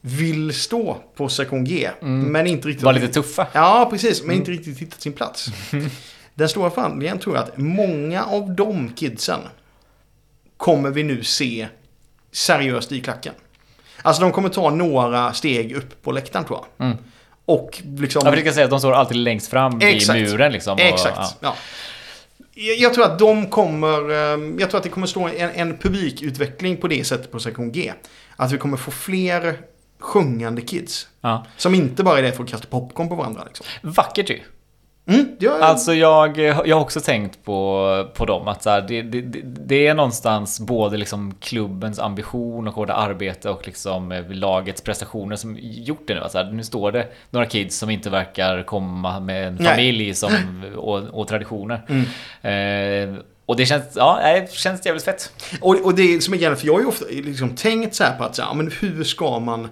vill 0.00 0.54
stå 0.54 0.96
på 1.16 1.28
sektion 1.28 1.64
G. 1.64 1.90
Men 2.00 2.46
inte 2.46 2.68
riktigt... 2.68 2.84
Var 2.84 2.92
lite 2.92 3.08
tuffa. 3.08 3.46
Ja, 3.52 3.86
precis. 3.90 4.22
Men 4.22 4.36
inte 4.36 4.50
riktigt 4.50 4.78
hittat 4.78 5.00
sin 5.00 5.12
plats. 5.12 5.46
Den 6.34 6.48
stora 6.48 6.70
förhandlingen 6.70 7.18
tror 7.18 7.36
jag 7.36 7.44
att 7.44 7.56
många 7.58 8.24
av 8.24 8.54
de 8.54 8.92
kidsen 8.92 9.40
kommer 10.56 10.90
vi 10.90 11.02
nu 11.02 11.24
se 11.24 11.68
seriöst 12.32 12.92
i 12.92 13.00
klacken. 13.00 13.34
Alltså 14.04 14.22
de 14.22 14.32
kommer 14.32 14.48
ta 14.48 14.70
några 14.70 15.32
steg 15.32 15.72
upp 15.72 16.02
på 16.02 16.12
läktaren 16.12 16.44
tror 16.44 16.58
jag. 16.78 16.86
Mm. 16.86 16.98
Och 17.44 17.82
liksom... 17.98 18.22
Jag 18.24 18.32
brukar 18.34 18.52
säga 18.52 18.64
att 18.64 18.70
de 18.70 18.78
står 18.78 18.92
alltid 18.92 19.16
längst 19.16 19.50
fram 19.50 19.80
Exakt. 19.82 20.18
vid 20.18 20.30
muren 20.30 20.52
liksom. 20.52 20.74
Och, 20.74 20.80
Exakt. 20.80 21.16
ja. 21.18 21.30
Ja. 21.40 21.54
Jag 22.78 22.94
tror 22.94 23.04
att 23.04 23.18
de 23.18 23.46
kommer... 23.50 24.10
eh, 24.10 24.40
Jag 24.58 24.70
tror 24.70 24.76
att 24.76 24.82
det 24.82 24.88
kommer 24.88 25.06
stå 25.06 25.28
en, 25.28 25.50
en 25.50 25.76
publikutveckling 25.78 26.76
på 26.76 26.88
det 26.88 27.04
sättet 27.04 27.32
på 27.32 27.38
sektion 27.40 27.72
G. 27.72 27.92
Att 28.36 28.52
vi 28.52 28.58
kommer 28.58 28.76
få 28.76 28.90
fler 28.90 29.58
sjungande 29.98 30.62
kids. 30.62 31.08
Ja. 31.20 31.46
Som 31.56 31.74
inte 31.74 32.02
bara 32.02 32.18
är 32.18 32.22
där 32.22 32.30
för 32.32 32.42
att 32.44 32.50
kasta 32.50 32.66
popcorn 32.66 33.08
på 33.08 33.14
varandra. 33.14 33.42
Liksom. 33.46 33.66
Vackert 33.82 34.30
ju. 34.30 34.40
Mm, 35.06 35.36
jag, 35.38 35.60
Alltså 35.60 35.94
jag, 35.94 36.38
jag 36.38 36.76
har 36.76 36.80
också 36.80 37.00
tänkt 37.00 37.44
på, 37.44 38.10
på 38.14 38.24
dem 38.24 38.48
att 38.48 38.62
så 38.62 38.70
här, 38.70 38.80
det, 38.80 39.02
det, 39.02 39.20
det- 39.42 39.86
är 39.86 39.94
någonstans 39.94 40.60
både 40.60 40.96
liksom 40.96 41.34
klubbens 41.40 41.98
ambition 41.98 42.68
och 42.68 42.74
hårda 42.74 42.94
arbete 42.94 43.50
och 43.50 43.66
liksom 43.66 44.12
eh, 44.12 44.30
lagets 44.30 44.82
prestationer 44.82 45.36
som 45.36 45.56
gjort 45.60 46.02
det 46.06 46.14
nu. 46.14 46.20
Alltså 46.20 46.38
här, 46.38 46.52
nu 46.52 46.62
står 46.62 46.92
det 46.92 47.06
några 47.30 47.46
kids 47.46 47.78
som 47.78 47.90
inte 47.90 48.10
verkar 48.10 48.62
komma 48.62 49.20
med 49.20 49.46
en 49.48 49.54
Nej. 49.54 49.66
familj 49.66 50.14
som, 50.14 50.30
och, 50.76 50.98
och 50.98 51.28
traditioner. 51.28 51.82
Mm. 52.42 53.14
Eh, 53.14 53.20
och 53.46 53.56
det 53.56 53.66
känns, 53.66 53.84
ja, 53.96 54.20
det 54.24 54.52
känns 54.52 54.86
jävligt 54.86 55.04
fett. 55.04 55.32
Och, 55.60 55.76
och 55.84 55.94
det 55.94 56.20
som 56.22 56.34
är 56.34 56.38
grejen, 56.38 56.56
för 56.56 56.66
jag 56.66 56.74
har 56.74 56.80
ju 56.80 56.86
ofta 56.86 57.04
liksom 57.10 57.50
tänkt 57.56 57.94
så 57.94 58.04
här 58.04 58.18
på 58.18 58.24
att 58.24 58.36
så 58.36 58.42
här, 58.42 58.48
ja, 58.48 58.54
men 58.54 58.70
hur 58.80 59.04
ska 59.04 59.38
man... 59.38 59.68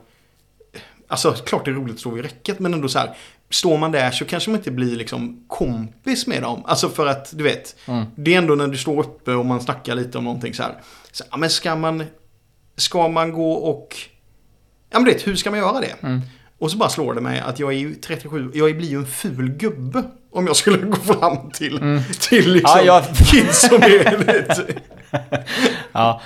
Alltså 1.13 1.33
klart 1.33 1.65
det 1.65 1.71
är 1.71 1.75
roligt 1.75 1.95
att 1.95 2.01
stå 2.01 2.11
vid 2.11 2.25
räcket 2.25 2.59
men 2.59 2.75
ändå 2.75 2.89
så 2.89 2.99
här. 2.99 3.11
Står 3.51 3.79
man 3.79 3.93
där 3.93 4.11
så 4.11 4.25
kanske 4.25 4.51
man 4.51 4.59
inte 4.61 4.71
blir 4.71 4.97
liksom 4.97 5.45
kompis 5.49 6.27
med 6.27 6.43
dem. 6.43 6.63
Alltså 6.67 6.89
för 6.89 7.07
att 7.07 7.31
du 7.39 7.45
vet. 7.45 7.77
Mm. 7.87 8.05
Det 8.17 8.35
är 8.35 8.39
ändå 8.39 8.55
när 8.55 8.67
du 8.67 8.77
står 8.77 9.01
uppe 9.01 9.33
och 9.33 9.47
man 9.47 9.61
snackar 9.61 9.95
lite 9.95 10.19
om 10.19 10.25
någonting 10.25 10.55
så 10.55 10.63
här. 10.63 10.75
Så, 11.13 11.25
men 11.37 11.51
ska 11.51 11.77
man... 11.77 12.05
Ska 12.77 13.09
man 13.09 13.33
gå 13.33 13.53
och... 13.53 13.97
Ja 14.91 14.99
men 14.99 15.05
du 15.05 15.13
vet, 15.13 15.27
hur 15.27 15.37
ska 15.37 15.51
man 15.51 15.59
göra 15.59 15.81
det? 15.81 16.03
Mm. 16.03 16.21
Och 16.59 16.71
så 16.71 16.77
bara 16.77 16.89
slår 16.89 17.15
det 17.15 17.21
mig 17.21 17.41
att 17.41 17.59
jag 17.59 17.73
är 17.73 17.77
ju 17.79 17.95
37, 17.95 18.51
jag 18.55 18.77
blir 18.77 18.89
ju 18.89 18.97
en 18.99 19.07
ful 19.07 19.49
gubbe. 19.51 20.03
Om 20.33 20.47
jag 20.47 20.57
skulle 20.57 20.79
gå 20.87 20.97
fram 20.97 21.51
till, 21.51 21.79
till 22.21 22.53
liksom 22.53 22.79
Mm. 22.79 22.87
Ja, 22.87 23.03
jag- 23.11 23.17
kids 23.27 23.61
som 23.61 23.83
är 23.83 24.19
lite... 24.19 24.67
Ja, 25.93 26.21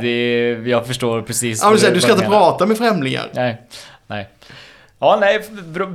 det, 0.00 0.50
jag 0.66 0.86
förstår 0.86 1.22
precis. 1.22 1.62
Ja, 1.62 1.70
men 1.82 1.94
du 1.94 2.00
ska 2.00 2.12
inte 2.12 2.24
prata 2.24 2.66
med 2.66 2.78
främlingar. 2.78 3.30
Nej, 3.34 3.62
nej. 4.06 4.28
Ja, 4.98 5.18
nej, 5.20 5.40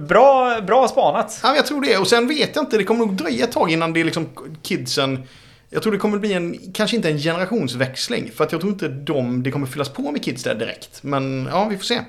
bra, 0.08 0.62
bra, 0.62 0.88
spanat. 0.88 1.40
Ja, 1.44 1.56
jag 1.56 1.66
tror 1.66 1.82
det. 1.82 1.98
Och 1.98 2.08
sen 2.08 2.28
vet 2.28 2.56
jag 2.56 2.66
inte, 2.66 2.78
det 2.78 2.84
kommer 2.84 3.06
nog 3.06 3.16
dröja 3.16 3.44
ett 3.44 3.52
tag 3.52 3.72
innan 3.72 3.94
det 3.94 4.00
är 4.00 4.04
liksom 4.04 4.30
kidsen... 4.62 5.24
Jag 5.70 5.84
tror 5.84 5.94
det 5.94 6.00
kommer 6.00 6.18
bli 6.18 6.34
en, 6.34 6.74
kanske 6.74 6.96
inte 6.96 7.10
en 7.10 7.18
generationsväxling. 7.18 8.32
För 8.36 8.44
att 8.44 8.52
jag 8.52 8.62
tror 8.62 8.74
inte 8.74 8.88
de, 8.88 9.44
det 9.44 9.52
kommer 9.52 9.68
fyllas 9.68 9.90
på 9.90 10.12
med 10.12 10.24
kids 10.24 10.44
där 10.44 10.56
direkt. 10.56 11.04
Men 11.04 11.50
ja, 11.52 11.68
vi 11.70 11.78
får 11.78 11.84
se. 11.84 12.00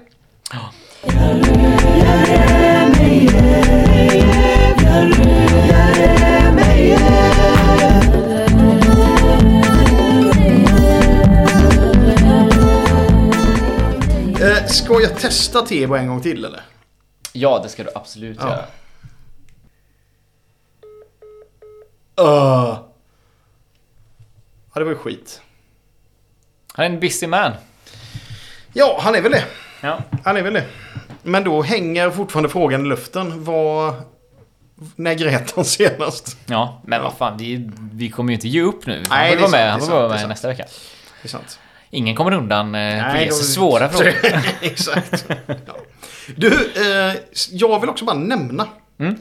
Ska 14.68 15.00
jag 15.00 15.18
testa 15.18 15.62
Tebo 15.62 15.94
en 15.94 16.06
gång 16.08 16.20
till 16.22 16.44
eller? 16.44 16.60
Ja, 17.32 17.60
det 17.62 17.68
ska 17.68 17.84
du 17.84 17.90
absolut 17.94 18.38
Ja. 18.40 18.48
göra. 18.48 18.64
Uh. 22.20 22.78
Ja, 24.74 24.78
det 24.80 24.84
var 24.84 24.90
ju 24.90 24.96
skit. 24.98 25.40
Han 26.72 26.86
är 26.86 26.90
en 26.90 27.00
busy 27.00 27.26
man. 27.26 27.52
Ja, 28.72 28.98
han 29.02 29.14
är 29.14 29.20
väl 29.22 29.32
det. 29.32 29.44
Ja. 29.80 29.98
Han 30.24 30.36
är 30.36 30.42
väl 30.42 30.52
det. 30.54 30.66
Men 31.22 31.44
då 31.44 31.62
hänger 31.62 32.10
fortfarande 32.10 32.48
frågan 32.48 32.86
i 32.86 32.88
luften. 32.88 33.44
Vad... 33.44 33.94
När 34.96 35.14
grät 35.14 35.52
han 35.56 35.64
senast? 35.64 36.36
Ja, 36.46 36.80
men 36.84 37.02
vad 37.02 37.12
fan, 37.16 37.38
vi, 37.38 37.70
vi 37.92 38.10
kommer 38.10 38.30
ju 38.32 38.34
inte 38.34 38.48
ge 38.48 38.62
upp 38.62 38.86
nu. 38.86 39.02
Han 39.08 39.18
Nej, 39.18 39.30
får 39.30 39.36
det 39.36 39.42
vara 39.42 39.50
med, 39.50 39.60
sant, 39.60 39.70
han 39.70 39.80
det 39.80 39.86
får 39.86 39.94
vara 39.94 40.08
det 40.08 40.20
med 40.20 40.28
nästa 40.28 40.48
vecka. 40.48 40.64
Det 41.22 41.26
är 41.26 41.28
sant. 41.28 41.58
Ingen 41.94 42.16
kommer 42.16 42.32
undan 42.32 42.66
eh, 42.66 42.80
Nej, 42.80 43.26
de- 43.26 43.32
svåra 43.34 43.88
frågor. 43.88 44.14
Exakt. 44.60 45.24
Ja. 45.46 45.76
Du, 46.36 46.48
eh, 46.76 47.14
jag 47.50 47.80
vill 47.80 47.90
också 47.90 48.04
bara 48.04 48.16
nämna 48.18 48.68
Mm. 48.98 49.14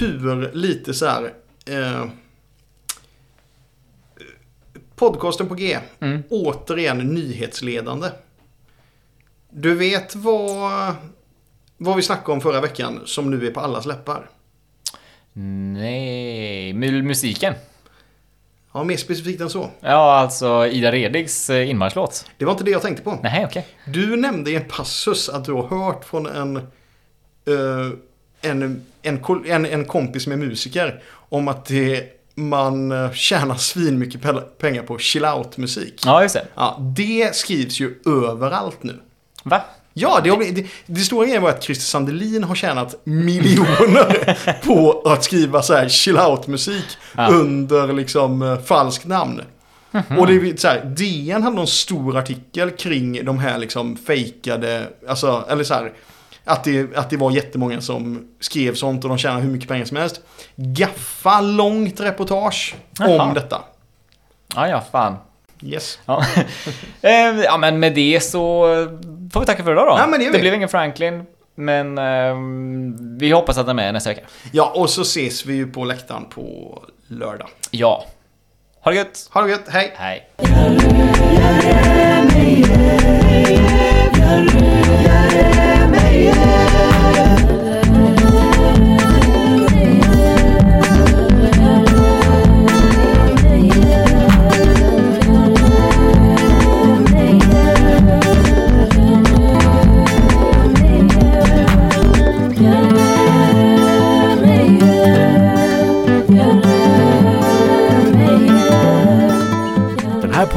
hur 0.00 0.52
lite 0.52 0.94
så 0.94 1.06
här... 1.06 1.32
Eh, 1.66 2.04
podcasten 4.96 5.48
på 5.48 5.54
G, 5.54 5.78
Mm. 6.00 6.22
återigen 6.30 6.98
nyhetsledande. 6.98 8.08
Du 9.50 9.74
vet 9.74 10.14
vad, 10.14 10.94
vad 11.76 11.96
vi 11.96 12.02
snackade 12.02 12.32
om 12.32 12.40
förra 12.40 12.60
veckan 12.60 13.00
som 13.04 13.30
nu 13.30 13.46
är 13.46 13.50
på 13.50 13.60
allas 13.60 13.86
läppar? 13.86 14.28
Nej, 15.32 16.72
mu- 16.72 17.02
musiken. 17.02 17.54
Ja, 18.74 18.84
mer 18.84 18.96
specifikt 18.96 19.40
än 19.40 19.50
så. 19.50 19.70
Ja, 19.80 20.14
alltså 20.18 20.66
Ida 20.66 20.92
Redigs 20.92 21.50
eh, 21.50 21.70
inmarschlåt. 21.70 22.26
Det 22.38 22.44
var 22.44 22.52
inte 22.52 22.64
det 22.64 22.70
jag 22.70 22.82
tänkte 22.82 23.02
på. 23.02 23.18
Nej, 23.22 23.44
okej. 23.46 23.66
Du 23.86 24.16
nämnde 24.16 24.50
i 24.50 24.56
en 24.56 24.64
passus 24.68 25.28
att 25.28 25.44
du 25.44 25.52
har 25.52 25.62
hört 25.66 26.04
från 26.04 26.26
en, 26.26 26.56
eh, 26.56 27.90
en, 28.50 28.84
en, 29.02 29.20
en, 29.46 29.66
en 29.66 29.84
kompis 29.84 30.22
som 30.22 30.32
är 30.32 30.36
musiker 30.36 31.02
om 31.28 31.48
att 31.48 31.66
det, 31.66 32.04
man 32.34 32.92
eh, 32.92 33.12
tjänar 33.12 33.54
svinmycket 33.54 34.20
pe- 34.20 34.40
pengar 34.58 34.82
på 34.82 34.98
chill 34.98 35.24
out-musik. 35.24 36.02
Ja, 36.04 36.22
just 36.22 36.34
det. 36.34 36.46
Ja, 36.54 36.78
det 36.96 37.34
skrivs 37.36 37.80
ju 37.80 37.94
överallt 38.06 38.82
nu. 38.82 39.00
Va? 39.42 39.60
Ja, 39.96 40.20
det, 40.24 40.30
det, 40.52 40.66
det 40.86 41.00
stora 41.00 41.26
grejen 41.26 41.42
var 41.42 41.50
att 41.50 41.62
Christer 41.62 41.84
Sandelin 41.84 42.44
har 42.44 42.54
tjänat 42.54 42.94
miljoner 43.04 44.38
på 44.66 45.02
att 45.04 45.24
skriva 45.24 45.62
så 45.62 45.74
här 45.74 45.88
chill 45.88 46.18
out-musik 46.18 46.84
Ja. 47.16 47.28
under 47.28 47.92
liksom 47.92 48.42
eh, 48.42 48.58
falskt 48.60 49.04
namn. 49.06 49.42
Och 50.18 50.26
det 50.26 50.34
är 50.34 50.56
så 50.56 50.68
här, 50.68 50.84
DN 50.84 51.42
hade 51.42 51.56
någon 51.56 51.66
stor 51.66 52.16
artikel 52.16 52.70
kring 52.70 53.24
de 53.24 53.38
här 53.38 53.58
liksom 53.58 53.96
fejkade, 53.96 54.88
alltså, 55.08 55.44
eller 55.50 55.64
så 55.64 55.74
här, 55.74 55.92
att 56.44 56.64
det, 56.64 56.96
att 56.96 57.10
det 57.10 57.16
var 57.16 57.30
jättemånga 57.30 57.80
som 57.80 58.28
skrev 58.40 58.74
sånt 58.74 59.04
och 59.04 59.08
de 59.08 59.18
tjänar 59.18 59.40
hur 59.40 59.50
mycket 59.50 59.68
pengar 59.68 59.84
som 59.84 59.96
helst. 59.96 60.20
Gaffa 60.56 61.40
långt 61.40 62.00
reportage 62.00 62.74
Jaha. 62.98 63.22
om 63.22 63.34
detta. 63.34 63.60
Ja, 64.54 64.68
ja, 64.68 64.82
fan. 64.92 65.16
Yes. 65.62 65.98
Ja. 66.06 66.24
Eh, 67.02 67.40
ja, 67.44 67.56
men 67.58 67.80
med 67.80 67.94
det 67.94 68.20
så 68.24 68.66
får 69.34 69.40
vi 69.40 69.46
tacka 69.46 69.64
för 69.64 69.72
idag 69.72 69.86
då. 69.86 69.98
Ja, 69.98 70.06
men 70.06 70.20
det 70.20 70.30
vi. 70.30 70.38
blev 70.38 70.54
ingen 70.54 70.68
Franklin, 70.68 71.24
men 71.54 71.98
ehm, 71.98 73.18
vi 73.18 73.30
hoppas 73.30 73.58
att 73.58 73.66
den 73.66 73.78
är 73.78 73.84
med 73.84 73.94
nästa 73.94 74.10
vecka. 74.10 74.22
Ja, 74.52 74.72
och 74.74 74.90
så 74.90 75.02
ses 75.02 75.46
vi 75.46 75.54
ju 75.54 75.66
på 75.66 75.84
läktaren 75.84 76.24
på 76.24 76.78
lördag. 77.08 77.48
Ja. 77.70 78.04
Ha 78.80 78.90
det 78.90 78.96
gött! 78.96 79.28
Ha 79.30 79.42
det 79.42 79.50
gött, 79.50 79.68
hej! 79.68 79.92
Hej! 79.96 80.30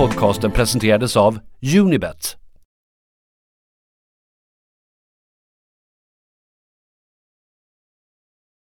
Podcasten 0.08 0.52
presenterades 0.52 1.18
av 1.18 1.40
Unibet, 1.80 2.38